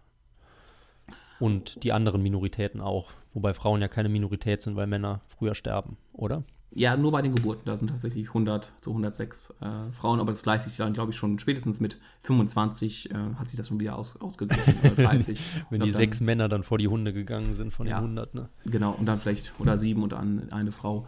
Und 1.39 1.85
die 1.85 1.93
anderen 1.93 2.25
Minoritäten 2.25 2.81
auch. 2.81 3.13
Wobei 3.35 3.55
Frauen 3.55 3.81
ja 3.81 3.87
keine 3.87 4.09
Minorität 4.09 4.63
sind, 4.63 4.75
weil 4.75 4.89
Männer 4.89 5.21
früher 5.29 5.55
sterben, 5.55 5.97
oder? 6.13 6.43
Ja, 6.79 6.95
nur 6.95 7.11
bei 7.11 7.23
den 7.23 7.35
Geburten. 7.35 7.63
Da 7.65 7.75
sind 7.75 7.89
tatsächlich 7.89 8.29
100 8.29 8.71
zu 8.83 8.91
106 8.91 9.55
äh, 9.63 9.93
Frauen, 9.93 10.21
aber 10.21 10.31
das 10.31 10.43
gleicht 10.43 10.65
sich 10.65 10.77
dann, 10.77 10.93
glaube 10.93 11.11
ich, 11.11 11.17
schon 11.17 11.39
spätestens 11.39 11.81
mit 11.81 11.99
25 12.21 13.11
äh, 13.11 13.15
hat 13.37 13.49
sich 13.49 13.57
das 13.57 13.69
schon 13.69 13.81
wieder 13.81 13.97
aus, 13.97 14.21
ausgeglichen. 14.21 14.75
Oder 14.81 14.91
30. 15.05 15.41
Wenn 15.71 15.81
die 15.81 15.91
dann, 15.91 15.97
sechs 15.97 16.21
Männer 16.21 16.51
dann 16.51 16.63
vor 16.63 16.77
die 16.77 16.89
Hunde 16.89 17.15
gegangen 17.15 17.55
sind 17.55 17.73
von 17.73 17.87
ja, 17.87 17.97
den 17.97 18.19
100, 18.19 18.35
ne? 18.35 18.51
Genau, 18.67 18.93
und 18.93 19.07
dann 19.07 19.19
vielleicht, 19.19 19.55
oder 19.59 19.79
sieben 19.79 20.03
und 20.03 20.13
dann 20.13 20.53
eine 20.53 20.71
Frau. 20.71 21.07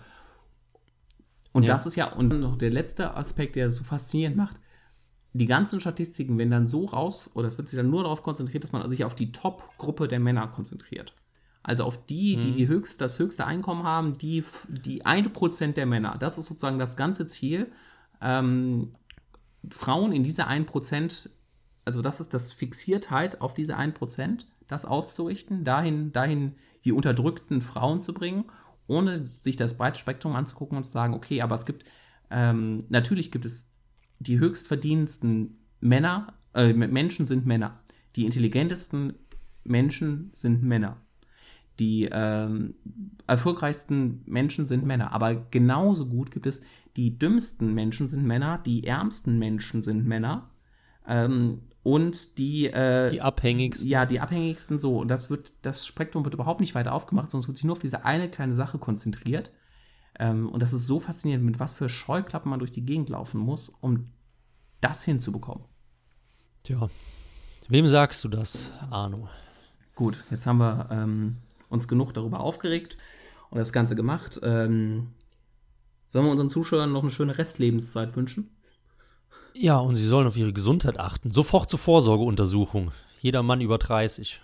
Und 1.52 1.64
ja. 1.64 1.74
das 1.74 1.84
ist 1.84 1.96
ja, 1.96 2.14
und 2.14 2.28
noch 2.28 2.56
der 2.56 2.70
letzte 2.70 3.14
Aspekt, 3.14 3.54
der 3.54 3.66
es 3.66 3.76
so 3.76 3.84
faszinierend 3.84 4.38
macht, 4.38 4.56
die 5.34 5.46
ganzen 5.46 5.82
Statistiken 5.82 6.38
werden 6.38 6.50
dann 6.50 6.66
so 6.66 6.86
raus, 6.86 7.30
oder 7.34 7.46
es 7.46 7.58
wird 7.58 7.68
sich 7.68 7.76
dann 7.76 7.90
nur 7.90 8.04
darauf 8.04 8.22
konzentriert, 8.22 8.64
dass 8.64 8.72
man 8.72 8.88
sich 8.88 9.04
auf 9.04 9.14
die 9.14 9.32
Top-Gruppe 9.32 10.08
der 10.08 10.18
Männer 10.18 10.46
konzentriert. 10.48 11.14
Also 11.68 11.84
auf 11.84 12.06
die, 12.06 12.36
die, 12.36 12.52
die 12.52 12.64
mhm. 12.64 12.70
höchst, 12.70 12.98
das 13.02 13.18
höchste 13.18 13.46
Einkommen 13.46 13.82
haben, 13.82 14.16
die, 14.16 14.42
die 14.68 15.04
1% 15.04 15.74
der 15.74 15.84
Männer. 15.84 16.16
Das 16.18 16.38
ist 16.38 16.46
sozusagen 16.46 16.78
das 16.78 16.96
ganze 16.96 17.26
Ziel. 17.26 17.70
Ähm, 18.22 18.94
Frauen 19.70 20.12
in 20.12 20.22
diese 20.22 20.48
1%, 20.48 21.28
also 21.84 22.00
das 22.00 22.20
ist 22.20 22.32
das 22.32 22.54
Fixiertheit 22.54 23.42
auf 23.42 23.52
diese 23.52 23.76
1%, 23.76 24.46
das 24.66 24.86
auszurichten, 24.86 25.62
dahin, 25.62 26.10
dahin 26.10 26.54
die 26.86 26.92
unterdrückten 26.92 27.60
Frauen 27.60 28.00
zu 28.00 28.14
bringen, 28.14 28.46
ohne 28.86 29.26
sich 29.26 29.56
das 29.56 29.76
breite 29.76 30.00
Spektrum 30.00 30.36
anzugucken 30.36 30.78
und 30.78 30.84
zu 30.84 30.92
sagen, 30.92 31.12
okay, 31.12 31.42
aber 31.42 31.54
es 31.54 31.66
gibt, 31.66 31.84
ähm, 32.30 32.82
natürlich 32.88 33.30
gibt 33.30 33.44
es 33.44 33.68
die 34.20 34.38
höchstverdienendsten 34.38 35.58
Männer, 35.80 36.32
äh, 36.54 36.72
Menschen 36.72 37.26
sind 37.26 37.44
Männer. 37.44 37.78
Die 38.16 38.24
intelligentesten 38.24 39.16
Menschen 39.64 40.30
sind 40.32 40.62
Männer 40.62 40.96
die 41.78 42.08
ähm, 42.10 42.74
erfolgreichsten 43.26 44.22
Menschen 44.26 44.66
sind 44.66 44.84
Männer. 44.84 45.12
Aber 45.12 45.34
genauso 45.34 46.06
gut 46.06 46.30
gibt 46.30 46.46
es 46.46 46.60
die 46.98 47.16
dümmsten 47.16 47.74
Menschen 47.74 48.08
sind 48.08 48.24
Männer, 48.24 48.58
die 48.58 48.84
ärmsten 48.84 49.38
Menschen 49.38 49.84
sind 49.84 50.04
Männer. 50.04 50.50
Ähm, 51.06 51.62
und 51.84 52.38
die, 52.38 52.66
äh, 52.66 53.10
die 53.10 53.20
abhängigsten. 53.20 53.88
Ja, 53.88 54.04
die 54.04 54.18
abhängigsten 54.18 54.80
so. 54.80 54.98
Und 54.98 55.08
das 55.08 55.30
wird, 55.30 55.52
das 55.62 55.86
Spektrum 55.86 56.24
wird 56.24 56.34
überhaupt 56.34 56.60
nicht 56.60 56.74
weiter 56.74 56.92
aufgemacht, 56.92 57.30
sondern 57.30 57.44
es 57.44 57.48
wird 57.48 57.56
sich 57.56 57.64
nur 57.64 57.74
auf 57.74 57.78
diese 57.78 58.04
eine 58.04 58.28
kleine 58.28 58.52
Sache 58.52 58.78
konzentriert. 58.78 59.52
Ähm, 60.18 60.48
und 60.48 60.60
das 60.60 60.72
ist 60.72 60.86
so 60.86 60.98
faszinierend, 60.98 61.44
mit 61.44 61.60
was 61.60 61.72
für 61.72 61.88
Scheuklappen 61.88 62.50
man 62.50 62.58
durch 62.58 62.72
die 62.72 62.84
Gegend 62.84 63.10
laufen 63.10 63.40
muss, 63.40 63.68
um 63.68 64.12
das 64.80 65.04
hinzubekommen. 65.04 65.64
Tja. 66.64 66.90
Wem 67.68 67.86
sagst 67.86 68.24
du 68.24 68.28
das, 68.28 68.70
Arno? 68.90 69.28
Gut, 69.94 70.24
jetzt 70.30 70.46
haben 70.46 70.58
wir 70.58 70.88
ähm, 70.90 71.36
uns 71.68 71.88
genug 71.88 72.12
darüber 72.14 72.40
aufgeregt 72.40 72.96
und 73.50 73.58
das 73.58 73.72
Ganze 73.72 73.94
gemacht. 73.94 74.40
Ähm, 74.42 75.08
sollen 76.08 76.24
wir 76.24 76.32
unseren 76.32 76.50
Zuschauern 76.50 76.92
noch 76.92 77.02
eine 77.02 77.10
schöne 77.10 77.36
Restlebenszeit 77.36 78.16
wünschen? 78.16 78.50
Ja, 79.54 79.78
und 79.78 79.96
sie 79.96 80.06
sollen 80.06 80.26
auf 80.26 80.36
ihre 80.36 80.52
Gesundheit 80.52 80.98
achten. 80.98 81.30
Sofort 81.30 81.68
zur 81.68 81.78
Vorsorgeuntersuchung. 81.78 82.92
Jeder 83.20 83.42
Mann 83.42 83.60
über 83.60 83.76
30. 83.78 84.40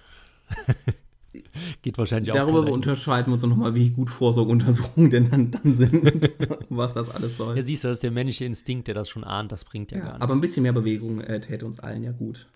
geht 1.83 1.99
wahrscheinlich 1.99 2.33
auch. 2.33 2.37
Darüber 2.37 2.71
unterscheiden 2.71 3.29
wir 3.29 3.35
uns 3.35 3.43
nochmal, 3.45 3.75
wie 3.75 3.91
gut 3.91 4.11
Vorsorgeuntersuchungen 4.11 5.11
denn 5.11 5.31
dann, 5.31 5.51
dann 5.51 5.75
sind, 5.75 6.31
was 6.69 6.95
das 6.95 7.09
alles 7.11 7.37
soll. 7.37 7.57
Ja, 7.57 7.63
siehst 7.63 7.85
du, 7.85 7.89
das 7.89 7.99
ist 7.99 8.03
der 8.03 8.11
männliche 8.11 8.45
Instinkt, 8.45 8.89
der 8.89 8.95
das 8.95 9.09
schon 9.09 9.25
ahnt, 9.25 9.53
das 9.53 9.65
bringt 9.65 9.93
ja, 9.93 9.99
gar 9.99 10.07
Ja, 10.07 10.13
nichts. 10.15 10.23
aber 10.23 10.35
ein 10.35 10.41
bisschen 10.41 10.63
mehr 10.65 10.73
Bewegung 10.73 11.21
äh, 11.21 11.41
täte 11.41 11.65
uns 11.67 11.81
allen 11.81 12.03
ja 12.03 12.13
gut. 12.13 12.47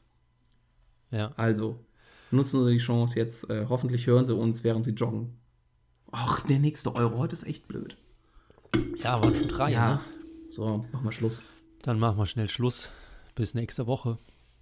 ja. 1.11 1.33
Also, 1.37 1.79
nutzen 2.31 2.65
Sie 2.65 2.73
die 2.73 2.79
Chance 2.79 3.19
jetzt. 3.19 3.49
Äh, 3.51 3.67
hoffentlich 3.69 4.07
hören 4.07 4.27
Sie 4.27 4.35
uns, 4.35 4.65
während 4.65 4.85
Sie 4.85 4.93
joggen. 4.93 5.39
Ach, 6.11 6.41
der 6.43 6.59
nächste 6.59 6.95
Euro. 6.95 7.19
Heute 7.19 7.35
ist 7.35 7.47
echt 7.47 7.69
blöd. 7.69 7.97
ja, 9.03 9.23
waren 9.23 9.35
schon 9.35 9.49
drei, 9.49 9.71
ne? 9.71 10.01
So, 10.49 10.87
machen 10.93 11.05
wir 11.05 11.13
Schluss. 11.13 11.43
Dann 11.83 11.99
machen 11.99 12.19
wir 12.19 12.27
schnell 12.27 12.49
Schluss. 12.49 12.89
Bis 13.35 13.55
nächste 13.55 13.87
Woche. 13.87 14.19